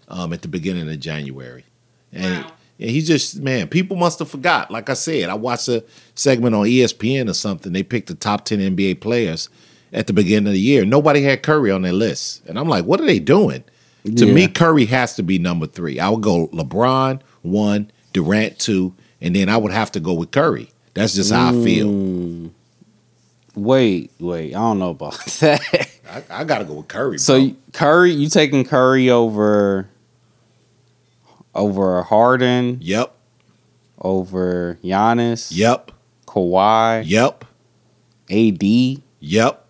um, 0.09 0.33
at 0.33 0.43
the 0.43 0.49
beginning 0.49 0.89
of 0.89 1.01
January, 1.01 1.65
and. 2.13 2.45
Wow. 2.45 2.53
And 2.81 2.91
he 2.91 3.01
just 3.01 3.39
man, 3.39 3.69
people 3.69 3.97
must 3.97 4.19
have 4.19 4.29
forgot. 4.31 4.69
Like 4.73 4.91
I 4.91 4.95
said, 4.95 5.29
I 5.29 5.35
watched 5.35 5.69
a 5.69 5.85
segment 6.17 6.57
on 6.57 6.67
ESPN 6.67 7.31
or 7.31 7.35
something. 7.35 7.73
They 7.73 7.85
picked 7.85 8.09
the 8.09 8.17
top 8.17 8.45
ten 8.45 8.59
NBA 8.59 9.01
players 9.01 9.49
at 9.93 10.09
the 10.09 10.13
beginning 10.13 10.49
of 10.49 10.55
the 10.55 10.59
year. 10.59 10.85
Nobody 10.85 11.23
had 11.23 11.45
Curry 11.45 11.71
on 11.71 11.83
their 11.83 11.93
list, 11.93 12.43
and 12.49 12.59
I'm 12.59 12.67
like, 12.69 12.85
what 12.85 13.01
are 13.01 13.05
they 13.07 13.21
doing? 13.21 13.63
To 14.17 14.27
Yeah. 14.27 14.33
me, 14.35 14.49
Curry 14.49 14.87
has 14.87 15.15
to 15.15 15.23
be 15.23 15.39
number 15.39 15.67
three. 15.69 16.01
I 16.01 16.09
would 16.09 16.23
go 16.23 16.49
LeBron 16.49 17.21
one, 17.43 17.89
Durant 18.15 18.59
two, 18.59 18.95
and 19.21 19.37
then 19.37 19.49
I 19.49 19.59
would 19.59 19.71
have 19.71 19.93
to 19.93 20.01
go 20.01 20.15
with 20.15 20.33
Curry. 20.33 20.73
That's 20.95 21.15
just 21.15 21.31
how 21.31 21.51
I 21.51 21.63
feel. 21.63 22.51
Wait, 23.55 24.11
wait, 24.19 24.55
I 24.55 24.59
don't 24.59 24.79
know 24.79 24.91
about 24.91 25.19
that. 25.41 25.61
I, 26.11 26.23
I 26.31 26.45
got 26.45 26.59
to 26.59 26.65
go 26.65 26.75
with 26.75 26.89
Curry. 26.89 27.19
so 27.19 27.39
bro. 27.39 27.57
Curry, 27.73 28.13
you 28.13 28.29
taking 28.29 28.65
Curry 28.65 29.11
over 29.11 29.89
over 31.55 32.03
Harden, 32.03 32.79
yep, 32.81 33.15
over 34.01 34.79
Giannis, 34.83 35.49
yep, 35.53 35.91
Kawhi, 36.27 37.03
yep, 37.07 37.45
AD. 38.31 39.03
yep. 39.21 39.67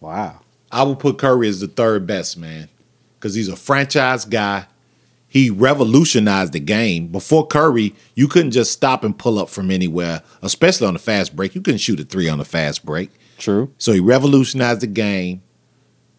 Wow. 0.00 0.40
I 0.72 0.84
would 0.84 0.98
put 1.00 1.18
Curry 1.18 1.48
as 1.48 1.60
the 1.60 1.66
third 1.66 2.06
best 2.06 2.38
man 2.38 2.68
because 3.18 3.34
he's 3.34 3.48
a 3.48 3.56
franchise 3.56 4.24
guy. 4.24 4.64
He 5.30 5.48
revolutionized 5.48 6.52
the 6.52 6.58
game. 6.58 7.06
Before 7.06 7.46
Curry, 7.46 7.94
you 8.16 8.26
couldn't 8.26 8.50
just 8.50 8.72
stop 8.72 9.04
and 9.04 9.16
pull 9.16 9.38
up 9.38 9.48
from 9.48 9.70
anywhere, 9.70 10.22
especially 10.42 10.88
on 10.88 10.94
the 10.94 10.98
fast 10.98 11.36
break. 11.36 11.54
You 11.54 11.60
couldn't 11.60 11.78
shoot 11.78 12.00
a 12.00 12.04
three 12.04 12.28
on 12.28 12.38
the 12.38 12.44
fast 12.44 12.84
break. 12.84 13.10
True. 13.38 13.72
So 13.78 13.92
he 13.92 14.00
revolutionized 14.00 14.80
the 14.80 14.88
game. 14.88 15.42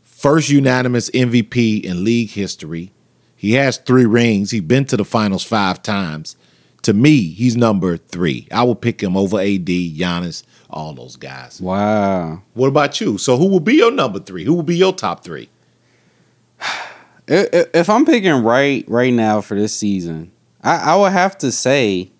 First 0.01 0.49
unanimous 0.49 1.09
MVP 1.09 1.83
in 1.83 2.05
league 2.05 2.29
history. 2.29 2.93
He 3.35 3.51
has 3.53 3.75
three 3.75 4.05
rings. 4.05 4.51
He's 4.51 4.61
been 4.61 4.85
to 4.85 4.95
the 4.95 5.03
finals 5.03 5.43
five 5.43 5.83
times. 5.83 6.37
To 6.83 6.93
me, 6.93 7.33
he's 7.33 7.57
number 7.57 7.97
three. 7.97 8.47
I 8.49 8.63
will 8.63 8.75
pick 8.75 9.03
him 9.03 9.17
over 9.17 9.41
AD, 9.41 9.65
Giannis, 9.65 10.43
all 10.69 10.93
those 10.93 11.17
guys. 11.17 11.59
Wow. 11.59 12.43
What 12.53 12.67
about 12.67 13.01
you? 13.01 13.17
So 13.17 13.35
who 13.35 13.47
will 13.47 13.59
be 13.59 13.75
your 13.75 13.91
number 13.91 14.19
three? 14.19 14.45
Who 14.45 14.53
will 14.53 14.63
be 14.63 14.77
your 14.77 14.93
top 14.93 15.25
three? 15.25 15.49
I- 17.31 17.49
I- 17.53 17.65
If 17.73 17.89
I'm 17.89 18.05
picking 18.05 18.43
right 18.43 18.83
right 18.87 19.13
now 19.13 19.41
for 19.41 19.55
this 19.55 19.73
season, 19.73 20.31
I, 20.63 20.75
I 20.77 20.95
would 20.97 21.11
have 21.13 21.37
to 21.39 21.51
say, 21.51 22.11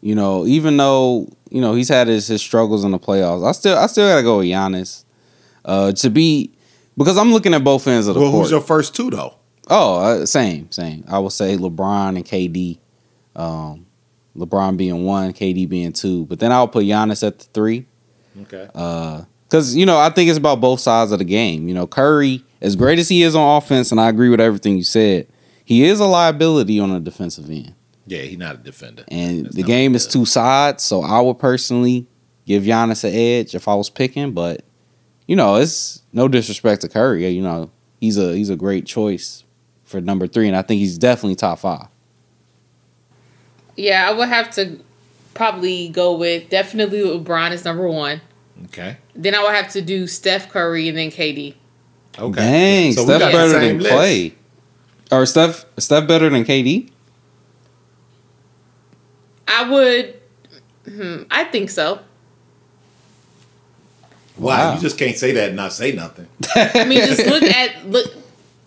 you 0.00 0.14
know, 0.14 0.46
even 0.46 0.76
though 0.76 1.28
you 1.50 1.60
know 1.60 1.74
he's 1.74 1.88
had 1.88 2.06
his, 2.08 2.28
his 2.28 2.40
struggles 2.40 2.84
in 2.84 2.92
the 2.92 2.98
playoffs, 2.98 3.46
I 3.46 3.52
still 3.52 3.76
I 3.76 3.86
still 3.86 4.08
gotta 4.08 4.22
go 4.22 4.38
with 4.38 4.46
Giannis. 4.46 5.04
Uh, 5.64 5.92
to 5.92 6.08
be 6.08 6.52
because 6.96 7.18
I'm 7.18 7.32
looking 7.32 7.52
at 7.54 7.62
both 7.64 7.86
ends 7.86 8.06
of 8.06 8.14
the 8.14 8.20
Well, 8.20 8.30
court. 8.30 8.44
who's 8.44 8.50
your 8.50 8.60
first 8.62 8.94
two 8.94 9.10
though? 9.10 9.34
oh, 9.68 10.00
uh, 10.00 10.26
same 10.26 10.70
same. 10.70 11.04
I 11.08 11.18
would 11.18 11.32
say 11.32 11.56
LeBron 11.56 12.16
and 12.16 12.24
KD. 12.24 12.78
Um, 13.36 13.86
LeBron 14.36 14.76
being 14.76 15.04
one, 15.04 15.32
KD 15.32 15.68
being 15.68 15.92
two, 15.92 16.24
but 16.26 16.38
then 16.38 16.52
I'll 16.52 16.68
put 16.68 16.84
Giannis 16.86 17.26
at 17.26 17.38
the 17.40 17.44
three. 17.52 17.86
Okay. 18.42 18.68
Because, 19.46 19.74
you 19.74 19.84
know, 19.84 19.98
I 19.98 20.08
think 20.10 20.28
it's 20.28 20.38
about 20.38 20.60
both 20.60 20.78
sides 20.80 21.10
of 21.12 21.18
the 21.18 21.24
game. 21.24 21.66
You 21.68 21.74
know, 21.74 21.86
Curry, 21.86 22.44
as 22.60 22.76
great 22.76 22.98
as 22.98 23.08
he 23.08 23.22
is 23.22 23.34
on 23.34 23.56
offense, 23.56 23.90
and 23.90 24.00
I 24.00 24.08
agree 24.08 24.28
with 24.28 24.40
everything 24.40 24.76
you 24.76 24.84
said, 24.84 25.26
he 25.64 25.84
is 25.84 26.00
a 26.00 26.06
liability 26.06 26.80
on 26.80 26.90
the 26.90 27.00
defensive 27.00 27.48
end. 27.48 27.74
Yeah, 28.06 28.22
he's 28.22 28.38
not 28.38 28.56
a 28.56 28.58
defender. 28.58 29.04
And 29.08 29.44
That's 29.44 29.54
the 29.54 29.62
game 29.62 29.94
is 29.94 30.06
two 30.06 30.24
sides, 30.24 30.82
so 30.82 31.02
I 31.02 31.20
would 31.20 31.38
personally 31.38 32.06
give 32.44 32.64
Giannis 32.64 33.04
an 33.04 33.14
edge 33.14 33.54
if 33.54 33.68
I 33.68 33.74
was 33.74 33.88
picking. 33.88 34.32
But, 34.32 34.64
you 35.26 35.36
know, 35.36 35.56
it's 35.56 36.02
no 36.12 36.26
disrespect 36.26 36.82
to 36.82 36.88
Curry. 36.88 37.28
You 37.28 37.42
know, 37.42 37.70
he's 38.00 38.18
a 38.18 38.34
he's 38.34 38.50
a 38.50 38.56
great 38.56 38.84
choice 38.84 39.44
for 39.84 40.00
number 40.00 40.26
three, 40.26 40.48
and 40.48 40.56
I 40.56 40.62
think 40.62 40.80
he's 40.80 40.98
definitely 40.98 41.36
top 41.36 41.60
five. 41.60 41.86
Yeah, 43.76 44.08
I 44.08 44.12
would 44.12 44.28
have 44.28 44.50
to 44.56 44.80
probably 45.34 45.88
go 45.88 46.16
with 46.16 46.50
definitely 46.50 47.00
LeBron 47.00 47.52
is 47.52 47.64
number 47.64 47.88
one. 47.88 48.20
Okay. 48.64 48.96
Then 49.14 49.34
I 49.34 49.42
would 49.42 49.54
have 49.54 49.70
to 49.72 49.80
do 49.80 50.06
Steph 50.06 50.48
Curry 50.48 50.88
and 50.88 50.98
then 50.98 51.10
KD. 51.10 51.54
Okay. 52.18 52.40
Dang, 52.40 52.92
So 52.92 53.02
we 53.02 53.06
Steph 53.06 53.20
got 53.20 53.26
the 53.32 53.32
better 53.32 53.58
than 53.60 53.78
list. 53.78 53.94
Klay. 53.94 54.32
Or 55.12 55.26
Steph 55.26 55.64
Steph 55.78 56.06
better 56.06 56.28
than 56.28 56.44
KD? 56.44 56.90
I 59.48 59.68
would. 59.70 60.14
Hmm, 60.88 61.22
I 61.30 61.44
think 61.44 61.70
so. 61.70 62.00
Wow, 64.36 64.56
Wow. 64.70 64.74
you 64.74 64.80
just 64.80 64.98
can't 64.98 65.16
say 65.16 65.32
that 65.32 65.48
and 65.48 65.56
not 65.56 65.72
say 65.72 65.92
nothing. 65.92 66.26
I 66.54 66.84
mean, 66.84 67.00
just 67.00 67.26
look 67.26 67.42
at 67.56 67.86
look. 67.88 68.12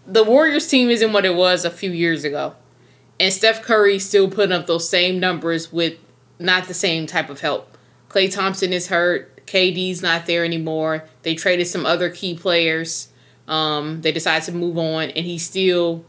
The 0.06 0.24
Warriors 0.24 0.68
team 0.68 0.89
isn't 0.89 1.14
what 1.14 1.26
it 1.26 1.34
was 1.36 1.64
a 1.66 1.72
few 1.72 1.89
years 1.91 2.24
ago, 2.26 2.56
and 3.20 3.32
Steph 3.34 3.62
Curry 3.62 3.98
still 4.00 4.30
putting 4.30 4.52
up 4.52 4.68
those 4.68 4.88
same 4.88 5.20
numbers 5.20 5.72
with 5.72 5.98
not 6.39 6.68
the 6.68 6.74
same 6.74 7.08
type 7.08 7.30
of 7.30 7.39
help. 7.39 7.78
Klay 8.10 8.32
Thompson 8.32 8.74
is 8.74 8.88
hurt. 8.88 9.30
KD's 9.48 10.02
not 10.02 10.26
there 10.26 10.44
anymore. 10.46 11.06
They 11.24 11.36
traded 11.36 11.68
some 11.68 11.86
other 11.86 12.10
key 12.10 12.36
players 12.36 13.08
Um, 13.48 14.02
they 14.02 14.12
decide 14.12 14.44
to 14.44 14.52
move 14.52 14.78
on, 14.78 15.10
and 15.12 15.26
he's 15.26 15.46
still 15.46 16.06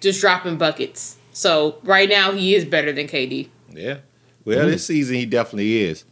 just 0.00 0.20
dropping 0.20 0.56
buckets. 0.56 1.16
So 1.32 1.78
right 1.82 2.08
now, 2.08 2.32
he 2.32 2.54
is 2.54 2.64
better 2.64 2.92
than 2.92 3.06
KD. 3.06 3.48
Yeah. 3.70 3.98
Well, 4.44 4.66
this 4.66 4.86
season 4.86 5.16
he 5.16 5.26
definitely 5.26 5.82
is. 5.82 6.04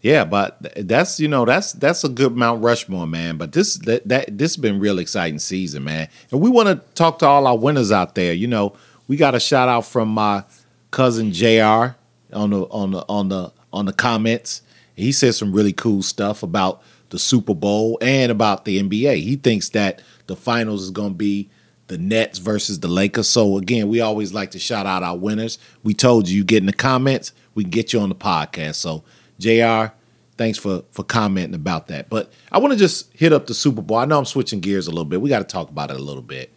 Yeah, 0.00 0.24
but 0.24 0.58
that's 0.76 1.18
you 1.18 1.26
know 1.26 1.44
that's 1.44 1.72
that's 1.72 2.04
a 2.04 2.08
good 2.08 2.36
Mount 2.36 2.62
Rushmore, 2.62 3.06
man. 3.06 3.38
But 3.38 3.52
this 3.52 3.76
that, 3.78 4.06
that 4.08 4.38
this 4.38 4.54
has 4.54 4.56
been 4.56 4.78
real 4.78 4.98
exciting 4.98 5.40
season, 5.40 5.84
man. 5.84 6.08
And 6.30 6.40
we 6.40 6.48
want 6.48 6.68
to 6.68 6.76
talk 6.94 7.18
to 7.20 7.26
all 7.26 7.46
our 7.46 7.58
winners 7.58 7.90
out 7.90 8.14
there. 8.14 8.32
You 8.32 8.46
know, 8.46 8.74
we 9.08 9.16
got 9.16 9.34
a 9.34 9.40
shout 9.40 9.68
out 9.68 9.84
from 9.84 10.08
my 10.08 10.44
cousin 10.90 11.32
Jr. 11.32 11.96
on 12.32 12.50
the 12.50 12.62
on 12.70 12.92
the 12.92 13.04
on 13.08 13.28
the 13.30 13.52
on 13.72 13.86
the 13.86 13.92
comments. 13.92 14.62
He 14.94 15.12
said 15.12 15.34
some 15.34 15.52
really 15.52 15.72
cool 15.72 16.02
stuff 16.02 16.42
about 16.42 16.82
the 17.10 17.18
Super 17.18 17.54
Bowl 17.54 17.98
and 18.00 18.32
about 18.32 18.64
the 18.64 18.82
NBA. 18.82 19.22
He 19.22 19.36
thinks 19.36 19.70
that 19.70 20.02
the 20.26 20.36
finals 20.36 20.82
is 20.82 20.90
going 20.90 21.10
to 21.10 21.16
be 21.16 21.48
the 21.88 21.98
Nets 21.98 22.38
versus 22.38 22.80
the 22.80 22.88
Lakers. 22.88 23.28
So 23.28 23.58
again, 23.58 23.88
we 23.88 24.00
always 24.00 24.32
like 24.34 24.50
to 24.52 24.58
shout 24.58 24.86
out 24.86 25.02
our 25.02 25.16
winners. 25.16 25.58
We 25.84 25.94
told 25.94 26.28
you, 26.28 26.38
you 26.38 26.44
get 26.44 26.58
in 26.58 26.66
the 26.66 26.72
comments, 26.72 27.32
we 27.54 27.64
can 27.64 27.70
get 27.70 27.92
you 27.92 28.00
on 28.00 28.08
the 28.08 28.14
podcast. 28.14 28.74
So 28.76 29.04
Jr. 29.38 29.92
Thanks 30.36 30.58
for 30.58 30.84
for 30.90 31.02
commenting 31.02 31.54
about 31.54 31.88
that. 31.88 32.10
But 32.10 32.30
I 32.52 32.58
want 32.58 32.72
to 32.72 32.78
just 32.78 33.10
hit 33.14 33.32
up 33.32 33.46
the 33.46 33.54
Super 33.54 33.80
Bowl. 33.80 33.96
I 33.96 34.04
know 34.04 34.18
I'm 34.18 34.26
switching 34.26 34.60
gears 34.60 34.86
a 34.86 34.90
little 34.90 35.06
bit. 35.06 35.20
We 35.20 35.30
got 35.30 35.38
to 35.38 35.44
talk 35.44 35.70
about 35.70 35.90
it 35.90 35.96
a 35.96 36.02
little 36.02 36.22
bit. 36.22 36.52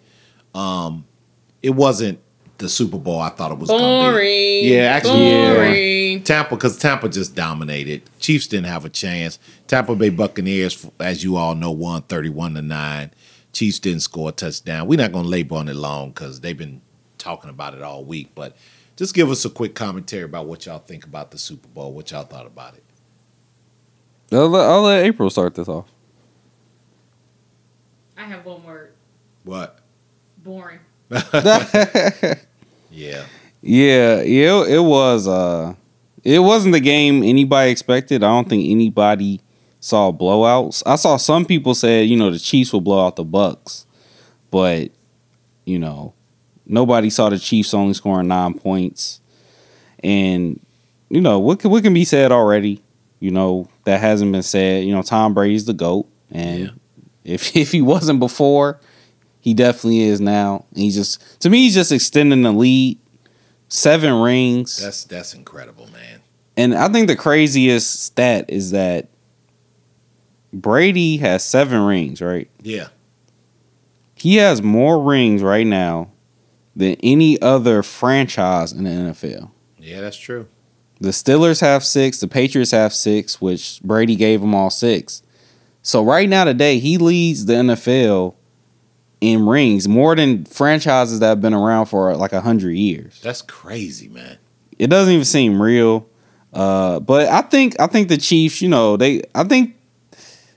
Um, 0.53 1.05
it 1.61 1.71
wasn't 1.71 2.19
the 2.59 2.69
Super 2.69 2.97
Bowl 2.97 3.19
I 3.19 3.29
thought 3.29 3.51
it 3.51 3.57
was. 3.57 3.69
gonna 3.69 4.09
be. 4.09 4.11
Boring. 4.11 4.73
Yeah, 4.73 4.91
actually, 4.91 6.13
yeah. 6.13 6.19
Tampa, 6.19 6.55
because 6.55 6.77
Tampa 6.77 7.09
just 7.09 7.35
dominated. 7.35 8.03
Chiefs 8.19 8.47
didn't 8.47 8.67
have 8.67 8.85
a 8.85 8.89
chance. 8.89 9.39
Tampa 9.67 9.95
Bay 9.95 10.09
Buccaneers, 10.09 10.85
as 10.99 11.23
you 11.23 11.37
all 11.37 11.55
know, 11.55 11.71
won 11.71 12.03
31 12.03 12.55
to 12.55 12.61
9. 12.61 13.11
Chiefs 13.53 13.79
didn't 13.79 14.01
score 14.01 14.29
a 14.29 14.31
touchdown. 14.31 14.87
We're 14.87 14.99
not 14.99 15.11
going 15.11 15.23
to 15.23 15.29
labor 15.29 15.55
on 15.55 15.67
it 15.67 15.75
long 15.75 16.09
because 16.09 16.41
they've 16.41 16.57
been 16.57 16.81
talking 17.17 17.49
about 17.49 17.73
it 17.73 17.81
all 17.81 18.03
week. 18.03 18.29
But 18.35 18.55
just 18.95 19.15
give 19.15 19.31
us 19.31 19.43
a 19.45 19.49
quick 19.49 19.75
commentary 19.75 20.23
about 20.23 20.45
what 20.45 20.65
y'all 20.65 20.79
think 20.79 21.05
about 21.05 21.31
the 21.31 21.37
Super 21.37 21.67
Bowl, 21.69 21.93
what 21.93 22.11
y'all 22.11 22.25
thought 22.25 22.45
about 22.45 22.75
it. 22.75 22.83
I'll 24.31 24.49
let, 24.49 24.65
I'll 24.69 24.81
let 24.83 25.05
April 25.05 25.29
start 25.29 25.55
this 25.55 25.67
off. 25.67 25.87
I 28.17 28.23
have 28.23 28.45
one 28.45 28.63
word. 28.63 28.93
What? 29.43 29.79
Boring. 30.37 30.79
Yeah. 32.91 33.25
Yeah, 33.61 34.21
yeah, 34.21 34.61
it, 34.63 34.75
it 34.75 34.79
was. 34.79 35.27
Uh, 35.27 35.75
it 36.23 36.39
wasn't 36.39 36.73
the 36.73 36.79
game 36.79 37.23
anybody 37.23 37.71
expected. 37.71 38.23
I 38.23 38.27
don't 38.27 38.47
think 38.47 38.65
anybody 38.69 39.41
saw 39.81 40.11
blowouts. 40.11 40.81
I 40.85 40.95
saw 40.95 41.17
some 41.17 41.45
people 41.45 41.73
say, 41.75 42.03
you 42.03 42.15
know, 42.17 42.31
the 42.31 42.39
Chiefs 42.39 42.71
will 42.73 42.81
blow 42.81 43.05
out 43.05 43.15
the 43.17 43.25
Bucs, 43.25 43.85
but 44.51 44.91
you 45.65 45.77
know, 45.77 46.13
nobody 46.65 47.09
saw 47.09 47.29
the 47.29 47.37
Chiefs 47.39 47.73
only 47.73 47.93
scoring 47.93 48.27
nine 48.29 48.53
points. 48.53 49.19
And 50.01 50.59
you 51.09 51.19
know 51.21 51.39
what 51.39 51.59
can, 51.59 51.71
what 51.71 51.83
can 51.83 51.93
be 51.93 52.05
said 52.05 52.31
already? 52.31 52.81
You 53.19 53.31
know 53.31 53.67
that 53.83 53.99
hasn't 53.99 54.31
been 54.31 54.43
said. 54.43 54.85
You 54.85 54.93
know, 54.93 55.01
Tom 55.01 55.33
Brady's 55.33 55.65
the 55.65 55.73
goat, 55.73 56.07
and 56.31 56.59
Yeah. 56.59 56.69
if 57.25 57.55
if 57.57 57.71
he 57.73 57.81
wasn't 57.81 58.19
before, 58.19 58.79
he 59.39 59.53
definitely 59.53 60.01
is 60.01 60.19
now. 60.19 60.65
And 60.71 60.83
he's 60.83 60.95
just 60.95 61.41
to 61.41 61.49
me, 61.49 61.63
he's 61.63 61.75
just 61.75 61.91
extending 61.91 62.41
the 62.41 62.51
lead. 62.51 62.99
Seven 63.67 64.13
rings. 64.21 64.77
That's 64.77 65.03
that's 65.03 65.33
incredible, 65.33 65.87
man. 65.91 66.21
And 66.57 66.75
I 66.75 66.89
think 66.89 67.07
the 67.07 67.15
craziest 67.15 68.03
stat 68.03 68.45
is 68.49 68.71
that 68.71 69.09
Brady 70.51 71.17
has 71.17 71.43
seven 71.43 71.81
rings, 71.81 72.21
right? 72.21 72.49
Yeah. 72.61 72.87
He 74.15 74.37
has 74.37 74.61
more 74.61 75.01
rings 75.01 75.41
right 75.41 75.67
now 75.67 76.11
than 76.75 76.95
any 77.01 77.41
other 77.41 77.83
franchise 77.83 78.73
in 78.73 78.83
the 78.83 78.89
NFL. 78.89 79.51
Yeah, 79.77 80.01
that's 80.01 80.17
true. 80.17 80.47
The 80.99 81.09
Steelers 81.09 81.61
have 81.61 81.85
six, 81.85 82.19
the 82.19 82.27
Patriots 82.27 82.71
have 82.71 82.93
six, 82.93 83.39
which 83.39 83.79
Brady 83.81 84.15
gave 84.15 84.41
them 84.41 84.53
all 84.53 84.69
six. 84.69 85.23
So 85.81 86.03
right 86.03 86.27
now 86.27 86.43
today, 86.43 86.79
he 86.79 86.97
leads 86.97 87.45
the 87.45 87.53
NFL 87.53 88.35
in 89.21 89.45
rings 89.45 89.87
more 89.87 90.15
than 90.15 90.45
franchises 90.45 91.19
that 91.19 91.27
have 91.27 91.41
been 91.41 91.53
around 91.53 91.87
for 91.87 92.15
like 92.15 92.33
a 92.33 92.41
hundred 92.41 92.71
years. 92.71 93.19
That's 93.21 93.41
crazy, 93.41 94.07
man. 94.07 94.37
it 94.77 94.87
doesn't 94.87 95.13
even 95.13 95.25
seem 95.25 95.61
real. 95.61 96.07
Uh, 96.53 96.99
but 96.99 97.27
I 97.27 97.41
think 97.41 97.79
I 97.79 97.87
think 97.87 98.09
the 98.09 98.17
Chiefs, 98.17 98.61
you 98.61 98.69
know, 98.69 98.97
they 98.97 99.21
I 99.35 99.43
think 99.43 99.75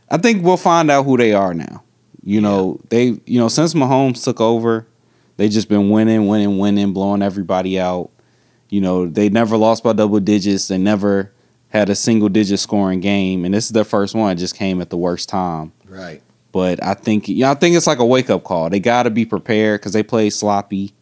I 0.08 0.16
think 0.18 0.44
we'll 0.44 0.56
find 0.56 0.90
out 0.90 1.04
who 1.04 1.16
they 1.16 1.32
are 1.34 1.54
now. 1.54 1.82
You 2.22 2.40
know, 2.40 2.80
they 2.88 3.20
you 3.26 3.38
know, 3.38 3.48
since 3.48 3.74
Mahomes 3.74 4.22
took 4.24 4.40
over, 4.40 4.86
they 5.36 5.48
just 5.48 5.68
been 5.68 5.90
winning, 5.90 6.28
winning, 6.28 6.58
winning, 6.58 6.92
blowing 6.92 7.20
everybody 7.22 7.78
out. 7.80 8.10
You 8.70 8.80
know, 8.80 9.06
they 9.06 9.28
never 9.28 9.56
lost 9.56 9.82
by 9.84 9.92
double 9.92 10.20
digits. 10.20 10.68
They 10.68 10.78
never 10.78 11.32
had 11.68 11.90
a 11.90 11.94
single 11.94 12.28
digit 12.28 12.60
scoring 12.60 13.00
game. 13.00 13.44
And 13.44 13.52
this 13.52 13.66
is 13.66 13.72
their 13.72 13.84
first 13.84 14.14
one. 14.14 14.32
It 14.32 14.36
just 14.36 14.54
came 14.56 14.80
at 14.80 14.88
the 14.88 14.96
worst 14.96 15.28
time. 15.28 15.72
Right. 15.86 16.22
But 16.52 16.82
I 16.84 16.94
think 16.94 17.28
yeah, 17.28 17.50
I 17.50 17.54
think 17.54 17.76
it's 17.76 17.86
like 17.86 17.98
a 17.98 18.04
wake 18.04 18.30
up 18.30 18.44
call. 18.44 18.70
They 18.70 18.80
got 18.80 19.04
to 19.04 19.10
be 19.10 19.24
prepared 19.24 19.80
because 19.80 19.94
they 19.94 20.02
played 20.02 20.30
sloppy. 20.30 20.92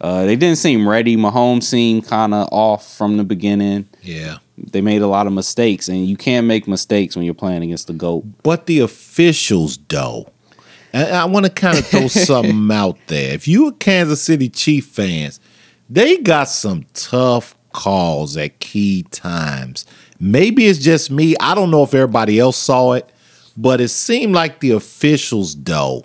Uh, 0.00 0.24
they 0.24 0.34
didn't 0.34 0.58
seem 0.58 0.88
ready. 0.88 1.16
Mahomes 1.16 1.64
seemed 1.64 2.06
kind 2.06 2.34
of 2.34 2.48
off 2.50 2.96
from 2.96 3.18
the 3.18 3.24
beginning. 3.24 3.88
Yeah. 4.02 4.38
They 4.58 4.80
made 4.80 5.00
a 5.00 5.06
lot 5.06 5.26
of 5.26 5.32
mistakes, 5.32 5.88
and 5.88 6.06
you 6.06 6.16
can't 6.16 6.46
make 6.46 6.66
mistakes 6.66 7.14
when 7.14 7.24
you're 7.24 7.34
playing 7.34 7.62
against 7.62 7.86
the 7.86 7.92
goat. 7.92 8.24
But 8.42 8.66
the 8.66 8.80
officials, 8.80 9.78
though, 9.88 10.28
and 10.92 11.14
I 11.14 11.24
want 11.24 11.46
to 11.46 11.52
kind 11.52 11.78
of 11.78 11.86
throw 11.86 12.06
something 12.08 12.70
out 12.70 12.98
there. 13.06 13.32
If 13.34 13.48
you 13.48 13.68
are 13.68 13.72
Kansas 13.72 14.22
City 14.22 14.48
Chief 14.48 14.86
fans, 14.86 15.40
they 15.88 16.16
got 16.16 16.48
some 16.48 16.84
tough 16.94 17.54
calls 17.72 18.36
at 18.36 18.58
key 18.60 19.04
times. 19.10 19.86
Maybe 20.20 20.66
it's 20.66 20.78
just 20.78 21.10
me. 21.10 21.34
I 21.40 21.54
don't 21.54 21.70
know 21.70 21.82
if 21.82 21.94
everybody 21.94 22.38
else 22.38 22.56
saw 22.56 22.92
it, 22.92 23.10
but 23.56 23.80
it 23.80 23.88
seemed 23.88 24.34
like 24.34 24.60
the 24.60 24.70
officials, 24.70 25.54
though, 25.54 26.04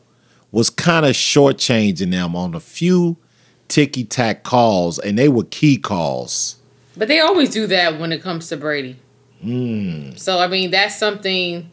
was 0.51 0.69
kind 0.69 1.05
of 1.05 1.13
shortchanging 1.13 2.11
them 2.11 2.35
on 2.35 2.55
a 2.55 2.59
few 2.59 3.17
ticky 3.67 4.03
tack 4.03 4.43
calls, 4.43 4.99
and 4.99 5.17
they 5.17 5.29
were 5.29 5.43
key 5.43 5.77
calls. 5.77 6.57
But 6.95 7.07
they 7.07 7.19
always 7.19 7.49
do 7.49 7.67
that 7.67 7.99
when 7.99 8.11
it 8.11 8.21
comes 8.21 8.49
to 8.49 8.57
Brady. 8.57 8.97
Hmm. 9.41 10.11
So 10.15 10.39
I 10.39 10.47
mean, 10.47 10.71
that's 10.71 10.97
something 10.97 11.69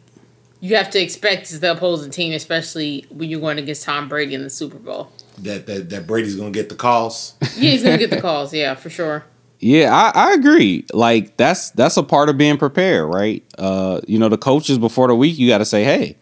you 0.59 0.75
have 0.75 0.89
to 0.91 1.01
expect 1.01 1.51
as 1.51 1.59
the 1.59 1.71
opposing 1.71 2.11
team, 2.11 2.33
especially 2.33 3.05
when 3.09 3.29
you're 3.29 3.39
going 3.39 3.57
against 3.57 3.83
Tom 3.83 4.07
Brady 4.07 4.35
in 4.35 4.43
the 4.43 4.49
Super 4.49 4.77
Bowl. 4.77 5.11
That 5.39 5.65
that, 5.67 5.89
that 5.89 6.07
Brady's 6.07 6.35
gonna 6.35 6.51
get 6.51 6.69
the 6.69 6.75
calls. 6.75 7.33
Yeah, 7.41 7.71
he's 7.71 7.83
gonna 7.83 7.97
get 7.97 8.09
the 8.11 8.21
calls. 8.29 8.53
Yeah, 8.53 8.75
for 8.75 8.89
sure. 8.89 9.25
Yeah, 9.65 9.91
I, 9.91 10.29
I 10.29 10.33
agree. 10.33 10.85
Like 10.93 11.37
that's 11.37 11.71
that's 11.71 11.97
a 11.97 12.03
part 12.03 12.29
of 12.29 12.37
being 12.37 12.55
prepared, 12.55 13.11
right? 13.11 13.43
Uh, 13.57 13.99
you 14.07 14.19
know, 14.19 14.29
the 14.29 14.37
coaches 14.37 14.77
before 14.77 15.07
the 15.07 15.15
week, 15.15 15.39
you 15.39 15.47
got 15.47 15.57
to 15.57 15.65
say, 15.65 15.83
hey, 15.83 16.17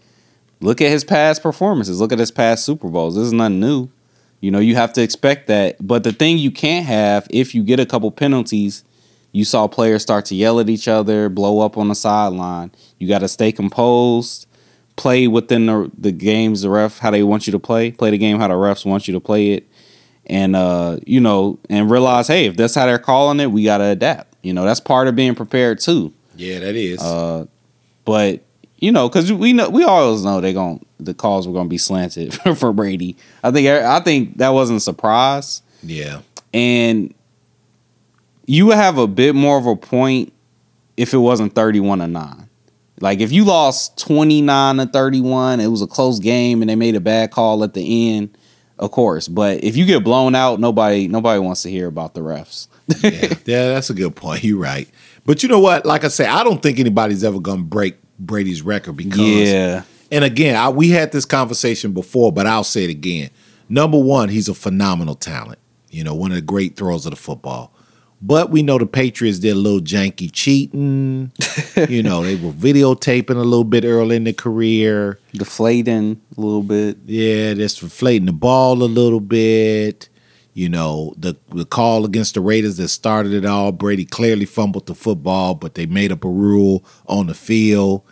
look 0.62 0.80
at 0.80 0.90
his 0.90 1.04
past 1.04 1.44
performances. 1.44 2.00
Look 2.00 2.14
at 2.14 2.20
his 2.20 2.32
past 2.32 2.64
Super 2.64 2.88
Bowls. 2.88 3.16
This 3.16 3.26
is 3.26 3.34
nothing 3.34 3.60
new. 3.60 3.90
You 4.40 4.52
know, 4.52 4.60
you 4.60 4.76
have 4.76 4.94
to 4.94 5.02
expect 5.02 5.48
that. 5.48 5.76
But 5.86 6.06
the 6.06 6.14
thing 6.14 6.38
you 6.38 6.52
can't 6.52 6.86
have 6.86 7.28
if 7.32 7.54
you 7.54 7.64
get 7.64 7.82
a 7.82 7.86
couple 7.86 8.10
penalties, 8.12 8.86
you 9.34 9.44
saw 9.44 9.68
players 9.68 10.02
start 10.04 10.24
to 10.28 10.36
yell 10.36 10.62
at 10.62 10.70
each 10.70 10.88
other, 10.88 11.28
blow 11.28 11.60
up 11.60 11.78
on 11.78 11.90
the 11.90 11.96
sideline. 11.96 12.72
You 12.98 13.10
got 13.10 13.20
to 13.20 13.28
stay 13.28 13.52
composed, 13.52 14.48
play 14.96 15.28
within 15.28 15.66
the 15.66 15.92
the 15.98 16.14
games 16.14 16.62
the 16.62 16.70
ref 16.70 17.00
how 17.00 17.12
they 17.12 17.24
want 17.24 17.46
you 17.46 17.52
to 17.52 17.60
play, 17.60 17.92
play 17.92 18.10
the 18.10 18.18
game 18.18 18.40
how 18.40 18.48
the 18.48 18.54
refs 18.54 18.86
want 18.86 19.06
you 19.06 19.14
to 19.14 19.20
play 19.20 19.52
it, 19.52 19.68
and 20.26 20.56
uh, 20.56 20.98
you 21.06 21.20
know, 21.20 21.60
and 21.70 21.90
realize, 21.90 22.28
hey, 22.28 22.46
if 22.46 22.56
that's 22.56 22.76
how 22.76 22.86
they're 22.86 23.00
calling 23.00 23.40
it, 23.40 23.52
we 23.52 23.64
got 23.64 23.80
to 23.80 23.86
adapt. 23.86 24.36
You 24.42 24.54
know, 24.54 24.66
that's 24.66 24.80
part 24.80 25.08
of 25.08 25.16
being 25.16 25.36
prepared 25.36 25.80
too. 25.80 26.14
Yeah, 26.36 26.60
that 26.60 26.76
is. 26.76 27.02
Uh, 27.02 27.46
but 28.06 28.42
you 28.78 28.92
know, 28.92 29.08
because 29.08 29.32
we 29.32 29.54
know 29.54 29.70
we 29.70 29.84
always 29.84 30.24
know 30.24 30.42
they 30.42 30.54
gon' 30.54 30.86
the 31.00 31.14
calls 31.14 31.48
were 31.48 31.54
gonna 31.54 31.70
be 31.70 31.78
slanted 31.78 32.34
for 32.58 32.74
Brady. 32.74 33.16
I 33.44 33.52
think 33.52 33.68
I 33.68 34.00
think 34.02 34.38
that 34.38 34.50
wasn't 34.50 34.78
a 34.78 34.82
surprise, 34.82 35.62
yeah. 35.82 36.22
and 36.54 37.14
you 38.46 38.66
would 38.68 38.76
have 38.76 38.98
a 38.98 39.08
bit 39.08 39.36
more 39.36 39.58
of 39.58 39.66
a 39.66 39.76
point 39.76 40.34
if 40.98 41.14
it 41.14 41.18
wasn't 41.18 41.56
thirty-one 41.56 42.00
to 42.00 42.08
nine. 42.08 42.50
Like 43.00 43.20
if 43.22 43.32
you 43.32 43.46
lost 43.46 43.98
twenty-nine 43.98 44.78
to 44.78 44.86
thirty-one, 44.86 45.60
it 45.60 45.68
was 45.68 45.82
a 45.82 45.88
close 45.88 46.20
game, 46.20 46.62
and 46.62 46.70
they 46.70 46.76
made 46.76 46.96
a 46.96 47.02
bad 47.02 47.32
call 47.32 47.64
at 47.64 47.74
the 47.74 48.10
end. 48.10 48.38
Of 48.80 48.92
course, 48.92 49.28
but 49.28 49.64
if 49.64 49.78
you 49.78 49.86
get 49.86 50.04
blown 50.04 50.36
out, 50.36 50.60
nobody 50.60 51.08
nobody 51.08 51.40
wants 51.40 51.62
to 51.64 51.70
hear 51.70 51.88
about 51.88 52.14
the 52.14 52.22
refs. 52.22 52.68
yeah, 53.02 53.34
yeah, 53.46 53.68
that's 53.70 53.90
a 53.90 53.94
good 53.94 54.16
point. 54.16 54.44
You're 54.44 54.60
right. 54.60 54.90
But 55.26 55.44
you 55.44 55.50
know 55.50 55.60
what? 55.60 55.86
Like 55.86 56.04
I 56.04 56.08
say, 56.08 56.26
I 56.26 56.44
don't 56.44 56.62
think 56.62 56.80
anybody's 56.80 57.24
ever 57.24 57.40
to 57.40 57.58
break 57.58 57.98
Brady's 58.20 58.62
record 58.62 58.98
because. 58.98 59.20
Yeah, 59.20 59.84
And 60.12 60.24
again, 60.24 60.56
I, 60.56 60.70
we 60.70 60.90
had 60.90 61.12
this 61.12 61.26
conversation 61.26 61.94
before, 61.94 62.32
but 62.32 62.48
I'll 62.48 62.64
say 62.64 62.84
it 62.84 62.90
again. 62.90 63.30
Number 63.70 63.98
one, 63.98 64.30
he's 64.30 64.50
a 64.50 64.54
phenomenal 64.54 65.16
talent. 65.16 65.60
You 65.90 66.04
know, 66.04 66.16
one 66.16 66.32
of 66.32 66.36
the 66.36 66.42
great 66.42 66.76
throwers 66.76 67.06
of 67.06 67.12
the 67.12 67.16
football. 67.16 67.72
But 68.26 68.52
we 68.52 68.64
know 68.64 68.78
the 68.78 68.86
Patriots 68.86 69.40
did 69.40 69.52
a 69.52 69.60
little 69.60 69.82
janky 69.82 70.30
cheating. 70.32 71.34
you 71.90 72.02
know, 72.02 72.24
they 72.24 72.36
were 72.36 72.54
videotaping 72.54 73.36
a 73.36 73.44
little 73.44 73.66
bit 73.66 73.84
early 73.84 74.16
in 74.16 74.24
the 74.24 74.32
career. 74.32 75.20
Deflating 75.34 76.22
a 76.38 76.42
little 76.42 76.64
bit. 76.64 77.00
Yeah, 77.06 77.54
just 77.54 77.82
deflating 77.82 78.28
the 78.28 78.32
ball 78.32 78.82
a 78.82 78.86
little 78.86 79.20
bit. 79.20 80.08
You 80.54 80.70
know, 80.70 81.14
the 81.18 81.36
the 81.50 81.66
call 81.66 82.06
against 82.06 82.36
the 82.36 82.40
Raiders 82.40 82.78
that 82.78 82.88
started 82.88 83.34
it 83.34 83.44
all. 83.44 83.74
Brady 83.74 84.06
clearly 84.06 84.46
fumbled 84.46 84.86
the 84.86 84.96
football, 84.96 85.54
but 85.54 85.76
they 85.76 85.86
made 85.86 86.14
up 86.14 86.24
a 86.24 86.30
rule 86.30 86.86
on 87.08 87.28
the 87.28 87.34
field 87.34 88.04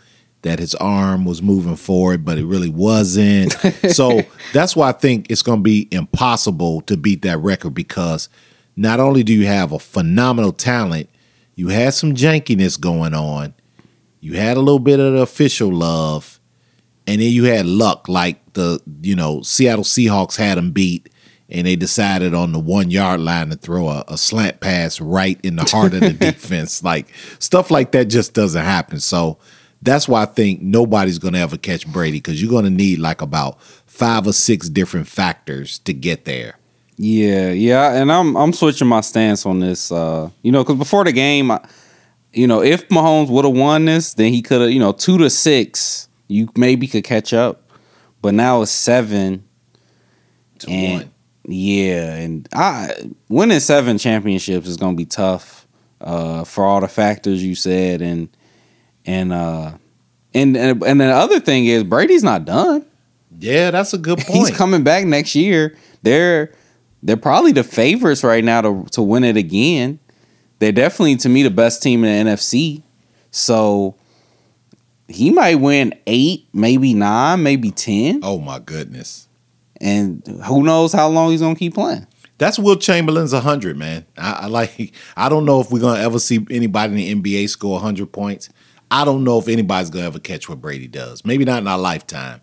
that 0.42 0.58
his 0.58 0.74
arm 0.74 1.24
was 1.24 1.40
moving 1.40 1.76
forward, 1.76 2.22
but 2.22 2.36
it 2.36 2.44
really 2.44 2.68
wasn't. 2.68 3.52
so 3.88 4.20
that's 4.52 4.76
why 4.76 4.90
I 4.90 4.92
think 4.92 5.30
it's 5.30 5.42
going 5.42 5.60
to 5.60 5.62
be 5.62 5.88
impossible 5.90 6.82
to 6.82 6.98
beat 6.98 7.22
that 7.22 7.38
record 7.38 7.72
because 7.72 8.28
not 8.76 9.00
only 9.00 9.22
do 9.22 9.32
you 9.32 9.46
have 9.46 9.72
a 9.72 9.78
phenomenal 9.78 10.52
talent, 10.52 11.08
you 11.54 11.68
had 11.68 11.94
some 11.94 12.14
jankiness 12.14 12.80
going 12.80 13.14
on, 13.14 13.54
you 14.20 14.34
had 14.34 14.56
a 14.56 14.60
little 14.60 14.78
bit 14.78 15.00
of 15.00 15.14
the 15.14 15.20
official 15.20 15.72
love, 15.72 16.40
and 17.06 17.20
then 17.20 17.32
you 17.32 17.44
had 17.44 17.66
luck, 17.66 18.08
like 18.08 18.52
the 18.54 18.80
you 19.02 19.16
know 19.16 19.42
Seattle 19.42 19.84
Seahawks 19.84 20.36
had 20.36 20.58
them 20.58 20.70
beat. 20.70 21.08
And 21.48 21.66
they 21.66 21.76
decided 21.76 22.32
on 22.32 22.52
the 22.52 22.58
one 22.58 22.90
yard 22.90 23.20
line 23.20 23.50
to 23.50 23.56
throw 23.56 23.88
a, 23.88 24.04
a 24.08 24.16
slant 24.16 24.60
pass 24.60 25.02
right 25.02 25.38
in 25.42 25.56
the 25.56 25.64
heart 25.64 25.92
of 25.92 26.00
the 26.00 26.12
defense. 26.32 26.82
Like 26.82 27.08
stuff 27.40 27.70
like 27.70 27.92
that 27.92 28.06
just 28.06 28.32
doesn't 28.32 28.64
happen. 28.64 29.00
So 29.00 29.38
that's 29.82 30.08
why 30.08 30.22
I 30.22 30.26
think 30.26 30.62
nobody's 30.62 31.18
going 31.18 31.34
to 31.34 31.40
ever 31.40 31.58
catch 31.58 31.86
Brady 31.86 32.18
because 32.18 32.40
you're 32.40 32.50
going 32.50 32.64
to 32.64 32.70
need 32.70 33.00
like 33.00 33.20
about 33.20 33.60
five 33.86 34.26
or 34.26 34.32
six 34.32 34.70
different 34.70 35.08
factors 35.08 35.80
to 35.80 35.92
get 35.92 36.24
there. 36.24 36.56
Yeah, 36.96 37.50
yeah, 37.50 37.94
and 37.94 38.12
I'm 38.12 38.36
I'm 38.36 38.52
switching 38.52 38.86
my 38.88 39.00
stance 39.00 39.46
on 39.46 39.60
this. 39.60 39.90
Uh, 39.90 40.30
you 40.42 40.52
know, 40.52 40.62
because 40.62 40.76
before 40.76 41.04
the 41.04 41.12
game, 41.12 41.50
I, 41.50 41.60
you 42.32 42.46
know, 42.46 42.62
if 42.62 42.88
Mahomes 42.88 43.28
would 43.30 43.44
have 43.44 43.54
won 43.54 43.86
this, 43.86 44.14
then 44.14 44.32
he 44.32 44.42
could 44.42 44.60
have, 44.60 44.70
you 44.70 44.78
know, 44.78 44.92
two 44.92 45.18
to 45.18 45.30
six, 45.30 46.08
you 46.28 46.48
maybe 46.56 46.86
could 46.86 47.04
catch 47.04 47.32
up. 47.32 47.70
But 48.20 48.34
now 48.34 48.62
it's 48.62 48.70
seven 48.70 49.42
To 50.60 50.70
and 50.70 51.00
one. 51.02 51.10
yeah, 51.48 52.14
and 52.14 52.48
I 52.52 52.94
winning 53.28 53.60
seven 53.60 53.98
championships 53.98 54.68
is 54.68 54.76
gonna 54.76 54.96
be 54.96 55.06
tough 55.06 55.66
uh, 56.00 56.44
for 56.44 56.64
all 56.64 56.80
the 56.80 56.88
factors 56.88 57.42
you 57.42 57.54
said, 57.54 58.00
and 58.02 58.28
and 59.06 59.32
uh, 59.32 59.72
and 60.34 60.56
and 60.56 60.82
and 60.84 61.00
the 61.00 61.06
other 61.10 61.40
thing 61.40 61.66
is 61.66 61.84
Brady's 61.84 62.22
not 62.22 62.44
done. 62.44 62.86
Yeah, 63.40 63.70
that's 63.70 63.92
a 63.94 63.98
good 63.98 64.18
point. 64.20 64.28
He's 64.48 64.50
coming 64.56 64.84
back 64.84 65.04
next 65.06 65.34
year. 65.34 65.76
They're 66.02 66.52
they're 67.02 67.16
probably 67.16 67.52
the 67.52 67.64
favorites 67.64 68.22
right 68.24 68.44
now 68.44 68.60
to 68.62 68.86
to 68.92 69.02
win 69.02 69.24
it 69.24 69.36
again. 69.36 69.98
They're 70.58 70.72
definitely 70.72 71.16
to 71.16 71.28
me 71.28 71.42
the 71.42 71.50
best 71.50 71.82
team 71.82 72.04
in 72.04 72.26
the 72.26 72.30
NFC. 72.30 72.82
So 73.30 73.96
he 75.08 75.30
might 75.30 75.56
win 75.56 75.94
eight, 76.06 76.48
maybe 76.52 76.94
nine, 76.94 77.42
maybe 77.42 77.70
ten, 77.70 78.20
Oh 78.22 78.38
my 78.38 78.58
goodness. 78.58 79.28
and 79.80 80.22
who 80.46 80.62
knows 80.62 80.92
how 80.92 81.08
long 81.08 81.30
he's 81.30 81.40
gonna 81.40 81.54
keep 81.56 81.74
playing. 81.74 82.06
That's 82.38 82.58
Wilt 82.58 82.80
Chamberlain's 82.80 83.32
100, 83.32 83.76
man. 83.76 84.04
I, 84.18 84.32
I 84.32 84.46
like 84.46 84.92
I 85.16 85.28
don't 85.28 85.44
know 85.44 85.60
if 85.60 85.70
we're 85.70 85.80
going 85.80 85.96
to 85.98 86.02
ever 86.02 86.18
see 86.18 86.44
anybody 86.50 87.08
in 87.10 87.22
the 87.22 87.36
NBA 87.36 87.48
score 87.50 87.74
100 87.74 88.10
points. 88.10 88.48
I 88.90 89.04
don't 89.04 89.22
know 89.22 89.38
if 89.38 89.46
anybody's 89.46 89.90
going 89.90 90.02
to 90.02 90.06
ever 90.08 90.18
catch 90.18 90.48
what 90.48 90.60
Brady 90.60 90.88
does. 90.88 91.24
Maybe 91.24 91.44
not 91.44 91.62
in 91.62 91.68
our 91.68 91.78
lifetime. 91.78 92.40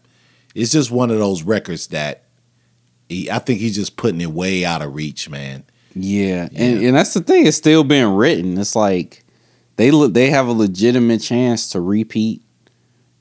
It's 0.56 0.72
just 0.72 0.90
one 0.90 1.12
of 1.12 1.18
those 1.18 1.44
records 1.44 1.88
that 1.88 2.24
he, 3.10 3.30
I 3.30 3.40
think 3.40 3.60
he's 3.60 3.76
just 3.76 3.98
putting 3.98 4.22
it 4.22 4.32
way 4.32 4.64
out 4.64 4.82
of 4.82 4.94
reach, 4.94 5.30
man. 5.30 5.66
Yeah, 5.96 6.48
and 6.56 6.82
and 6.82 6.96
that's 6.96 7.14
the 7.14 7.22
thing. 7.22 7.48
It's 7.48 7.58
still 7.58 7.84
being 7.84 8.14
written. 8.14 8.58
It's 8.58 8.76
like 8.76 9.26
they 9.76 9.92
look 9.92 10.14
they 10.14 10.30
have 10.30 10.48
a 10.48 10.52
legitimate 10.52 11.20
chance 11.20 11.72
to 11.72 11.82
repeat, 11.82 12.44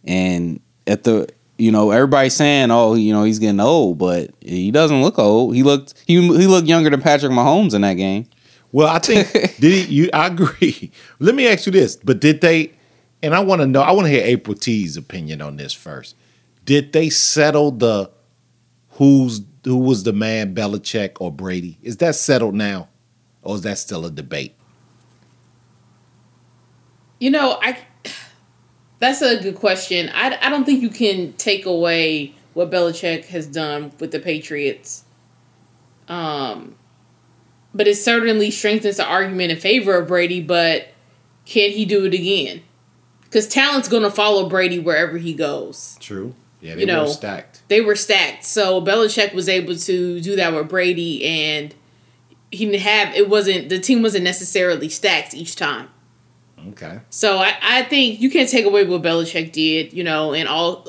and 0.04 0.60
at 0.86 1.04
the 1.04 1.28
you 1.56 1.72
know 1.72 1.90
everybody's 1.90 2.34
saying 2.34 2.70
oh 2.70 2.94
you 2.94 3.12
know 3.12 3.24
he's 3.24 3.38
getting 3.38 3.58
old, 3.58 3.98
but 3.98 4.30
he 4.40 4.70
doesn't 4.70 5.02
look 5.02 5.18
old. 5.18 5.56
He 5.56 5.62
looked 5.62 5.94
he 6.06 6.14
he 6.14 6.46
looked 6.46 6.68
younger 6.68 6.90
than 6.90 7.00
Patrick 7.00 7.32
Mahomes 7.32 7.74
in 7.74 7.80
that 7.80 7.94
game. 7.94 8.28
Well, 8.70 8.88
I 8.88 8.98
think 8.98 9.32
did 9.32 9.62
he, 9.62 9.84
you? 9.84 10.10
I 10.12 10.26
agree. 10.26 10.92
Let 11.18 11.34
me 11.34 11.48
ask 11.48 11.64
you 11.66 11.72
this: 11.72 11.96
But 11.96 12.20
did 12.20 12.42
they? 12.42 12.72
And 13.22 13.34
I 13.34 13.40
want 13.40 13.62
to 13.62 13.66
know. 13.66 13.80
I 13.80 13.92
want 13.92 14.06
to 14.06 14.10
hear 14.10 14.22
April 14.24 14.54
T's 14.54 14.96
opinion 14.96 15.40
on 15.40 15.56
this 15.56 15.72
first. 15.72 16.14
Did 16.64 16.92
they 16.92 17.08
settle 17.08 17.70
the 17.70 18.10
who's 18.90 19.40
who 19.68 19.76
was 19.76 20.02
the 20.02 20.14
man, 20.14 20.54
Belichick 20.54 21.20
or 21.20 21.30
Brady? 21.30 21.76
Is 21.82 21.98
that 21.98 22.14
settled 22.14 22.54
now, 22.54 22.88
or 23.42 23.56
is 23.56 23.60
that 23.62 23.76
still 23.76 24.06
a 24.06 24.10
debate? 24.10 24.54
You 27.20 27.30
know, 27.30 27.58
I 27.60 27.76
that's 28.98 29.20
a 29.20 29.38
good 29.42 29.56
question. 29.56 30.10
I, 30.14 30.38
I 30.40 30.48
don't 30.48 30.64
think 30.64 30.80
you 30.80 30.88
can 30.88 31.34
take 31.34 31.66
away 31.66 32.34
what 32.54 32.70
Belichick 32.70 33.26
has 33.26 33.46
done 33.46 33.92
with 34.00 34.10
the 34.10 34.18
Patriots. 34.18 35.04
Um, 36.08 36.76
but 37.74 37.86
it 37.86 37.96
certainly 37.96 38.50
strengthens 38.50 38.96
the 38.96 39.04
argument 39.04 39.52
in 39.52 39.58
favor 39.58 39.98
of 39.98 40.08
Brady. 40.08 40.40
But 40.40 40.88
can 41.44 41.72
he 41.72 41.84
do 41.84 42.06
it 42.06 42.14
again? 42.14 42.62
Because 43.24 43.46
talent's 43.46 43.88
going 43.88 44.02
to 44.02 44.10
follow 44.10 44.48
Brady 44.48 44.78
wherever 44.78 45.18
he 45.18 45.34
goes. 45.34 45.98
True. 46.00 46.34
Yeah, 46.60 46.74
they 46.74 46.80
You 46.80 46.86
know, 46.86 47.04
were 47.04 47.08
stacked. 47.10 47.62
They 47.68 47.80
were 47.80 47.94
stacked, 47.96 48.44
so 48.44 48.80
Belichick 48.82 49.32
was 49.34 49.48
able 49.48 49.76
to 49.76 50.20
do 50.20 50.36
that 50.36 50.52
with 50.52 50.68
Brady, 50.68 51.24
and 51.24 51.74
he 52.50 52.64
didn't 52.66 52.80
have 52.80 53.14
it 53.14 53.28
wasn't 53.28 53.68
the 53.68 53.78
team 53.78 54.02
wasn't 54.02 54.24
necessarily 54.24 54.88
stacked 54.88 55.34
each 55.34 55.54
time. 55.56 55.88
Okay. 56.70 56.98
So 57.10 57.38
I, 57.38 57.54
I 57.62 57.82
think 57.84 58.20
you 58.20 58.30
can't 58.30 58.48
take 58.48 58.64
away 58.64 58.84
what 58.84 59.02
Belichick 59.02 59.52
did, 59.52 59.92
you 59.92 60.02
know, 60.02 60.34
and 60.34 60.48
all 60.48 60.88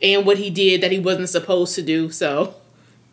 and 0.00 0.24
what 0.24 0.38
he 0.38 0.48
did 0.50 0.80
that 0.80 0.90
he 0.92 0.98
wasn't 0.98 1.28
supposed 1.28 1.74
to 1.74 1.82
do. 1.82 2.10
So 2.10 2.54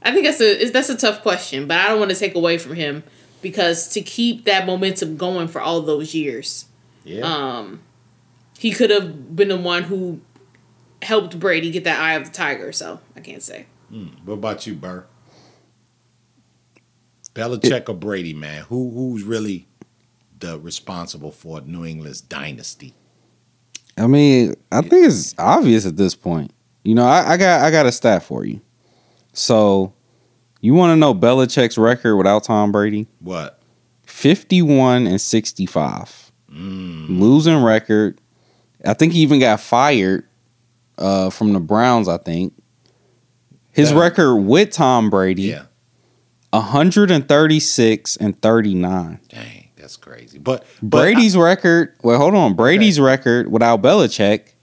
I 0.01 0.11
think 0.13 0.25
that's 0.25 0.39
a 0.39 0.69
that's 0.69 0.89
a 0.89 0.95
tough 0.97 1.21
question, 1.21 1.67
but 1.67 1.77
I 1.77 1.89
don't 1.89 1.99
want 1.99 2.11
to 2.11 2.17
take 2.17 2.35
away 2.35 2.57
from 2.57 2.75
him 2.75 3.03
because 3.41 3.89
to 3.89 4.01
keep 4.01 4.45
that 4.45 4.65
momentum 4.65 5.17
going 5.17 5.47
for 5.49 5.59
all 5.59 5.81
those 5.81 6.13
years, 6.15 6.65
Yeah. 7.03 7.21
um, 7.23 7.81
he 8.57 8.71
could 8.71 8.89
have 8.91 9.35
been 9.35 9.49
the 9.49 9.57
one 9.57 9.83
who 9.83 10.21
helped 11.01 11.39
Brady 11.39 11.71
get 11.71 11.83
that 11.85 11.99
eye 11.99 12.13
of 12.13 12.25
the 12.25 12.31
tiger. 12.31 12.71
So 12.71 12.99
I 13.15 13.19
can't 13.19 13.43
say. 13.43 13.65
what 14.25 14.35
about 14.35 14.67
you, 14.67 14.75
Burr? 14.75 15.05
Belichick 17.33 17.87
or 17.87 17.93
Brady, 17.93 18.33
man? 18.33 18.63
Who 18.63 18.91
who's 18.91 19.23
really 19.23 19.67
the 20.39 20.59
responsible 20.59 21.31
for 21.31 21.61
New 21.61 21.85
England's 21.85 22.21
dynasty? 22.21 22.93
I 23.97 24.07
mean, 24.07 24.55
I 24.71 24.81
think 24.81 25.05
it's 25.07 25.35
obvious 25.37 25.85
at 25.85 25.97
this 25.97 26.15
point. 26.15 26.51
You 26.83 26.95
know, 26.95 27.05
I, 27.05 27.33
I 27.33 27.37
got 27.37 27.61
I 27.61 27.71
got 27.71 27.85
a 27.85 27.91
stat 27.91 28.23
for 28.23 28.45
you. 28.45 28.59
So, 29.33 29.93
you 30.59 30.73
want 30.73 30.91
to 30.91 30.97
know 30.97 31.13
Belichick's 31.13 31.77
record 31.77 32.17
without 32.17 32.43
Tom 32.43 32.71
Brady? 32.71 33.07
What? 33.19 33.61
51 34.07 35.07
and 35.07 35.21
65. 35.21 36.31
Mm. 36.51 37.19
Losing 37.19 37.63
record. 37.63 38.19
I 38.85 38.93
think 38.93 39.13
he 39.13 39.19
even 39.19 39.39
got 39.39 39.61
fired 39.61 40.27
uh, 41.01 41.29
from 41.29 41.53
the 41.53 41.59
Browns, 41.59 42.07
I 42.07 42.17
think. 42.17 42.53
His 43.71 43.91
Yeah. 43.91 43.99
record 43.99 44.35
with 44.35 44.71
Tom 44.71 45.09
Brady, 45.09 45.43
Yeah. 45.43 45.63
136 46.53 48.17
and 48.17 48.39
39. 48.41 49.19
Dang, 49.29 49.67
that's 49.77 49.97
crazy. 49.97 50.37
But, 50.39 50.65
but 50.81 50.89
Brady's 50.89 51.37
record, 51.37 51.95
well, 52.03 52.17
hold 52.17 52.35
on. 52.35 52.55
Brady's 52.55 52.99
record 52.99 53.51
without 53.51 53.81
Belichick, 53.81 54.53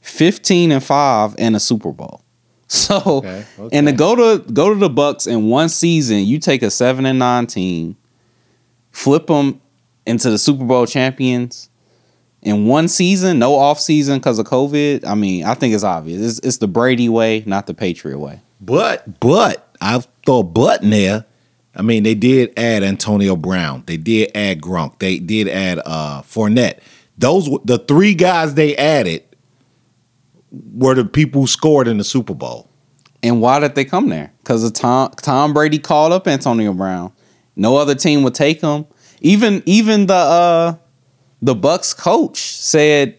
15 0.00 0.72
and 0.72 0.82
5 0.82 1.34
and 1.38 1.56
a 1.56 1.60
Super 1.60 1.92
Bowl. 1.92 2.20
So, 2.72 2.96
Okay, 3.18 3.44
okay. 3.58 3.76
and 3.76 3.86
to 3.86 3.92
go 3.92 4.14
to 4.16 4.50
go 4.50 4.70
to 4.72 4.74
the 4.80 4.88
Bucs 4.88 5.26
in 5.30 5.50
one 5.50 5.68
season, 5.68 6.20
you 6.20 6.38
take 6.38 6.62
a 6.62 6.70
7 6.70 7.04
and 7.04 7.18
9 7.18 7.46
team, 7.46 7.96
flip 8.90 9.26
them 9.26 9.60
into 10.06 10.30
the 10.30 10.38
Super 10.38 10.64
Bowl 10.64 10.86
champions 10.86 11.68
in 12.42 12.66
one 12.66 12.88
season, 12.88 13.38
no 13.38 13.54
off 13.54 13.80
season 13.80 14.18
because 14.18 14.38
of 14.38 14.46
COVID. 14.46 15.06
I 15.06 15.14
mean, 15.14 15.44
I 15.44 15.54
think 15.54 15.74
it's 15.74 15.84
obvious. 15.84 16.20
It's, 16.20 16.46
it's 16.46 16.56
the 16.58 16.68
Brady 16.68 17.08
way, 17.08 17.44
not 17.46 17.66
the 17.66 17.74
Patriot 17.74 18.18
way. 18.18 18.40
But 18.60 19.20
but 19.20 19.68
I 19.80 20.02
thought 20.26 20.54
but 20.54 20.82
in 20.82 20.90
there. 20.90 21.24
I 21.74 21.82
mean, 21.82 22.02
they 22.02 22.14
did 22.14 22.52
add 22.58 22.82
Antonio 22.82 23.34
Brown. 23.34 23.84
They 23.86 23.96
did 23.96 24.30
add 24.34 24.60
Gronk. 24.60 24.98
They 24.98 25.18
did 25.18 25.48
add 25.48 25.80
uh 25.84 26.22
Fournette. 26.22 26.80
Those 27.16 27.48
the 27.64 27.78
three 27.78 28.14
guys 28.14 28.54
they 28.54 28.76
added 28.76 29.24
were 30.50 30.94
the 30.94 31.04
people 31.04 31.42
who 31.42 31.46
scored 31.46 31.88
in 31.88 31.98
the 31.98 32.04
Super 32.04 32.34
Bowl. 32.34 32.68
And 33.22 33.40
why 33.40 33.60
did 33.60 33.74
they 33.74 33.84
come 33.84 34.08
there? 34.08 34.32
Because 34.38 34.64
of 34.64 34.72
Tom 34.72 35.12
Tom 35.16 35.54
Brady 35.54 35.78
called 35.78 36.12
up 36.12 36.26
Antonio 36.26 36.72
Brown. 36.72 37.12
No 37.54 37.76
other 37.76 37.94
team 37.94 38.22
would 38.24 38.34
take 38.34 38.60
him. 38.60 38.86
Even 39.20 39.62
even 39.64 40.06
the 40.06 40.14
uh 40.14 40.74
the 41.42 41.54
Bucs 41.54 41.94
coach 41.96 42.38
said 42.38 43.18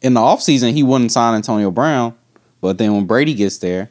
in 0.00 0.14
the 0.14 0.20
offseason 0.20 0.72
he 0.72 0.82
wouldn't 0.82 1.12
sign 1.12 1.34
Antonio 1.34 1.70
Brown. 1.70 2.14
But 2.60 2.78
then 2.78 2.94
when 2.94 3.06
Brady 3.06 3.34
gets 3.34 3.58
there, 3.58 3.90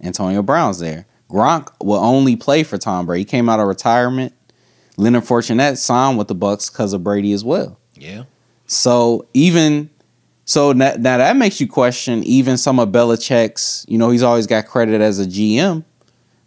Antonio 0.00 0.42
Brown's 0.42 0.78
there. 0.78 1.04
Gronk 1.28 1.68
will 1.82 1.98
only 1.98 2.36
play 2.36 2.62
for 2.62 2.78
Tom 2.78 3.04
Brady. 3.04 3.22
He 3.22 3.24
came 3.26 3.48
out 3.48 3.60
of 3.60 3.66
retirement. 3.66 4.32
Leonard 4.96 5.24
Fournette 5.24 5.76
signed 5.76 6.16
with 6.16 6.28
the 6.28 6.34
Bucs 6.34 6.72
because 6.72 6.92
of 6.92 7.04
Brady 7.04 7.32
as 7.32 7.44
well. 7.44 7.78
Yeah. 7.94 8.24
So 8.66 9.26
even 9.34 9.90
so 10.44 10.72
now, 10.72 10.94
now 10.98 11.18
that 11.18 11.36
makes 11.36 11.60
you 11.60 11.66
question 11.66 12.22
even 12.24 12.56
some 12.56 12.78
of 12.78 12.88
Belichick's. 12.88 13.84
You 13.88 13.98
know, 13.98 14.10
he's 14.10 14.22
always 14.22 14.46
got 14.46 14.66
credit 14.66 15.00
as 15.00 15.18
a 15.18 15.26
GM. 15.26 15.84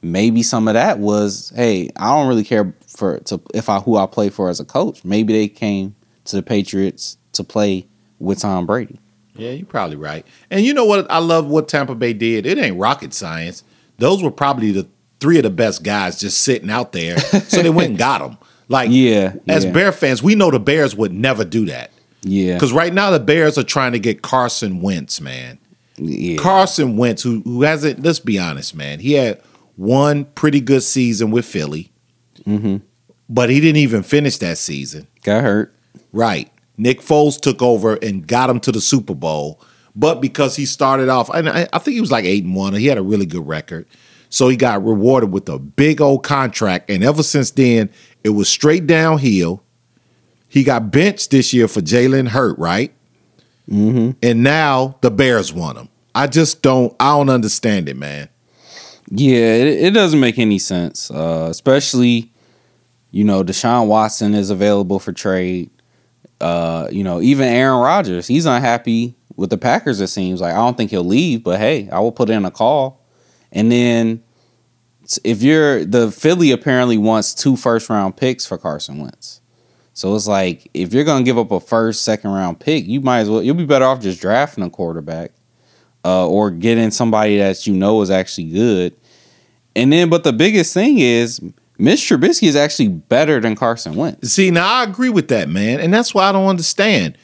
Maybe 0.02 0.42
some 0.42 0.68
of 0.68 0.74
that 0.74 0.98
was, 0.98 1.54
hey, 1.56 1.92
I 1.96 2.10
don't 2.10 2.28
really 2.28 2.44
care 2.44 2.74
for 2.88 3.20
to 3.20 3.40
if 3.54 3.70
I 3.70 3.80
who 3.80 3.98
I 3.98 4.08
play 4.08 4.30
for 4.30 4.50
as 4.50 4.60
a 4.60 4.66
coach. 4.66 5.06
Maybe 5.06 5.34
they 5.34 5.48
came 5.48 5.96
to 6.26 6.36
the 6.36 6.44
Patriots 6.44 7.18
to 7.34 7.44
play 7.44 7.88
with 8.20 8.40
Tom 8.40 8.66
Brady. 8.66 9.00
Yeah, 9.36 9.52
you're 9.52 9.66
probably 9.66 9.96
right. 9.96 10.26
And 10.50 10.66
you 10.66 10.74
know 10.74 10.86
what? 10.86 11.10
I 11.10 11.20
love 11.20 11.48
what 11.48 11.68
Tampa 11.68 11.96
Bay 11.96 12.14
did. 12.14 12.46
It 12.46 12.58
ain't 12.58 12.78
rocket 12.78 13.14
science. 13.14 13.64
Those 13.98 14.22
were 14.22 14.32
probably 14.32 14.72
the 14.72 14.88
three 15.20 15.38
of 15.38 15.44
the 15.44 15.50
best 15.50 15.84
guys 15.84 16.20
just 16.20 16.40
sitting 16.40 16.70
out 16.70 16.92
there. 16.92 17.18
so 17.20 17.62
they 17.64 17.70
went 17.70 17.90
and 17.92 17.98
got 17.98 18.20
them. 18.28 18.38
Like, 18.68 18.90
Yeah, 18.92 19.34
as 19.48 19.66
yeah. 19.66 19.72
Bear 19.72 19.92
fans, 19.92 20.22
we 20.24 20.36
know 20.36 20.52
the 20.52 20.60
Bears 20.60 20.96
would 20.96 21.12
never 21.14 21.44
do 21.46 21.66
that. 21.66 21.92
Yeah, 22.24 22.54
Because 22.56 22.72
right 22.74 22.94
now 22.94 23.10
the 23.10 23.20
Bears 23.20 23.58
are 23.58 23.64
trying 23.64 23.94
to 23.94 24.00
get 24.00 24.22
Carson 24.22 24.82
Wentz, 24.82 25.20
man. 25.20 25.58
yeah. 25.98 26.38
Carson 26.38 26.96
Wentz, 26.98 27.24
who 27.24 27.42
who 27.42 27.64
hasn't, 27.64 28.04
let's 28.04 28.20
be 28.20 28.38
honest, 28.38 28.76
man. 28.76 29.00
He 29.00 29.14
had 29.14 29.42
one 29.76 30.26
pretty 30.26 30.62
good 30.62 30.84
season 30.84 31.32
with 31.32 31.46
Philly, 31.46 31.92
Mm-hmm. 32.46 32.78
but 33.30 33.50
he 33.50 33.60
didn't 33.60 33.78
even 33.78 34.04
finish 34.04 34.38
that 34.38 34.58
season. 34.58 35.08
got 35.24 35.44
hurt. 35.44 35.76
Right. 36.12 36.52
Nick 36.78 37.02
Foles 37.02 37.40
took 37.40 37.62
over 37.62 37.96
and 37.96 38.26
got 38.28 38.50
him 38.50 38.60
to 38.62 38.72
the 38.72 38.82
Super 38.82 39.14
Bowl. 39.14 39.62
But 39.96 40.22
because 40.22 40.56
he 40.56 40.66
started 40.66 41.10
off, 41.10 41.30
and 41.30 41.50
I, 41.50 41.68
I 41.74 41.80
think 41.80 41.96
he 41.96 42.02
was 42.02 42.12
like 42.12 42.26
eight 42.26 42.44
and 42.44 42.56
one, 42.56 42.74
he 42.74 42.88
had 42.88 42.98
a 42.98 43.04
really 43.04 43.26
good 43.26 43.46
record. 43.48 43.86
So 44.30 44.48
he 44.48 44.56
got 44.56 44.84
rewarded 44.84 45.32
with 45.32 45.50
a 45.50 45.60
big 45.60 46.00
old 46.00 46.24
contract. 46.24 46.90
And 46.90 47.04
ever 47.04 47.24
since 47.24 47.52
then, 47.52 47.90
it 48.24 48.30
was 48.30 48.48
straight 48.48 48.88
downhill. 48.88 49.64
He 50.48 50.64
got 50.64 50.92
benched 50.92 51.32
this 51.32 51.54
year 51.54 51.68
for 51.68 51.82
Jalen 51.82 52.30
Hurts, 52.30 52.60
right? 52.60 52.94
Mm-hmm. 53.70 54.12
And 54.24 54.44
now 54.44 54.98
the 55.02 55.12
Bears 55.12 55.54
want 55.54 55.78
him. 55.78 55.90
I 56.16 56.28
just 56.28 56.62
don't, 56.62 56.96
I 57.00 57.18
don't 57.18 57.30
understand 57.30 57.88
it, 57.90 57.98
man. 57.98 58.30
Yeah, 59.10 59.54
it, 59.56 59.68
it 59.68 59.94
doesn't 59.94 60.20
make 60.20 60.40
any 60.40 60.60
sense. 60.60 61.12
Uh, 61.12 61.48
especially, 61.50 62.32
you 63.12 63.24
know, 63.26 63.44
Deshaun 63.44 63.88
Watson 63.88 64.34
is 64.34 64.50
available 64.50 65.00
for 65.00 65.12
trade. 65.12 65.70
Uh, 66.42 66.88
you 66.92 67.04
know, 67.04 67.22
even 67.22 67.48
Aaron 67.48 67.80
Rodgers, 67.80 68.28
he's 68.28 68.46
unhappy 68.46 69.16
with 69.36 69.50
the 69.50 69.58
Packers. 69.58 70.02
It 70.02 70.08
seems 70.08 70.42
like 70.42 70.54
I 70.54 70.58
don't 70.58 70.76
think 70.76 70.92
he'll 70.92 71.04
leave, 71.04 71.44
but 71.44 71.60
hey, 71.60 71.90
I 71.90 72.00
will 72.00 72.12
put 72.12 72.30
in 72.30 72.46
a 72.46 72.52
call. 72.52 73.00
And 73.52 73.72
then, 73.72 74.24
if 75.24 75.44
you're 75.44 75.86
the 75.86 76.12
Philly, 76.12 76.52
apparently 76.52 76.98
wants 76.98 77.34
two 77.34 77.56
first 77.56 77.90
round 77.90 78.18
picks 78.18 78.46
for 78.46 78.58
Carson 78.58 79.00
Wentz. 79.00 79.42
So 79.94 80.16
it's 80.16 80.28
like 80.28 80.70
if 80.74 80.94
you're 80.94 81.04
gonna 81.04 81.24
give 81.24 81.38
up 81.38 81.52
a 81.52 81.60
first, 81.60 82.04
second 82.04 82.32
round 82.32 82.60
pick, 82.60 82.88
you 82.88 83.02
might 83.02 83.20
as 83.20 83.30
well. 83.30 83.42
You'll 83.42 83.56
be 83.56 83.66
better 83.66 83.86
off 83.86 84.02
just 84.02 84.22
drafting 84.22 84.64
a 84.64 84.70
quarterback, 84.70 85.32
uh, 86.06 86.28
or 86.28 86.50
getting 86.50 86.92
somebody 86.92 87.38
that 87.38 87.68
you 87.68 87.74
know 87.74 88.02
is 88.02 88.10
actually 88.10 88.50
good. 88.50 88.96
And 89.76 89.92
then, 89.92 90.10
but 90.10 90.24
the 90.24 90.34
biggest 90.34 90.74
thing 90.74 91.00
is, 91.00 91.42
Mitch 91.82 92.02
Trubisky 92.02 92.48
is 92.48 92.56
actually 92.56 92.90
better 92.90 93.40
than 93.40 93.56
Carson 93.56 93.96
Wentz. 93.96 94.32
See, 94.32 94.52
now 94.52 94.72
I 94.72 94.84
agree 94.84 95.10
with 95.10 95.30
that, 95.30 95.50
man, 95.50 95.80
and 95.80 95.92
that's 95.92 96.14
why 96.14 96.30
I 96.30 96.32
don't 96.32 96.48
understand. 96.48 97.18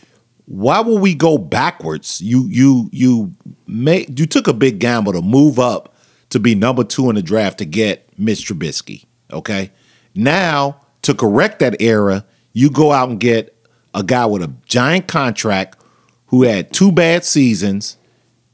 Why 0.45 0.79
will 0.79 0.97
we 0.97 1.13
go 1.13 1.37
backwards? 1.37 2.21
You 2.21 2.47
you 2.47 2.89
you 2.91 3.33
make 3.67 4.17
you 4.17 4.25
took 4.25 4.47
a 4.47 4.53
big 4.53 4.79
gamble 4.79 5.13
to 5.13 5.21
move 5.21 5.59
up 5.59 5.93
to 6.29 6.39
be 6.39 6.55
number 6.55 6.83
two 6.83 7.07
in 7.09 7.15
the 7.15 7.21
draft 7.21 7.59
to 7.59 7.65
get 7.65 8.09
Mitch 8.17 8.47
Trubisky. 8.47 9.05
Okay, 9.31 9.71
now 10.15 10.81
to 11.03 11.13
correct 11.13 11.59
that 11.59 11.79
error, 11.79 12.23
you 12.53 12.71
go 12.71 12.91
out 12.91 13.09
and 13.09 13.19
get 13.19 13.55
a 13.93 14.01
guy 14.01 14.25
with 14.25 14.41
a 14.41 14.51
giant 14.65 15.07
contract 15.07 15.77
who 16.27 16.43
had 16.43 16.73
two 16.73 16.91
bad 16.91 17.23
seasons 17.23 17.97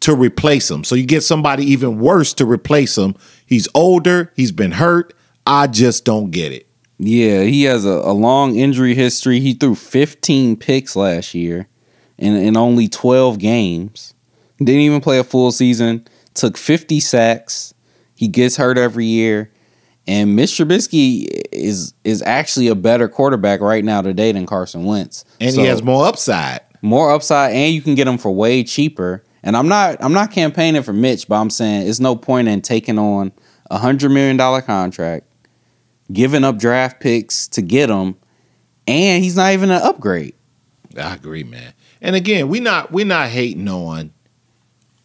to 0.02 0.14
replace 0.14 0.70
him. 0.70 0.84
So 0.84 0.96
you 0.96 1.06
get 1.06 1.24
somebody 1.24 1.64
even 1.64 2.00
worse 2.00 2.34
to 2.34 2.46
replace 2.46 2.98
him. 2.98 3.16
He's 3.46 3.70
older. 3.74 4.34
He's 4.36 4.52
been 4.52 4.74
hurt. 4.74 5.14
I 5.46 5.68
just 5.68 6.06
don't 6.06 6.32
get 6.32 6.52
it. 6.52 6.68
Yeah, 7.00 7.42
he 7.44 7.64
has 7.64 7.86
a, 7.86 7.90
a 7.90 8.14
long 8.14 8.56
injury 8.56 8.96
history. 8.96 9.40
He 9.40 9.54
threw 9.54 9.76
15 9.76 10.56
picks 10.58 10.96
last 10.96 11.34
year 11.34 11.68
in, 12.18 12.36
in 12.36 12.56
only 12.56 12.88
12 12.88 13.40
games. 13.40 14.14
Didn't 14.60 14.82
even 14.82 15.02
play 15.02 15.20
a 15.20 15.24
full 15.24 15.52
season. 15.52 16.08
Took 16.34 16.56
50 16.58 17.00
sacks. 17.00 17.74
He 18.16 18.28
gets 18.28 18.56
hurt 18.56 18.78
every 18.78 19.06
year. 19.06 19.52
And 20.08 20.36
Mitch 20.36 20.52
Trubisky 20.52 21.28
is 21.52 21.94
is 22.04 22.22
actually 22.22 22.68
a 22.68 22.76
better 22.76 23.08
quarterback 23.08 23.62
right 23.62 23.84
now 23.86 24.02
today 24.02 24.32
than 24.34 24.46
Carson 24.46 24.84
Wentz. 24.84 25.24
And 25.40 25.54
So- 25.56 25.62
he 25.62 25.68
has 25.68 25.82
more 25.82 26.06
upside. 26.06 26.60
more 26.82 27.12
upside 27.12 27.54
and 27.54 27.74
you 27.74 27.82
can 27.82 27.96
get 27.96 28.08
him 28.08 28.18
for 28.18 28.32
way 28.32 28.64
cheaper. 28.64 29.24
And 29.44 29.56
I'm 29.58 29.68
not 29.70 29.98
I'm 30.02 30.14
not 30.14 30.32
campaigning 30.32 30.84
for 30.84 30.94
Mitch, 30.94 31.28
but 31.28 31.36
I'm 31.36 31.50
saying 31.50 31.88
it's 31.88 32.00
no 32.02 32.16
point 32.18 32.48
in 32.50 32.62
taking 32.62 33.00
on 33.00 33.32
a 33.72 33.78
hundred 33.78 34.12
million 34.12 34.36
dollar 34.38 34.62
contract, 34.62 35.26
giving 36.12 36.44
up 36.44 36.58
draft 36.58 37.00
picks 37.00 37.48
to 37.50 37.62
get 37.62 37.90
him, 37.90 38.16
and 38.88 39.24
he's 39.24 39.36
not 39.36 39.54
even 39.54 39.72
an 39.72 39.82
upgrade. 39.82 40.36
I 40.98 41.16
agree, 41.16 41.44
man. 41.44 41.74
And 42.02 42.16
again, 42.16 42.50
we 42.50 42.60
not 42.60 42.92
we 42.92 43.04
not 43.04 43.30
hating 43.30 43.68
on 43.68 44.12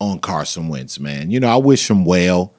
on 0.00 0.18
Carson 0.20 0.68
Wentz, 0.68 1.00
man. 1.00 1.30
You 1.30 1.40
know, 1.40 1.48
I 1.48 1.56
wish 1.56 1.88
him 1.90 2.04
well. 2.04 2.54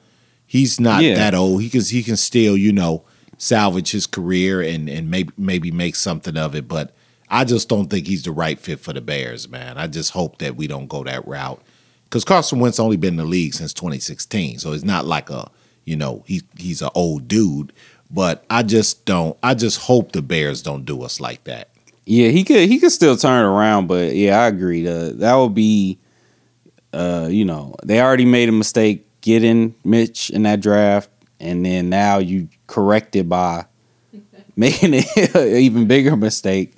He's 0.46 0.80
not 0.80 1.02
Yeah. 1.02 1.14
that 1.14 1.34
old. 1.34 1.62
He 1.62 1.68
can 1.70 1.82
he 1.82 2.02
can 2.02 2.16
still, 2.16 2.56
you 2.56 2.72
know, 2.72 3.04
salvage 3.38 3.90
his 3.92 4.06
career 4.06 4.60
and 4.60 4.88
and 4.88 5.10
maybe 5.10 5.32
maybe 5.38 5.70
make 5.70 5.94
something 5.96 6.36
of 6.36 6.54
it. 6.54 6.66
But 6.66 6.94
I 7.28 7.44
just 7.44 7.68
don't 7.68 7.88
think 7.88 8.06
he's 8.08 8.24
the 8.24 8.32
right 8.32 8.58
fit 8.58 8.80
for 8.80 8.92
the 8.92 9.00
Bears, 9.00 9.48
man. 9.48 9.78
I 9.78 9.86
just 9.86 10.10
hope 10.10 10.38
that 10.38 10.56
we 10.56 10.66
don't 10.66 10.88
go 10.88 11.04
that 11.04 11.26
route. 11.28 11.62
Because 12.04 12.24
Carson 12.24 12.58
Wentz 12.58 12.80
only 12.80 12.96
been 12.96 13.14
in 13.14 13.18
the 13.18 13.24
league 13.24 13.54
since 13.54 13.72
2016, 13.72 14.58
so 14.58 14.72
it's 14.72 14.82
not 14.82 15.06
like 15.06 15.30
a 15.30 15.48
you 15.84 15.94
know 15.94 16.24
he 16.26 16.42
he's 16.58 16.82
an 16.82 16.90
old 16.96 17.28
dude. 17.28 17.72
But 18.10 18.44
I 18.50 18.62
just 18.62 19.04
don't. 19.04 19.36
I 19.42 19.54
just 19.54 19.78
hope 19.78 20.12
the 20.12 20.22
Bears 20.22 20.62
don't 20.62 20.84
do 20.84 21.02
us 21.02 21.20
like 21.20 21.44
that. 21.44 21.70
Yeah, 22.06 22.28
he 22.28 22.42
could 22.42 22.68
he 22.68 22.78
could 22.78 22.90
still 22.90 23.16
turn 23.16 23.44
it 23.44 23.48
around, 23.48 23.86
but 23.86 24.14
yeah, 24.16 24.40
I 24.40 24.48
agree. 24.48 24.86
Uh, 24.86 25.10
that 25.14 25.34
would 25.36 25.54
be, 25.54 25.98
uh, 26.92 27.28
you 27.30 27.44
know, 27.44 27.76
they 27.84 28.00
already 28.00 28.24
made 28.24 28.48
a 28.48 28.52
mistake 28.52 29.06
getting 29.20 29.76
Mitch 29.84 30.30
in 30.30 30.42
that 30.42 30.60
draft, 30.60 31.08
and 31.38 31.64
then 31.64 31.88
now 31.88 32.18
you 32.18 32.48
correct 32.66 33.14
it 33.14 33.28
by 33.28 33.66
making 34.56 34.94
it 34.94 35.34
an 35.36 35.48
even 35.56 35.86
bigger 35.86 36.16
mistake. 36.16 36.74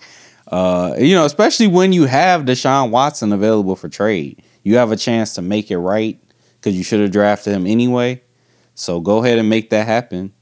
Uh, 0.48 0.94
you 0.98 1.14
know, 1.14 1.24
especially 1.24 1.66
when 1.66 1.94
you 1.94 2.04
have 2.04 2.42
Deshaun 2.42 2.90
Watson 2.90 3.32
available 3.32 3.74
for 3.74 3.88
trade, 3.88 4.42
you 4.64 4.76
have 4.76 4.92
a 4.92 4.96
chance 4.96 5.34
to 5.36 5.40
make 5.40 5.70
it 5.70 5.78
right 5.78 6.20
because 6.56 6.76
you 6.76 6.84
should 6.84 7.00
have 7.00 7.10
drafted 7.10 7.54
him 7.54 7.66
anyway. 7.66 8.20
So 8.74 9.00
go 9.00 9.24
ahead 9.24 9.38
and 9.38 9.48
make 9.48 9.70
that 9.70 9.86
happen 9.86 10.34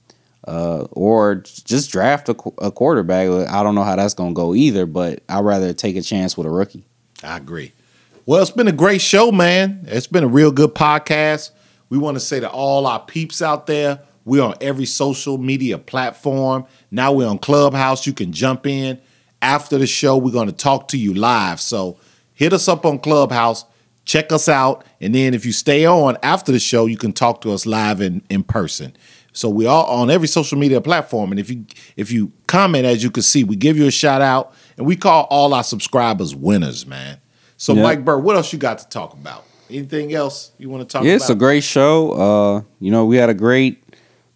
uh, 0.47 0.86
or 0.93 1.36
just 1.36 1.91
draft 1.91 2.28
a, 2.28 2.36
a 2.59 2.70
quarterback. 2.70 3.28
I 3.49 3.62
don't 3.62 3.74
know 3.74 3.84
how 3.84 3.97
that's 3.97 4.14
going 4.14 4.30
to 4.30 4.34
go 4.34 4.55
either, 4.55 4.86
but 4.86 5.22
I'd 5.28 5.45
rather 5.45 5.72
take 5.72 5.97
a 5.97 6.03
chance 6.03 6.36
with 6.36 6.47
a 6.47 6.51
rookie. 6.51 6.86
I 7.22 7.36
agree. 7.36 7.72
Well, 8.26 8.41
it's 8.41 8.51
been 8.51 8.68
a 8.68 8.72
great 8.72 9.01
show, 9.01 9.32
man. 9.32 9.84
It's 9.88 10.07
been 10.07 10.24
a 10.24 10.28
real 10.28 10.53
good 10.53 10.74
podcast. 10.74 11.51
We 11.88 11.99
want 11.99 12.16
to 12.16 12.20
say 12.20 12.41
to 12.41 12.49
all 12.49 12.86
our 12.86 13.01
peeps 13.01 13.43
out 13.43 13.66
there, 13.66 14.01
we're 14.24 14.43
on 14.43 14.55
every 14.61 14.86
social 14.86 15.38
media 15.38 15.78
platform. 15.78 16.66
Now 16.91 17.12
we're 17.12 17.28
on 17.28 17.38
Clubhouse. 17.38 18.07
You 18.07 18.12
can 18.12 18.32
jump 18.32 18.66
in 18.66 19.01
after 19.43 19.78
the 19.78 19.86
show. 19.86 20.16
We're 20.16 20.32
going 20.32 20.47
to 20.49 20.55
talk 20.55 20.88
to 20.88 20.99
you 20.99 21.14
live. 21.14 21.61
So 21.61 21.99
hit 22.34 22.53
us 22.53 22.68
up 22.68 22.86
on 22.86 22.99
Clubhouse, 23.01 23.64
check 24.05 24.30
us 24.32 24.49
out, 24.49 24.84
and 25.01 25.14
then 25.14 25.34
if 25.34 25.45
you 25.45 25.53
stay 25.53 25.84
on 25.84 26.16
after 26.22 26.53
the 26.53 26.61
show, 26.61 26.86
you 26.86 26.97
can 26.97 27.12
talk 27.12 27.41
to 27.41 27.53
us 27.53 27.66
live 27.66 28.01
in, 28.01 28.22
in 28.30 28.45
person. 28.45 28.97
So 29.33 29.49
we 29.49 29.66
are 29.66 29.87
on 29.87 30.11
every 30.11 30.26
social 30.28 30.59
media 30.59 30.81
platform, 30.81 31.31
and 31.31 31.39
if 31.39 31.51
you 31.51 31.64
if 31.97 32.11
you 32.11 32.33
comment, 32.47 32.85
as 32.85 33.03
you 33.03 33.11
can 33.11 33.22
see, 33.22 33.45
we 33.45 33.57
give 33.57 33.76
you 33.76 33.87
a 33.87 33.91
shout 33.91 34.20
out, 34.22 34.53
and 34.76 34.87
we 34.87 34.97
call 34.97 35.24
all 35.31 35.55
our 35.55 35.62
subscribers 35.64 36.35
winners, 36.35 36.87
man. 36.87 37.18
So 37.57 37.74
Yeah. 37.74 37.83
Mike 37.83 38.05
Burr, 38.05 38.18
what 38.18 38.37
else 38.37 38.53
you 38.53 38.59
got 38.59 38.78
to 38.78 38.89
talk 38.89 39.12
about? 39.12 39.45
Anything 39.68 40.12
else 40.14 40.51
you 40.59 40.68
want 40.68 40.89
to 40.89 40.93
talk 40.93 41.05
Yeah, 41.05 41.12
about? 41.12 41.22
it's 41.22 41.31
a 41.31 41.35
great 41.37 41.62
show. 41.62 42.12
Uh, 42.12 42.62
you 42.81 42.91
know, 42.91 43.05
we 43.05 43.16
had 43.18 43.28
a 43.31 43.35
great, 43.35 43.85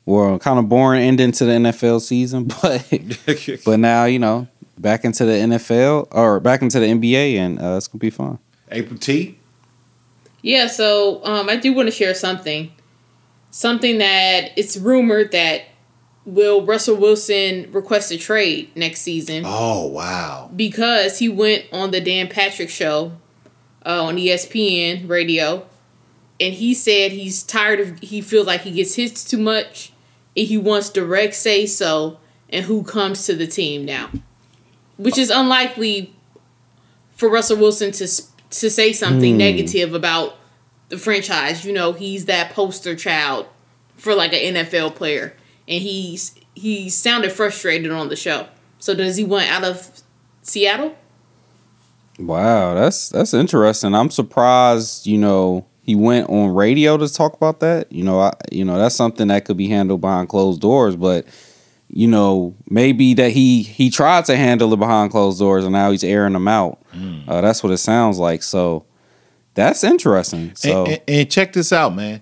well, 0.06 0.38
kind 0.38 0.58
of 0.60 0.68
boring 0.68 1.02
ending 1.02 1.32
to 1.32 1.44
the 1.44 1.52
NFL 1.52 2.00
season, 2.00 2.44
but 2.62 2.86
but 3.64 3.80
now 3.80 4.04
you 4.04 4.18
know 4.20 4.46
back 4.78 5.04
into 5.04 5.24
the 5.24 5.32
NFL 5.32 6.08
or 6.12 6.38
back 6.40 6.62
into 6.62 6.78
the 6.78 6.86
NBA, 6.86 7.34
and 7.36 7.60
uh, 7.60 7.76
it's 7.76 7.88
gonna 7.88 7.98
be 7.98 8.10
fun. 8.10 8.38
April 8.70 8.98
T. 8.98 9.38
Yeah, 10.42 10.66
so 10.66 11.24
um, 11.24 11.48
I 11.48 11.56
do 11.56 11.72
want 11.72 11.86
to 11.88 11.90
share 11.92 12.12
something. 12.14 12.70
Something 13.56 13.98
that 13.98 14.50
it's 14.56 14.76
rumored 14.76 15.30
that 15.30 15.62
will 16.24 16.66
Russell 16.66 16.96
Wilson 16.96 17.70
request 17.70 18.10
a 18.10 18.18
trade 18.18 18.74
next 18.74 19.02
season. 19.02 19.44
Oh 19.46 19.86
wow. 19.86 20.50
because 20.56 21.20
he 21.20 21.28
went 21.28 21.66
on 21.72 21.92
the 21.92 22.00
Dan 22.00 22.26
Patrick 22.26 22.68
show 22.68 23.12
uh, 23.86 24.06
on 24.06 24.16
ESPN 24.16 25.08
radio, 25.08 25.64
and 26.40 26.52
he 26.52 26.74
said 26.74 27.12
he's 27.12 27.44
tired 27.44 27.78
of 27.78 28.00
he 28.00 28.20
feels 28.20 28.44
like 28.44 28.62
he 28.62 28.72
gets 28.72 28.96
hit 28.96 29.14
too 29.14 29.38
much, 29.38 29.92
and 30.36 30.48
he 30.48 30.58
wants 30.58 30.90
direct 30.90 31.34
say 31.34 31.64
so 31.64 32.18
and 32.50 32.64
who 32.64 32.82
comes 32.82 33.24
to 33.26 33.36
the 33.36 33.46
team 33.46 33.84
now, 33.84 34.10
which 34.96 35.16
is 35.16 35.30
unlikely 35.30 36.12
for 37.14 37.28
Russell 37.28 37.58
Wilson 37.58 37.92
to 37.92 38.08
to 38.50 38.68
say 38.68 38.92
something 38.92 39.36
negative 39.36 39.94
about 39.94 40.38
the 40.88 40.98
franchise. 40.98 41.64
You 41.64 41.72
know, 41.72 41.92
he's 41.92 42.26
that 42.26 42.52
poster 42.52 42.94
child 42.94 43.46
for 43.96 44.14
like 44.14 44.32
an 44.32 44.54
NFL 44.54 44.94
player, 44.94 45.36
and 45.68 45.82
he's 45.82 46.34
he 46.54 46.88
sounded 46.88 47.32
frustrated 47.32 47.90
on 47.90 48.08
the 48.08 48.16
show. 48.16 48.48
So 48.78 48.94
does 48.94 49.16
he 49.16 49.24
want 49.24 49.48
out 49.50 49.64
of 49.64 50.02
Seattle? 50.42 50.96
Wow, 52.18 52.74
that's 52.74 53.08
that's 53.08 53.34
interesting. 53.34 53.94
I'm 53.94 54.10
surprised, 54.10 55.06
you 55.06 55.18
know, 55.18 55.66
he 55.82 55.94
went 55.94 56.30
on 56.30 56.54
radio 56.54 56.96
to 56.96 57.12
talk 57.12 57.34
about 57.34 57.60
that. 57.60 57.90
You 57.90 58.04
know, 58.04 58.20
I 58.20 58.32
you 58.52 58.64
know, 58.64 58.78
that's 58.78 58.94
something 58.94 59.28
that 59.28 59.44
could 59.44 59.56
be 59.56 59.68
handled 59.68 60.00
behind 60.00 60.28
closed 60.28 60.60
doors, 60.60 60.96
but 60.96 61.26
you 61.88 62.06
know, 62.06 62.54
maybe 62.68 63.14
that 63.14 63.30
he 63.32 63.62
he 63.62 63.90
tried 63.90 64.24
to 64.26 64.36
handle 64.36 64.72
it 64.72 64.78
behind 64.78 65.10
closed 65.10 65.38
doors 65.38 65.64
and 65.64 65.72
now 65.72 65.90
he's 65.90 66.04
airing 66.04 66.32
them 66.32 66.48
out. 66.48 66.80
Uh, 67.28 67.40
that's 67.40 67.62
what 67.62 67.72
it 67.72 67.78
sounds 67.78 68.18
like. 68.18 68.42
So 68.42 68.84
that's 69.54 69.84
interesting. 69.84 70.52
So 70.54 70.84
And, 70.84 70.92
and- 70.92 71.02
and 71.08 71.30
check 71.30 71.52
this 71.52 71.72
out, 71.72 71.94
man. 71.94 72.20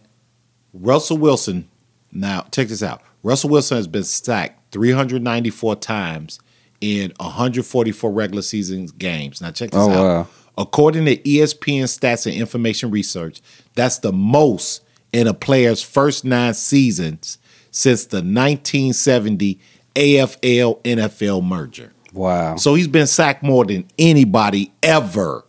Russell 0.72 1.18
Wilson. 1.18 1.68
Now, 2.12 2.46
check 2.52 2.68
this 2.68 2.82
out. 2.82 3.02
Russell 3.22 3.50
Wilson 3.50 3.76
has 3.76 3.86
been 3.86 4.04
sacked 4.04 4.72
394 4.72 5.76
times 5.76 6.38
in 6.80 7.12
144 7.20 8.10
regular 8.10 8.42
season 8.42 8.86
games. 8.98 9.40
Now, 9.40 9.50
check 9.50 9.70
this 9.70 9.80
Oh, 9.80 9.90
out. 9.90 10.04
wow. 10.04 10.26
According 10.58 11.06
to 11.06 11.16
ESPN 11.16 11.84
Stats 11.84 12.26
and 12.26 12.34
Information 12.34 12.90
Research, 12.90 13.40
that's 13.74 13.98
the 13.98 14.12
most 14.12 14.82
in 15.12 15.26
a 15.26 15.32
player's 15.34 15.82
first 15.82 16.24
nine 16.24 16.52
seasons 16.54 17.38
since 17.70 18.04
the 18.06 18.18
1970 18.22 19.58
AFL 19.94 20.80
NFL 20.84 21.42
merger. 21.42 21.92
wow. 22.12 22.56
So 22.56 22.74
he's 22.74 22.88
been 22.88 23.06
sacked 23.06 23.42
more 23.42 23.64
than 23.64 23.86
anybody 23.98 24.72
ever. 24.82 25.44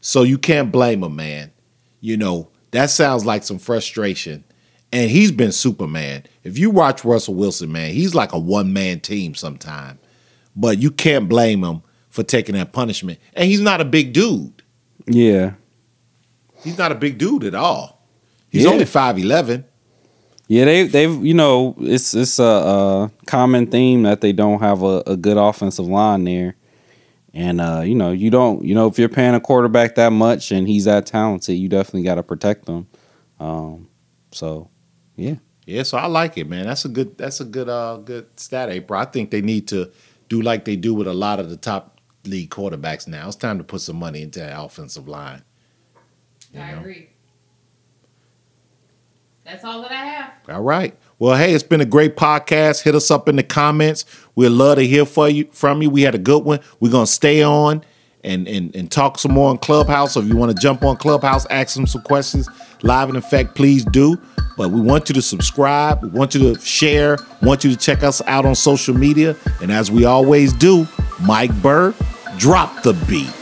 So 0.00 0.22
you 0.22 0.38
can't 0.38 0.70
blame 0.72 1.02
him, 1.02 1.16
man. 1.16 1.50
You 2.00 2.16
know, 2.16 2.48
that 2.70 2.90
sounds 2.90 3.24
like 3.24 3.42
some 3.44 3.58
frustration. 3.58 4.44
And 4.92 5.10
he's 5.10 5.32
been 5.32 5.52
Superman. 5.52 6.24
If 6.44 6.56
you 6.58 6.70
watch 6.70 7.04
Russell 7.04 7.34
Wilson, 7.34 7.70
man, 7.72 7.92
he's 7.92 8.14
like 8.14 8.32
a 8.32 8.38
one 8.38 8.72
man 8.72 9.00
team 9.00 9.34
sometime. 9.34 9.98
But 10.56 10.78
you 10.78 10.90
can't 10.90 11.28
blame 11.28 11.62
him 11.62 11.82
for 12.10 12.22
taking 12.22 12.54
that 12.54 12.72
punishment. 12.72 13.18
And 13.34 13.46
he's 13.48 13.60
not 13.60 13.80
a 13.80 13.84
big 13.84 14.12
dude. 14.12 14.62
yeah. 15.06 15.52
He's 16.64 16.76
not 16.78 16.90
a 16.90 16.96
big 16.96 17.18
dude 17.18 17.44
at 17.44 17.54
all. 17.54 18.02
He's 18.50 18.64
Yeah. 18.64 18.70
only 18.70 18.84
5'11. 18.84 19.64
Yeah, 20.48 20.64
they 20.64 20.86
they've 20.88 21.24
you 21.24 21.34
know 21.34 21.76
it's 21.78 22.14
it's 22.14 22.38
a, 22.38 22.42
a 22.42 23.10
common 23.26 23.66
theme 23.66 24.02
that 24.04 24.22
they 24.22 24.32
don't 24.32 24.60
have 24.60 24.82
a, 24.82 25.02
a 25.06 25.14
good 25.16 25.36
offensive 25.36 25.86
line 25.86 26.24
there, 26.24 26.56
and 27.34 27.60
uh, 27.60 27.82
you 27.84 27.94
know 27.94 28.10
you 28.12 28.30
don't 28.30 28.64
you 28.64 28.74
know 28.74 28.86
if 28.86 28.98
you're 28.98 29.08
paying 29.08 29.34
a 29.34 29.40
quarterback 29.40 29.94
that 29.96 30.10
much 30.12 30.50
and 30.52 30.66
he's 30.68 30.84
that 30.86 31.06
talented, 31.06 31.56
you 31.56 31.68
definitely 31.68 32.02
got 32.02 32.16
to 32.16 32.22
protect 32.22 32.66
them. 32.66 32.86
Um, 33.40 33.88
so 34.32 34.70
yeah, 35.16 35.36
Yeah, 35.66 35.82
so 35.84 35.98
I 35.98 36.06
like 36.06 36.38
it, 36.38 36.48
man. 36.48 36.66
That's 36.66 36.84
a 36.84 36.88
good 36.88 37.16
that's 37.18 37.40
a 37.40 37.44
good 37.44 37.68
uh 37.68 37.98
good 37.98 38.26
stat, 38.38 38.70
April. 38.70 38.98
I 39.00 39.04
think 39.04 39.30
they 39.30 39.40
need 39.42 39.68
to 39.68 39.90
do 40.28 40.42
like 40.42 40.64
they 40.64 40.76
do 40.76 40.94
with 40.94 41.06
a 41.08 41.14
lot 41.14 41.40
of 41.40 41.50
the 41.50 41.56
top 41.56 42.00
league 42.24 42.50
quarterbacks 42.50 43.06
now. 43.08 43.26
It's 43.26 43.36
time 43.36 43.58
to 43.58 43.64
put 43.64 43.80
some 43.80 43.96
money 43.96 44.22
into 44.22 44.40
that 44.40 44.58
offensive 44.60 45.08
line. 45.08 45.42
You 46.52 46.60
I 46.60 46.72
know? 46.72 46.80
agree. 46.80 47.10
That's 49.44 49.64
all 49.64 49.80
that 49.82 49.92
I 49.92 50.04
have. 50.04 50.32
All 50.48 50.62
right. 50.62 50.94
Well, 51.20 51.36
hey, 51.36 51.52
it's 51.52 51.64
been 51.64 51.80
a 51.80 51.84
great 51.86 52.14
podcast. 52.16 52.84
Hit 52.84 52.94
us 52.94 53.10
up 53.10 53.28
in 53.28 53.34
the 53.34 53.42
comments. 53.42 54.04
We'd 54.36 54.50
love 54.50 54.76
to 54.76 54.86
hear 54.86 55.04
for 55.04 55.28
you 55.28 55.48
from 55.50 55.82
you. 55.82 55.90
We 55.90 56.02
had 56.02 56.14
a 56.14 56.18
good 56.18 56.44
one. 56.44 56.60
We're 56.78 56.92
gonna 56.92 57.08
stay 57.08 57.42
on 57.42 57.84
and 58.22 58.46
and, 58.46 58.74
and 58.76 58.88
talk 58.88 59.18
some 59.18 59.32
more 59.32 59.50
on 59.50 59.58
Clubhouse. 59.58 60.14
So 60.14 60.20
if 60.20 60.28
you 60.28 60.36
want 60.36 60.56
to 60.56 60.62
jump 60.62 60.84
on 60.84 60.96
Clubhouse, 60.96 61.44
ask 61.46 61.74
them 61.74 61.88
some 61.88 62.02
questions 62.02 62.48
live 62.82 63.08
and 63.08 63.16
in 63.16 63.22
effect, 63.22 63.56
please 63.56 63.84
do. 63.86 64.16
But 64.56 64.70
we 64.70 64.80
want 64.80 65.08
you 65.08 65.14
to 65.16 65.22
subscribe. 65.22 66.04
We 66.04 66.08
want 66.08 66.36
you 66.36 66.54
to 66.54 66.60
share. 66.60 67.18
Want 67.42 67.64
you 67.64 67.70
to 67.70 67.76
check 67.76 68.04
us 68.04 68.22
out 68.28 68.46
on 68.46 68.54
social 68.54 68.94
media. 68.94 69.36
And 69.60 69.72
as 69.72 69.90
we 69.90 70.04
always 70.04 70.52
do, 70.52 70.86
Mike 71.20 71.52
Burr, 71.60 71.94
drop 72.36 72.82
the 72.84 72.92
beat. 73.08 73.32